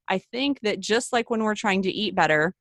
I 0.08 0.18
think 0.18 0.60
that 0.62 0.80
just 0.80 1.12
like 1.12 1.30
when 1.30 1.42
we're 1.42 1.54
trying 1.54 1.82
to 1.82 1.90
eat 1.92 2.14
better, 2.14 2.54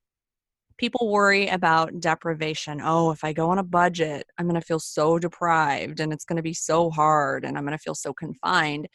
people 0.77 1.11
worry 1.11 1.47
about 1.47 1.99
deprivation. 1.99 2.81
Oh, 2.83 3.11
if 3.11 3.23
I 3.23 3.33
go 3.33 3.49
on 3.49 3.59
a 3.59 3.63
budget, 3.63 4.27
I'm 4.37 4.47
going 4.47 4.59
to 4.59 4.65
feel 4.65 4.79
so 4.79 5.19
deprived 5.19 5.99
and 5.99 6.11
it's 6.13 6.25
going 6.25 6.37
to 6.37 6.43
be 6.43 6.53
so 6.53 6.89
hard 6.91 7.45
and 7.45 7.57
I'm 7.57 7.65
going 7.65 7.77
to 7.77 7.81
feel 7.81 7.95
so 7.95 8.13
confined. 8.13 8.87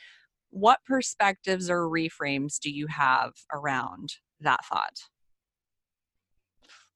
What 0.50 0.78
perspectives 0.86 1.70
or 1.70 1.88
reframes 1.88 2.58
do 2.58 2.70
you 2.70 2.86
have 2.88 3.32
around 3.52 4.14
that 4.40 4.64
thought? 4.66 4.98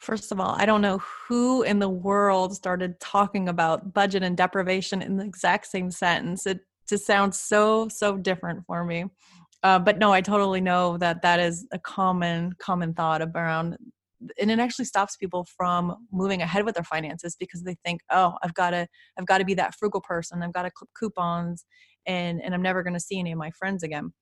First 0.04 0.32
of 0.32 0.38
all, 0.38 0.54
I 0.58 0.66
don't 0.66 0.82
know 0.82 0.98
who 0.98 1.62
in 1.62 1.78
the 1.78 1.88
world 1.88 2.54
started 2.54 3.00
talking 3.00 3.48
about 3.48 3.94
budget 3.94 4.22
and 4.22 4.36
deprivation 4.36 5.00
in 5.00 5.16
the 5.16 5.24
exact 5.24 5.66
same 5.66 5.90
sentence. 5.90 6.46
It 6.46 6.60
just 6.86 7.06
sounds 7.06 7.40
so, 7.40 7.88
so 7.88 8.18
different 8.18 8.66
for 8.66 8.84
me. 8.84 9.06
Uh, 9.62 9.78
but 9.78 9.98
no, 9.98 10.12
I 10.12 10.20
totally 10.20 10.60
know 10.60 10.98
that 10.98 11.22
that 11.22 11.40
is 11.40 11.66
a 11.72 11.78
common, 11.78 12.52
common 12.58 12.92
thought 12.92 13.22
around, 13.22 13.78
and 14.38 14.50
it 14.50 14.58
actually 14.58 14.84
stops 14.84 15.16
people 15.16 15.46
from 15.56 16.06
moving 16.12 16.42
ahead 16.42 16.66
with 16.66 16.74
their 16.74 16.84
finances 16.84 17.34
because 17.40 17.62
they 17.62 17.76
think, 17.82 18.02
oh, 18.10 18.34
I've 18.42 18.52
got 18.52 18.70
to, 18.70 18.86
I've 19.18 19.26
got 19.26 19.38
to 19.38 19.46
be 19.46 19.54
that 19.54 19.74
frugal 19.74 20.02
person. 20.02 20.42
I've 20.42 20.52
got 20.52 20.64
to 20.64 20.70
clip 20.70 20.90
coupons, 20.98 21.64
and 22.04 22.42
and 22.42 22.54
I'm 22.54 22.60
never 22.60 22.82
going 22.82 22.92
to 22.92 23.00
see 23.00 23.18
any 23.18 23.32
of 23.32 23.38
my 23.38 23.52
friends 23.52 23.82
again 23.82 24.12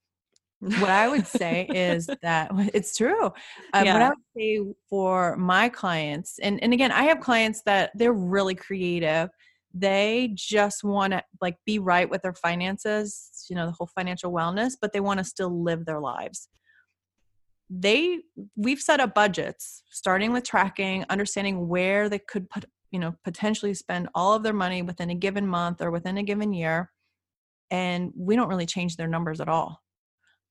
what 0.63 0.89
I 0.89 1.09
would 1.09 1.27
say 1.27 1.67
is 1.69 2.09
that 2.21 2.51
it's 2.73 2.95
true. 2.95 3.25
Um, 3.73 3.85
yeah. 3.85 3.93
What 3.93 4.01
I 4.01 4.09
would 4.09 4.17
say 4.37 4.73
for 4.89 5.35
my 5.35 5.69
clients, 5.69 6.39
and, 6.39 6.61
and 6.63 6.73
again, 6.73 6.91
I 6.91 7.03
have 7.03 7.19
clients 7.19 7.61
that 7.65 7.91
they're 7.95 8.13
really 8.13 8.55
creative. 8.55 9.29
They 9.73 10.31
just 10.35 10.83
want 10.83 11.13
to 11.13 11.23
like 11.41 11.57
be 11.65 11.79
right 11.79 12.09
with 12.09 12.21
their 12.21 12.33
finances, 12.33 13.45
you 13.49 13.55
know, 13.55 13.65
the 13.65 13.71
whole 13.71 13.89
financial 13.93 14.31
wellness, 14.31 14.73
but 14.79 14.93
they 14.93 14.99
want 14.99 15.17
to 15.17 15.23
still 15.23 15.63
live 15.63 15.85
their 15.85 15.99
lives. 15.99 16.47
They, 17.69 18.19
we've 18.55 18.79
set 18.79 18.99
up 18.99 19.15
budgets, 19.15 19.83
starting 19.89 20.31
with 20.31 20.43
tracking, 20.43 21.05
understanding 21.09 21.67
where 21.67 22.07
they 22.07 22.19
could 22.19 22.49
put, 22.49 22.65
you 22.91 22.99
know, 22.99 23.15
potentially 23.23 23.73
spend 23.73 24.09
all 24.13 24.33
of 24.33 24.43
their 24.43 24.53
money 24.53 24.83
within 24.83 25.09
a 25.09 25.15
given 25.15 25.47
month 25.47 25.81
or 25.81 25.89
within 25.89 26.17
a 26.17 26.23
given 26.23 26.53
year. 26.53 26.91
And 27.71 28.11
we 28.15 28.35
don't 28.35 28.49
really 28.49 28.67
change 28.67 28.95
their 28.95 29.07
numbers 29.07 29.41
at 29.41 29.49
all 29.49 29.82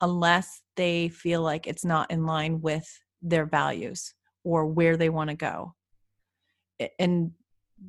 unless 0.02 0.62
they 0.76 1.08
feel 1.08 1.40
like 1.40 1.66
it's 1.66 1.84
not 1.84 2.10
in 2.10 2.26
line 2.26 2.60
with 2.60 2.86
their 3.22 3.46
values 3.46 4.14
or 4.44 4.66
where 4.66 4.96
they 4.96 5.08
want 5.08 5.30
to 5.30 5.36
go. 5.36 5.74
And 6.98 7.30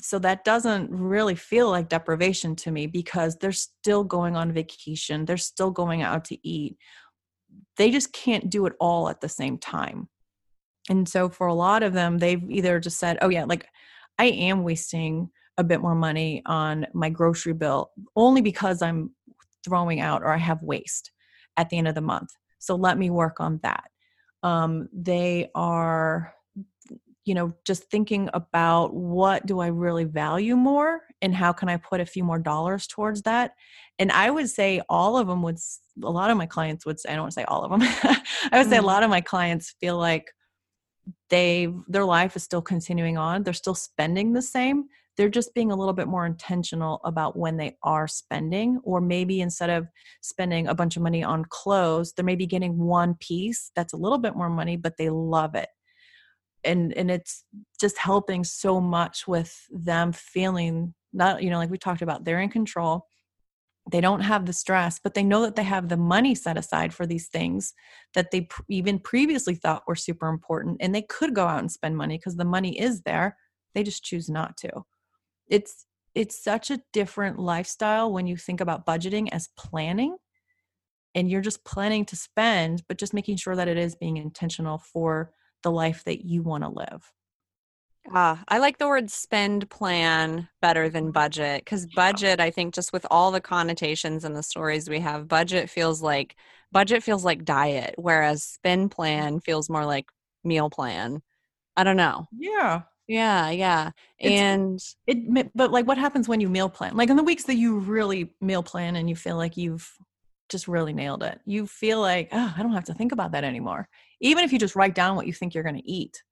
so 0.02 0.20
that 0.20 0.46
doesn't 0.46 0.92
really 0.92 1.36
feel 1.36 1.70
like 1.70 1.90
deprivation 1.90 2.56
to 2.58 2.72
me 2.72 2.86
because 2.88 3.36
they're 3.38 3.52
still 3.52 4.04
going 4.04 4.36
on 4.36 4.54
vacation, 4.54 5.26
they're 5.26 5.38
still 5.38 5.72
going 5.72 6.04
out 6.04 6.26
to 6.26 6.48
eat. 6.48 6.78
They 7.78 7.90
just 7.90 8.14
can't 8.14 8.50
do 8.50 8.68
it 8.68 8.74
all 8.80 9.10
at 9.10 9.20
the 9.20 9.30
same 9.30 9.58
time. 9.58 10.08
And 10.90 11.10
so 11.10 11.30
for 11.30 11.48
a 11.48 11.54
lot 11.54 11.82
of 11.82 11.94
them, 11.94 12.20
they've 12.20 12.44
either 12.50 12.80
just 12.80 13.00
said, 13.00 13.18
oh, 13.22 13.30
yeah, 13.30 13.46
like 13.46 13.68
I 14.20 14.26
am 14.26 14.64
wasting 14.64 15.30
a 15.58 15.64
bit 15.64 15.82
more 15.82 15.96
money 15.96 16.44
on 16.46 16.86
my 16.94 17.10
grocery 17.10 17.54
bill 17.54 17.92
only 18.16 18.42
because 18.42 18.82
I'm 18.82 19.12
throwing 19.64 20.00
out 20.00 20.22
or 20.22 20.32
I 20.32 20.38
have 20.38 20.62
waste 20.62 21.13
at 21.58 21.70
the 21.70 21.78
end 21.78 21.88
of 21.88 21.96
the 21.96 22.02
month. 22.02 22.32
So 22.60 22.76
let 22.76 22.98
me 22.98 23.10
work 23.10 23.40
on 23.40 23.60
that. 23.64 23.90
Um, 24.42 24.90
they 24.94 25.50
are, 25.56 26.34
you 27.26 27.34
know, 27.34 27.54
just 27.66 27.90
thinking 27.90 28.30
about 28.34 28.94
what 28.94 29.46
do 29.46 29.60
I 29.60 29.68
really 29.68 30.04
value 30.04 30.56
more 30.56 31.02
and 31.22 31.34
how 31.34 31.54
can 31.54 31.70
I 31.70 31.78
put 31.78 32.02
a 32.02 32.06
few 32.06 32.24
more 32.24 32.40
dollars 32.40 32.88
towards 32.88 33.22
that. 33.24 33.52
And 34.00 34.12
I 34.12 34.30
would 34.30 34.50
say 34.50 34.82
all 34.90 35.18
of 35.18 35.28
them 35.28 35.42
would, 35.44 35.58
a 36.04 36.10
lot 36.10 36.30
of 36.30 36.38
my 36.38 36.46
clients 36.46 36.86
would 36.86 37.00
say, 37.00 37.10
I 37.10 37.14
don't 37.14 37.24
want 37.24 37.34
to 37.34 37.40
say 37.40 37.46
all 37.46 37.64
of 37.64 37.72
them, 37.72 37.82
I 38.52 38.58
would 38.58 38.70
say 38.70 38.76
a 38.76 38.80
mm-hmm. 38.80 38.86
lot 38.86 39.04
of 39.04 39.10
my 39.10 39.22
clients 39.22 39.76
feel 39.80 39.98
like 39.98 40.32
they 41.30 41.68
their 41.88 42.06
life 42.06 42.36
is 42.36 42.44
still 42.44 42.62
continuing 42.62 43.18
on 43.18 43.44
they're 43.44 43.54
still 43.54 43.76
spending 43.76 44.34
the 44.34 44.42
same 44.42 44.86
they're 45.18 45.30
just 45.30 45.54
being 45.54 45.72
a 45.72 45.76
little 45.76 45.94
bit 45.94 46.08
more 46.08 46.26
intentional 46.26 47.00
about 47.04 47.38
when 47.38 47.58
they 47.58 47.78
are 47.84 48.08
spending 48.08 48.80
or 48.84 49.00
maybe 49.00 49.42
instead 49.42 49.70
of 49.70 49.88
spending 50.22 50.68
a 50.68 50.76
bunch 50.76 50.96
of 50.96 51.04
money 51.04 51.24
on 51.24 51.46
clothes 51.46 52.14
they're 52.14 52.26
maybe 52.26 52.48
getting 52.48 52.78
one 52.78 53.16
piece 53.20 53.72
that's 53.76 53.94
a 53.94 53.98
little 53.98 54.18
bit 54.18 54.36
more 54.36 54.50
money 54.50 54.76
but 54.76 54.98
they 54.98 55.10
love 55.10 55.56
it. 55.56 55.70
And 56.64 56.94
and 56.94 57.12
it's 57.12 57.44
just 57.80 57.98
helping 57.98 58.44
so 58.44 58.80
much 58.80 59.28
with 59.28 59.54
them 59.70 60.14
feeling 60.14 60.94
not 61.12 61.44
you 61.44 61.50
know 61.50 61.58
like 61.58 61.70
we 61.70 61.78
talked 61.78 62.02
about 62.02 62.26
they're 62.26 62.42
in 62.42 62.50
control. 62.50 63.06
They 63.92 64.00
don't 64.00 64.22
have 64.22 64.46
the 64.46 64.54
stress 64.54 65.00
but 65.04 65.14
they 65.14 65.24
know 65.24 65.42
that 65.42 65.56
they 65.58 65.64
have 65.64 65.90
the 65.90 65.98
money 65.98 66.36
set 66.36 66.58
aside 66.58 66.94
for 66.94 67.06
these 67.06 67.28
things 67.28 67.74
that 68.14 68.32
they 68.32 68.42
pr- 68.42 68.62
even 68.70 68.98
previously 68.98 69.56
thought 69.56 69.84
were 69.88 69.96
super 69.96 70.30
important 70.30 70.78
and 70.80 70.96
they 70.96 71.02
could 71.02 71.36
go 71.36 71.46
out 71.46 71.60
and 71.60 71.72
spend 71.72 71.98
money 71.98 72.18
because 72.18 72.38
the 72.38 72.46
money 72.46 72.80
is 72.80 73.02
there. 73.02 73.38
They 73.76 73.84
just 73.84 74.04
choose 74.04 74.30
not 74.30 74.56
to 74.58 74.86
it's 75.48 75.86
it's 76.16 76.42
such 76.42 76.70
a 76.70 76.82
different 76.94 77.40
lifestyle 77.40 78.12
when 78.12 78.28
you 78.28 78.38
think 78.38 78.62
about 78.62 78.86
budgeting 78.86 79.30
as 79.32 79.50
planning 79.58 80.16
and 81.16 81.30
you're 81.30 81.42
just 81.42 81.64
planning 81.64 82.06
to 82.06 82.16
spend 82.16 82.84
but 82.88 82.98
just 82.98 83.14
making 83.14 83.38
sure 83.38 83.56
that 83.56 83.68
it 83.68 83.78
is 83.78 83.96
being 83.96 84.18
intentional 84.18 84.78
for 84.78 85.32
the 85.64 85.72
life 85.72 86.04
that 86.06 86.26
you 86.26 86.44
want 86.44 86.64
to 86.64 86.70
live 86.70 87.12
uh, 88.12 88.36
I 88.50 88.58
like 88.58 88.80
the 88.80 88.88
word 88.88 89.10
spend 89.10 89.70
plan 89.70 90.50
better 90.62 90.90
than 90.90 91.12
budget 91.12 91.62
because 91.64 91.86
budget, 91.86 92.42
I 92.42 92.52
think, 92.52 92.74
just 92.74 92.92
with 92.92 93.06
all 93.10 93.32
the 93.32 93.40
connotations 93.40 94.26
and 94.26 94.36
the 94.36 94.44
stories 94.44 94.90
we 94.90 95.00
have, 95.00 95.30
budget 95.30 95.70
feels 95.70 96.02
like 96.02 96.36
budget 96.72 97.02
feels 97.02 97.24
like 97.24 97.46
diet, 97.46 97.96
whereas 97.98 98.44
spend 98.44 98.92
plan 98.92 99.40
feels 99.40 99.70
more 99.70 99.86
like 99.86 100.08
meal 100.44 100.70
plan. 100.70 101.22
I 101.78 101.86
don't 101.86 101.98
know. 101.98 102.28
Yeah. 102.38 102.82
Yeah, 103.08 103.50
yeah. 103.50 103.92
And 104.20 104.80
it 105.08 105.54
but 105.56 105.72
like 105.72 105.86
what 105.88 105.98
happens 105.98 106.28
when 106.28 106.40
you 106.40 106.50
meal 106.50 106.70
plan? 106.70 106.96
Like 106.96 107.10
in 107.10 107.18
the 107.18 107.24
weeks 107.24 107.44
that 107.46 107.56
you 107.56 107.80
really 107.80 108.34
meal 108.40 108.64
plan 108.64 108.96
and 108.96 109.10
you 109.10 109.16
feel 109.16 109.36
like 109.36 109.58
you've 109.58 109.92
just 110.50 110.68
really 110.68 110.94
nailed 110.94 111.24
it. 111.24 111.40
You 111.46 111.68
feel 111.68 112.00
like, 112.00 112.30
oh, 112.32 112.54
I 112.56 112.62
don't 112.62 112.74
have 112.74 112.86
to 112.86 112.94
think 112.94 113.12
about 113.12 113.32
that 113.32 113.44
anymore. 113.44 113.90
Even 114.22 114.44
if 114.44 114.54
you 114.54 114.60
just 114.60 114.76
write 114.76 114.96
down 114.96 115.16
what 115.16 115.28
you 115.28 115.34
think 115.34 115.54
you're 115.54 115.64
going 115.64 115.82
to 115.82 115.90
eat, 115.90 116.24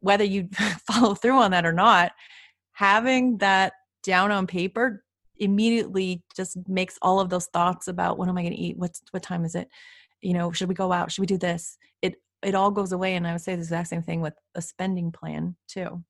whether 0.00 0.24
you 0.24 0.48
follow 0.86 1.14
through 1.14 1.36
on 1.38 1.52
that 1.52 1.64
or 1.64 1.72
not, 1.72 2.12
having 2.72 3.38
that 3.38 3.72
down 4.02 4.30
on 4.30 4.46
paper 4.46 5.04
immediately 5.38 6.22
just 6.34 6.56
makes 6.68 6.98
all 7.02 7.20
of 7.20 7.30
those 7.30 7.46
thoughts 7.46 7.88
about 7.88 8.18
what 8.18 8.28
am 8.28 8.36
I 8.36 8.42
going 8.42 8.54
to 8.54 8.60
eat? 8.60 8.76
What's 8.76 9.02
what 9.10 9.22
time 9.22 9.44
is 9.44 9.54
it? 9.54 9.68
You 10.20 10.34
know, 10.34 10.52
should 10.52 10.68
we 10.68 10.74
go 10.74 10.92
out? 10.92 11.12
Should 11.12 11.20
we 11.22 11.26
do 11.26 11.38
this? 11.38 11.78
It 12.02 12.16
it 12.46 12.54
all 12.54 12.70
goes 12.70 12.92
away. 12.92 13.16
And 13.16 13.26
I 13.26 13.32
would 13.32 13.42
say 13.42 13.54
the 13.54 13.62
exact 13.62 13.88
same 13.90 14.02
thing 14.02 14.22
with 14.22 14.34
a 14.54 14.62
spending 14.62 15.12
plan 15.12 15.56
too. 15.68 16.04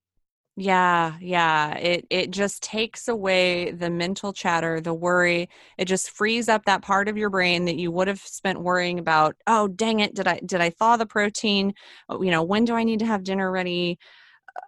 Yeah, 0.58 1.18
yeah. 1.20 1.76
It 1.76 2.06
it 2.08 2.30
just 2.30 2.62
takes 2.62 3.08
away 3.08 3.72
the 3.72 3.90
mental 3.90 4.32
chatter, 4.32 4.80
the 4.80 4.94
worry. 4.94 5.50
It 5.76 5.84
just 5.84 6.10
frees 6.10 6.48
up 6.48 6.64
that 6.64 6.80
part 6.82 7.08
of 7.08 7.18
your 7.18 7.28
brain 7.28 7.66
that 7.66 7.76
you 7.76 7.92
would 7.92 8.08
have 8.08 8.20
spent 8.20 8.62
worrying 8.62 8.98
about, 8.98 9.36
oh 9.46 9.68
dang 9.68 10.00
it, 10.00 10.14
did 10.14 10.26
I 10.26 10.40
did 10.46 10.62
I 10.62 10.70
thaw 10.70 10.96
the 10.96 11.04
protein? 11.06 11.74
Oh, 12.08 12.22
you 12.22 12.30
know, 12.30 12.42
when 12.42 12.64
do 12.64 12.74
I 12.74 12.84
need 12.84 13.00
to 13.00 13.06
have 13.06 13.22
dinner 13.22 13.50
ready? 13.52 13.98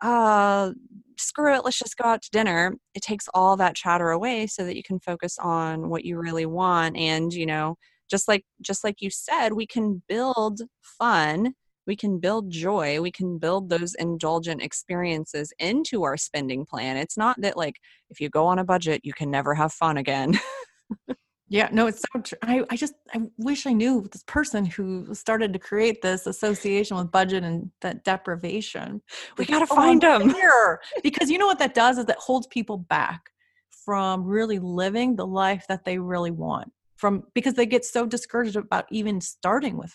Uh 0.02 0.72
screw 1.18 1.54
it, 1.54 1.64
let's 1.64 1.78
just 1.78 1.96
go 1.98 2.04
out 2.08 2.22
to 2.22 2.30
dinner. 2.30 2.74
It 2.94 3.02
takes 3.02 3.28
all 3.34 3.56
that 3.58 3.76
chatter 3.76 4.10
away 4.10 4.46
so 4.48 4.64
that 4.64 4.76
you 4.76 4.82
can 4.84 5.00
focus 5.00 5.38
on 5.38 5.88
what 5.90 6.04
you 6.04 6.18
really 6.18 6.46
want 6.46 6.96
and, 6.96 7.32
you 7.32 7.46
know, 7.46 7.76
just 8.08 8.28
like 8.28 8.44
just 8.60 8.84
like 8.84 9.00
you 9.00 9.10
said, 9.10 9.52
we 9.52 9.66
can 9.66 10.02
build 10.08 10.62
fun 10.80 11.54
we 11.88 11.96
can 11.96 12.20
build 12.20 12.50
joy 12.50 13.00
we 13.00 13.10
can 13.10 13.38
build 13.38 13.70
those 13.70 13.94
indulgent 13.94 14.62
experiences 14.62 15.52
into 15.58 16.04
our 16.04 16.16
spending 16.16 16.64
plan. 16.64 16.96
It's 16.96 17.16
not 17.16 17.40
that 17.40 17.56
like 17.56 17.80
if 18.10 18.20
you 18.20 18.28
go 18.28 18.46
on 18.46 18.60
a 18.60 18.64
budget 18.64 19.00
you 19.02 19.14
can 19.14 19.30
never 19.30 19.54
have 19.54 19.72
fun 19.72 19.96
again. 19.96 20.38
Yeah 21.50 21.70
no 21.72 21.86
it's 21.86 22.04
so 22.12 22.20
true 22.20 22.36
I, 22.42 22.62
I 22.68 22.76
just 22.76 22.92
i 23.14 23.22
wish 23.38 23.66
i 23.66 23.72
knew 23.72 24.06
this 24.12 24.22
person 24.24 24.66
who 24.66 25.14
started 25.14 25.54
to 25.54 25.58
create 25.58 26.02
this 26.02 26.26
association 26.26 26.94
with 26.98 27.10
budget 27.10 27.42
and 27.42 27.70
that 27.80 28.04
deprivation. 28.04 29.00
We 29.38 29.46
gotta 29.46 29.66
oh, 29.70 29.74
find 29.74 30.02
them 30.02 30.28
here 30.28 30.78
because 31.02 31.30
you 31.30 31.38
know 31.38 31.46
what 31.46 31.58
that 31.60 31.72
does 31.72 31.96
is 31.96 32.04
that 32.04 32.18
holds 32.18 32.46
people 32.48 32.76
back 32.76 33.30
from 33.70 34.24
really 34.24 34.58
living 34.58 35.16
the 35.16 35.26
life 35.26 35.64
that 35.68 35.86
they 35.86 35.98
really 35.98 36.30
want 36.30 36.70
from 36.98 37.22
because 37.32 37.54
they 37.54 37.64
get 37.64 37.84
so 37.84 38.04
discouraged 38.04 38.56
about 38.56 38.84
even 38.90 39.20
starting 39.20 39.78
with 39.78 39.94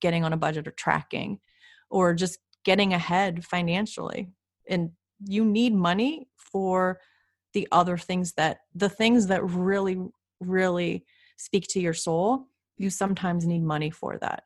getting 0.00 0.24
on 0.24 0.32
a 0.32 0.36
budget 0.36 0.66
or 0.66 0.70
tracking 0.70 1.40
or 1.90 2.14
just 2.14 2.38
getting 2.64 2.94
ahead 2.94 3.44
financially. 3.44 4.30
And 4.68 4.90
you 5.26 5.44
need 5.44 5.74
money 5.74 6.28
for 6.36 7.00
the 7.52 7.66
other 7.72 7.98
things 7.98 8.34
that 8.34 8.60
the 8.74 8.88
things 8.88 9.26
that 9.26 9.44
really 9.44 9.98
really 10.40 11.04
speak 11.36 11.66
to 11.68 11.80
your 11.80 11.94
soul 11.94 12.46
you 12.76 12.90
sometimes 12.90 13.44
need 13.44 13.64
money 13.64 13.90
for 13.90 14.18
that. 14.18 14.44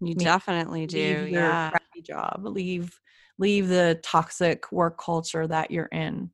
You 0.00 0.14
definitely 0.14 0.86
do 0.86 1.28
yeah. 1.28 1.70
job 2.04 2.42
leave 2.44 2.98
leave 3.38 3.68
the 3.68 4.00
toxic 4.02 4.70
work 4.72 4.98
culture 4.98 5.46
that 5.46 5.70
you're 5.70 5.86
in 5.86 6.30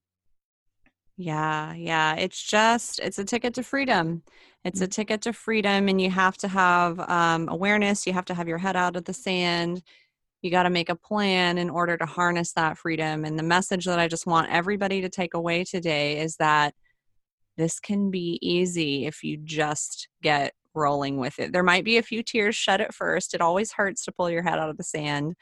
yeah, 1.18 1.74
yeah. 1.74 2.14
It's 2.14 2.40
just 2.40 3.00
it's 3.00 3.18
a 3.18 3.24
ticket 3.24 3.52
to 3.54 3.64
freedom. 3.64 4.22
It's 4.64 4.80
a 4.80 4.86
mm. 4.86 4.92
ticket 4.92 5.20
to 5.22 5.32
freedom, 5.32 5.88
and 5.88 6.00
you 6.00 6.10
have 6.10 6.36
to 6.38 6.48
have 6.48 7.00
um, 7.00 7.48
awareness. 7.48 8.06
You 8.06 8.12
have 8.12 8.24
to 8.26 8.34
have 8.34 8.46
your 8.46 8.58
head 8.58 8.76
out 8.76 8.94
of 8.94 9.04
the 9.04 9.12
sand. 9.12 9.82
You 10.42 10.52
got 10.52 10.62
to 10.62 10.70
make 10.70 10.88
a 10.88 10.94
plan 10.94 11.58
in 11.58 11.70
order 11.70 11.96
to 11.96 12.06
harness 12.06 12.52
that 12.52 12.78
freedom. 12.78 13.24
And 13.24 13.36
the 13.36 13.42
message 13.42 13.84
that 13.86 13.98
I 13.98 14.06
just 14.06 14.26
want 14.26 14.52
everybody 14.52 15.00
to 15.00 15.08
take 15.08 15.34
away 15.34 15.64
today 15.64 16.20
is 16.20 16.36
that 16.36 16.74
this 17.56 17.80
can 17.80 18.12
be 18.12 18.38
easy 18.40 19.04
if 19.06 19.24
you 19.24 19.38
just 19.38 20.06
get 20.22 20.52
rolling 20.72 21.16
with 21.16 21.40
it. 21.40 21.52
There 21.52 21.64
might 21.64 21.84
be 21.84 21.96
a 21.96 22.02
few 22.02 22.22
tears 22.22 22.54
shed 22.54 22.80
at 22.80 22.94
first. 22.94 23.34
It 23.34 23.40
always 23.40 23.72
hurts 23.72 24.04
to 24.04 24.12
pull 24.12 24.30
your 24.30 24.44
head 24.44 24.60
out 24.60 24.70
of 24.70 24.76
the 24.76 24.84
sand. 24.84 25.34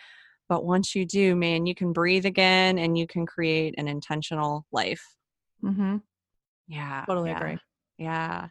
But 0.49 0.65
once 0.65 0.95
you 0.95 1.05
do, 1.05 1.37
man, 1.37 1.67
you 1.67 1.75
can 1.75 1.93
breathe 1.93 2.25
again 2.25 2.79
and 2.79 2.97
you 2.97 3.07
can 3.07 3.27
create 3.27 3.75
an 3.77 3.89
intentional 3.89 4.65
life. 4.73 5.16
Mm-hmm. 5.65 5.97
Yeah. 6.69 7.05
Totally 7.07 7.31
yeah, 7.31 7.37
agree. 7.39 7.59
Yeah. 7.99 8.49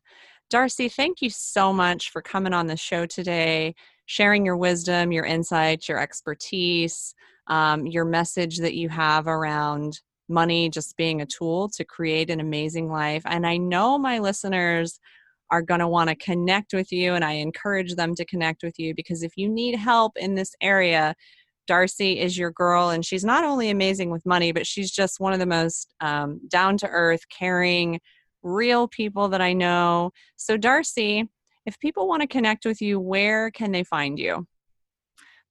Darcy, 0.49 0.89
thank 0.89 1.21
you 1.21 1.29
so 1.29 1.73
much 1.73 2.11
for 2.11 2.21
coming 2.21 2.53
on 2.53 2.67
the 2.67 2.77
show 2.77 3.05
today, 3.05 3.75
sharing 4.05 4.45
your 4.45 4.57
wisdom, 4.57 5.11
your 5.11 5.25
insights, 5.25 5.89
your 5.89 5.99
expertise, 5.99 7.15
um, 7.47 7.85
your 7.85 8.05
message 8.05 8.57
that 8.59 8.75
you 8.75 8.89
have 8.89 9.27
around 9.27 9.99
money 10.27 10.69
just 10.69 10.97
being 10.97 11.21
a 11.21 11.25
tool 11.25 11.69
to 11.69 11.83
create 11.83 12.29
an 12.29 12.39
amazing 12.39 12.89
life. 12.89 13.23
And 13.25 13.45
I 13.45 13.57
know 13.57 13.97
my 13.97 14.19
listeners 14.19 14.99
are 15.51 15.61
going 15.61 15.79
to 15.79 15.87
want 15.87 16.09
to 16.09 16.15
connect 16.15 16.73
with 16.73 16.91
you, 16.91 17.13
and 17.13 17.23
I 17.23 17.33
encourage 17.33 17.95
them 17.95 18.15
to 18.15 18.25
connect 18.25 18.63
with 18.63 18.79
you 18.79 18.95
because 18.95 19.21
if 19.23 19.37
you 19.37 19.47
need 19.47 19.75
help 19.75 20.13
in 20.17 20.35
this 20.35 20.55
area, 20.61 21.15
Darcy 21.67 22.19
is 22.19 22.37
your 22.37 22.51
girl, 22.51 22.89
and 22.89 23.05
she's 23.05 23.25
not 23.25 23.43
only 23.43 23.69
amazing 23.69 24.09
with 24.09 24.25
money, 24.25 24.51
but 24.51 24.67
she's 24.67 24.91
just 24.91 25.19
one 25.19 25.33
of 25.33 25.39
the 25.39 25.45
most 25.45 25.93
um, 26.01 26.39
down 26.47 26.77
to 26.77 26.87
earth, 26.87 27.27
caring, 27.29 27.99
real 28.43 28.87
people 28.87 29.29
that 29.29 29.41
I 29.41 29.53
know. 29.53 30.11
So, 30.35 30.57
Darcy, 30.57 31.29
if 31.65 31.79
people 31.79 32.07
want 32.07 32.21
to 32.21 32.27
connect 32.27 32.65
with 32.65 32.81
you, 32.81 32.99
where 32.99 33.51
can 33.51 33.71
they 33.71 33.83
find 33.83 34.19
you? 34.19 34.47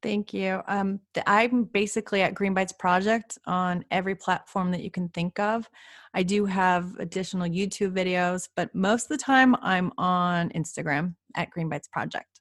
Thank 0.05 0.35
you. 0.35 0.61
Um, 0.69 1.01
I'm 1.27 1.65
basically 1.65 2.21
at 2.21 2.35
Green 2.35 2.53
Bites 2.53 2.73
Project 2.73 3.39
on 3.47 3.87
every 3.91 4.15
platform 4.15 4.71
that 4.73 4.83
you 4.83 4.91
can 4.91 5.09
think 5.09 5.39
of. 5.39 5.69
I 6.13 6.23
do 6.23 6.45
have 6.45 6.95
additional 6.99 7.49
YouTube 7.49 7.93
videos, 7.93 8.49
but 8.55 8.75
most 8.75 9.05
of 9.05 9.09
the 9.09 9.25
time 9.25 9.57
I'm 9.63 9.93
on 9.97 10.51
Instagram 10.51 11.15
at 11.37 11.49
Green 11.49 11.71
Bites 11.71 11.89
Project. 11.89 12.34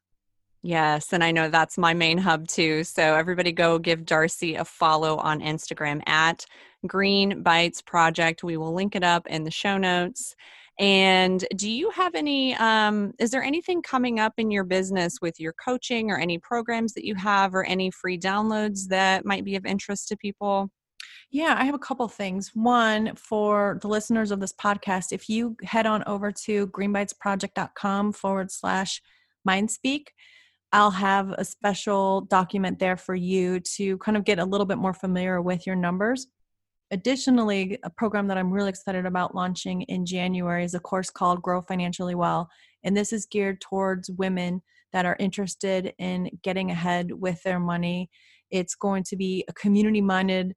Yes, 0.65 1.11
and 1.11 1.21
I 1.21 1.31
know 1.31 1.49
that's 1.49 1.77
my 1.77 1.93
main 1.93 2.17
hub 2.17 2.47
too. 2.47 2.85
So 2.85 3.15
everybody 3.15 3.51
go 3.51 3.77
give 3.77 4.05
Darcy 4.05 4.55
a 4.55 4.63
follow 4.63 5.17
on 5.17 5.41
Instagram 5.41 6.01
at 6.07 6.45
Green 6.87 7.43
Bites 7.43 7.81
Project. 7.81 8.45
We 8.45 8.55
will 8.55 8.73
link 8.73 8.95
it 8.95 9.03
up 9.03 9.27
in 9.27 9.43
the 9.43 9.51
show 9.51 9.77
notes. 9.77 10.37
And 10.79 11.45
do 11.55 11.69
you 11.69 11.89
have 11.91 12.15
any, 12.15 12.55
um, 12.55 13.13
is 13.19 13.29
there 13.29 13.43
anything 13.43 13.81
coming 13.81 14.21
up 14.21 14.33
in 14.37 14.49
your 14.49 14.63
business 14.63 15.19
with 15.21 15.37
your 15.37 15.53
coaching 15.53 16.09
or 16.09 16.17
any 16.17 16.39
programs 16.39 16.93
that 16.93 17.05
you 17.05 17.13
have 17.15 17.53
or 17.53 17.65
any 17.65 17.91
free 17.91 18.17
downloads 18.17 18.87
that 18.87 19.25
might 19.25 19.43
be 19.43 19.57
of 19.57 19.65
interest 19.65 20.07
to 20.07 20.17
people? 20.17 20.71
Yeah, 21.29 21.55
I 21.57 21.65
have 21.65 21.75
a 21.75 21.79
couple 21.79 22.07
things. 22.07 22.51
One, 22.53 23.15
for 23.15 23.79
the 23.81 23.87
listeners 23.89 24.31
of 24.31 24.39
this 24.39 24.53
podcast, 24.53 25.11
if 25.11 25.29
you 25.29 25.57
head 25.63 25.85
on 25.85 26.03
over 26.07 26.31
to 26.31 26.67
greenbitesproject.com 26.67 28.13
forward 28.13 28.49
slash 28.49 29.01
mindspeak, 29.47 30.07
I'll 30.73 30.91
have 30.91 31.29
a 31.37 31.45
special 31.45 32.21
document 32.21 32.79
there 32.79 32.97
for 32.97 33.13
you 33.13 33.59
to 33.75 33.95
kind 33.99 34.17
of 34.17 34.25
get 34.25 34.39
a 34.39 34.45
little 34.45 34.65
bit 34.65 34.79
more 34.79 34.93
familiar 34.93 35.39
with 35.39 35.67
your 35.67 35.75
numbers. 35.75 36.25
Additionally, 36.89 37.77
a 37.83 37.91
program 37.91 38.27
that 38.27 38.39
I'm 38.39 38.51
really 38.51 38.69
excited 38.69 39.05
about 39.05 39.35
launching 39.35 39.83
in 39.83 40.03
January 40.03 40.63
is 40.63 40.73
a 40.73 40.79
course 40.79 41.11
called 41.11 41.43
Grow 41.43 41.61
Financially 41.61 42.15
Well. 42.15 42.49
And 42.83 42.97
this 42.97 43.13
is 43.13 43.27
geared 43.27 43.61
towards 43.61 44.09
women 44.09 44.63
that 44.93 45.05
are 45.05 45.15
interested 45.19 45.93
in 45.99 46.31
getting 46.41 46.71
ahead 46.71 47.11
with 47.11 47.41
their 47.43 47.59
money. 47.59 48.09
It's 48.49 48.73
going 48.73 49.03
to 49.03 49.15
be 49.15 49.45
a 49.47 49.53
community 49.53 50.01
minded 50.01 50.55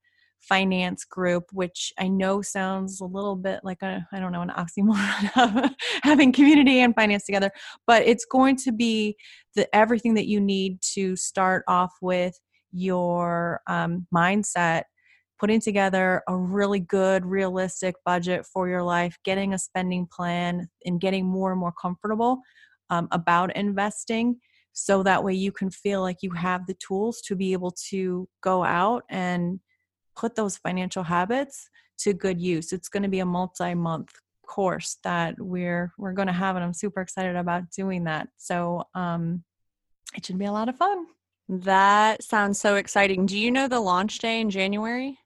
finance 0.49 1.05
group, 1.05 1.45
which 1.53 1.93
I 1.99 2.09
know 2.09 2.43
sounds 2.43 3.01
a 3.01 3.05
little 3.05 3.37
bit 3.37 3.61
like 3.63 3.83
a, 3.83 4.07
I 4.13 4.21
don't 4.21 4.33
know, 4.33 4.43
an 4.43 4.51
oxymoron 4.51 5.65
of 5.65 5.71
having 6.03 6.33
community 6.33 6.81
and 6.81 6.95
finance 6.95 7.25
together, 7.25 7.51
but 7.87 8.03
it's 8.03 8.25
going 8.25 8.57
to 8.57 8.73
be 8.73 9.17
the 9.55 9.75
everything 9.75 10.15
that 10.15 10.27
you 10.27 10.41
need 10.41 10.81
to 10.95 11.17
start 11.17 11.65
off 11.69 11.93
with 12.01 12.39
your 12.73 13.61
um, 13.67 14.07
mindset 14.15 14.83
putting 15.39 15.61
together 15.61 16.23
a 16.29 16.37
really 16.37 16.81
good 16.81 17.25
realistic 17.25 17.95
budget 18.05 18.47
for 18.47 18.69
your 18.69 18.83
life 18.83 19.17
getting 19.25 19.53
a 19.53 19.59
spending 19.59 20.07
plan 20.11 20.69
and 20.85 21.01
getting 21.01 21.27
more 21.27 21.51
and 21.51 21.61
more 21.61 21.73
comfortable 21.81 22.41
um, 22.91 23.09
about 23.13 23.55
investing 23.57 24.37
so 24.73 25.03
that 25.03 25.25
way 25.25 25.33
you 25.33 25.51
can 25.51 25.71
feel 25.71 26.03
like 26.03 26.19
you 26.21 26.31
have 26.33 26.67
the 26.67 26.77
tools 26.87 27.23
to 27.23 27.35
be 27.35 27.53
able 27.53 27.75
to 27.89 28.29
go 28.43 28.63
out 28.63 29.05
and 29.09 29.61
put 30.17 30.35
those 30.35 30.57
financial 30.57 31.03
habits 31.03 31.69
to 31.99 32.13
good 32.13 32.41
use. 32.41 32.73
It's 32.73 32.89
going 32.89 33.03
to 33.03 33.09
be 33.09 33.21
a 33.21 33.27
multi-month 33.27 34.13
course 34.47 34.99
that 35.03 35.35
we're 35.39 35.93
we're 35.99 36.13
going 36.13 36.29
to 36.29 36.33
have 36.33 36.55
and 36.55 36.65
I'm 36.65 36.73
super 36.73 37.01
excited 37.01 37.37
about 37.37 37.71
doing 37.71 38.05
that. 38.05 38.29
So 38.37 38.85
um 38.95 39.43
it 40.15 40.25
should 40.25 40.39
be 40.39 40.45
a 40.45 40.53
lot 40.53 40.69
of 40.69 40.77
fun. 40.77 41.07
That 41.49 42.23
sounds 42.23 42.61
so 42.61 42.77
exciting. 42.77 43.27
Do 43.27 43.37
you 43.37 43.51
know 43.51 43.69
the 43.69 43.81
launch 43.81 44.19
day 44.19 44.41
in 44.41 44.51
January? 44.51 45.19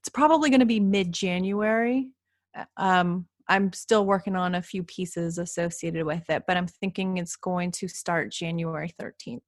It's 0.00 0.08
probably 0.08 0.50
going 0.50 0.60
to 0.60 0.66
be 0.66 0.80
mid-January. 0.80 2.10
Uh, 2.56 2.64
um 2.76 3.26
I'm 3.48 3.72
still 3.72 4.04
working 4.04 4.36
on 4.36 4.54
a 4.54 4.62
few 4.62 4.82
pieces 4.82 5.38
associated 5.38 6.04
with 6.04 6.28
it, 6.28 6.42
but 6.46 6.56
I'm 6.58 6.66
thinking 6.66 7.16
it's 7.16 7.36
going 7.36 7.70
to 7.72 7.88
start 7.88 8.30
January 8.30 8.92
13th. 9.00 9.40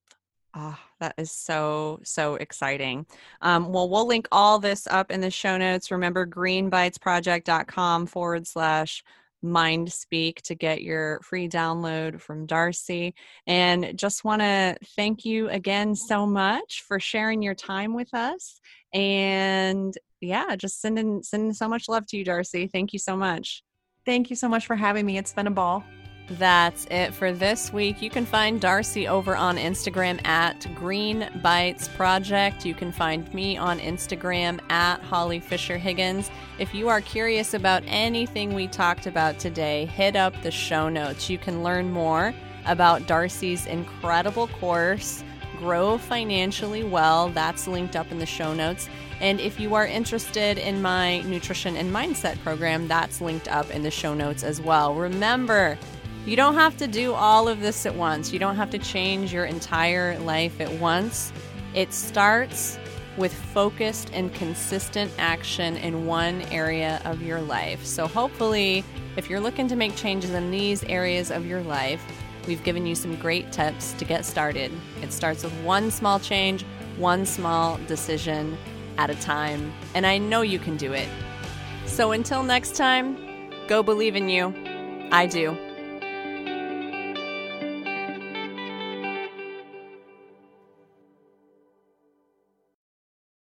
Oh, 0.53 0.77
that 0.99 1.13
is 1.17 1.31
so, 1.31 1.99
so 2.03 2.35
exciting. 2.35 3.05
Um, 3.41 3.71
well, 3.71 3.89
we'll 3.89 4.07
link 4.07 4.27
all 4.31 4.59
this 4.59 4.85
up 4.87 5.09
in 5.09 5.21
the 5.21 5.31
show 5.31 5.57
notes. 5.57 5.91
Remember, 5.91 6.27
greenbitesproject.com 6.27 8.07
forward 8.07 8.45
slash 8.45 9.01
mind 9.41 9.91
speak 9.91 10.41
to 10.43 10.55
get 10.55 10.83
your 10.83 11.19
free 11.21 11.47
download 11.47 12.21
from 12.21 12.45
Darcy. 12.45 13.15
And 13.47 13.97
just 13.97 14.23
want 14.23 14.41
to 14.41 14.77
thank 14.95 15.25
you 15.25 15.49
again 15.49 15.95
so 15.95 16.25
much 16.25 16.83
for 16.87 16.99
sharing 16.99 17.41
your 17.41 17.55
time 17.55 17.93
with 17.93 18.13
us. 18.13 18.59
And 18.93 19.97
yeah, 20.19 20.55
just 20.55 20.81
sending 20.81 21.23
sending 21.23 21.53
so 21.53 21.67
much 21.67 21.89
love 21.89 22.05
to 22.07 22.17
you, 22.17 22.23
Darcy. 22.23 22.67
Thank 22.67 22.93
you 22.93 22.99
so 22.99 23.15
much. 23.15 23.63
Thank 24.05 24.29
you 24.29 24.35
so 24.35 24.47
much 24.47 24.67
for 24.67 24.75
having 24.75 25.05
me. 25.05 25.17
It's 25.17 25.33
been 25.33 25.47
a 25.47 25.51
ball. 25.51 25.83
That's 26.29 26.85
it 26.89 27.13
for 27.13 27.33
this 27.33 27.73
week. 27.73 28.01
You 28.01 28.09
can 28.09 28.25
find 28.25 28.61
Darcy 28.61 29.07
over 29.07 29.35
on 29.35 29.57
Instagram 29.57 30.25
at 30.25 30.65
Green 30.75 31.29
Bites 31.41 31.89
Project. 31.89 32.65
You 32.65 32.73
can 32.73 32.91
find 32.93 33.31
me 33.33 33.57
on 33.57 33.79
Instagram 33.79 34.59
at 34.71 35.01
Holly 35.01 35.41
Fisher 35.41 35.77
Higgins. 35.77 36.31
If 36.57 36.73
you 36.73 36.87
are 36.87 37.01
curious 37.01 37.53
about 37.53 37.83
anything 37.85 38.53
we 38.53 38.67
talked 38.67 39.07
about 39.07 39.39
today, 39.39 39.87
hit 39.87 40.15
up 40.15 40.41
the 40.41 40.51
show 40.51 40.87
notes. 40.87 41.29
You 41.29 41.37
can 41.37 41.63
learn 41.63 41.91
more 41.91 42.33
about 42.65 43.07
Darcy's 43.07 43.65
incredible 43.65 44.47
course, 44.47 45.23
Grow 45.57 45.97
Financially 45.97 46.83
Well. 46.83 47.29
That's 47.29 47.67
linked 47.67 47.95
up 47.95 48.11
in 48.11 48.19
the 48.19 48.25
show 48.25 48.53
notes. 48.53 48.89
And 49.19 49.39
if 49.39 49.59
you 49.59 49.75
are 49.75 49.85
interested 49.85 50.57
in 50.57 50.81
my 50.81 51.21
nutrition 51.21 51.75
and 51.75 51.93
mindset 51.93 52.41
program, 52.41 52.87
that's 52.87 53.21
linked 53.21 53.47
up 53.47 53.69
in 53.69 53.83
the 53.83 53.91
show 53.91 54.15
notes 54.15 54.43
as 54.43 54.59
well. 54.59 54.95
Remember, 54.95 55.77
you 56.25 56.35
don't 56.35 56.53
have 56.53 56.77
to 56.77 56.87
do 56.87 57.13
all 57.13 57.47
of 57.47 57.61
this 57.61 57.85
at 57.85 57.95
once. 57.95 58.31
You 58.31 58.39
don't 58.39 58.55
have 58.55 58.69
to 58.71 58.77
change 58.77 59.33
your 59.33 59.45
entire 59.45 60.19
life 60.19 60.61
at 60.61 60.71
once. 60.73 61.33
It 61.73 61.93
starts 61.93 62.77
with 63.17 63.33
focused 63.33 64.11
and 64.13 64.33
consistent 64.33 65.11
action 65.17 65.77
in 65.77 66.05
one 66.05 66.41
area 66.43 67.01
of 67.05 67.21
your 67.21 67.41
life. 67.41 67.83
So, 67.85 68.07
hopefully, 68.07 68.83
if 69.17 69.29
you're 69.29 69.39
looking 69.39 69.67
to 69.67 69.75
make 69.75 69.95
changes 69.95 70.31
in 70.31 70.51
these 70.51 70.83
areas 70.83 71.31
of 71.31 71.45
your 71.45 71.61
life, 71.61 72.03
we've 72.47 72.63
given 72.63 72.85
you 72.85 72.95
some 72.95 73.15
great 73.15 73.51
tips 73.51 73.93
to 73.93 74.05
get 74.05 74.23
started. 74.23 74.71
It 75.01 75.11
starts 75.11 75.43
with 75.43 75.53
one 75.63 75.91
small 75.91 76.19
change, 76.19 76.63
one 76.97 77.25
small 77.25 77.77
decision 77.87 78.57
at 78.97 79.09
a 79.09 79.15
time, 79.15 79.73
and 79.95 80.05
I 80.05 80.17
know 80.17 80.41
you 80.41 80.59
can 80.59 80.77
do 80.77 80.93
it. 80.93 81.09
So, 81.85 82.11
until 82.11 82.43
next 82.43 82.75
time, 82.75 83.17
go 83.67 83.83
believe 83.83 84.15
in 84.15 84.29
you. 84.29 84.53
I 85.11 85.25
do. 85.25 85.70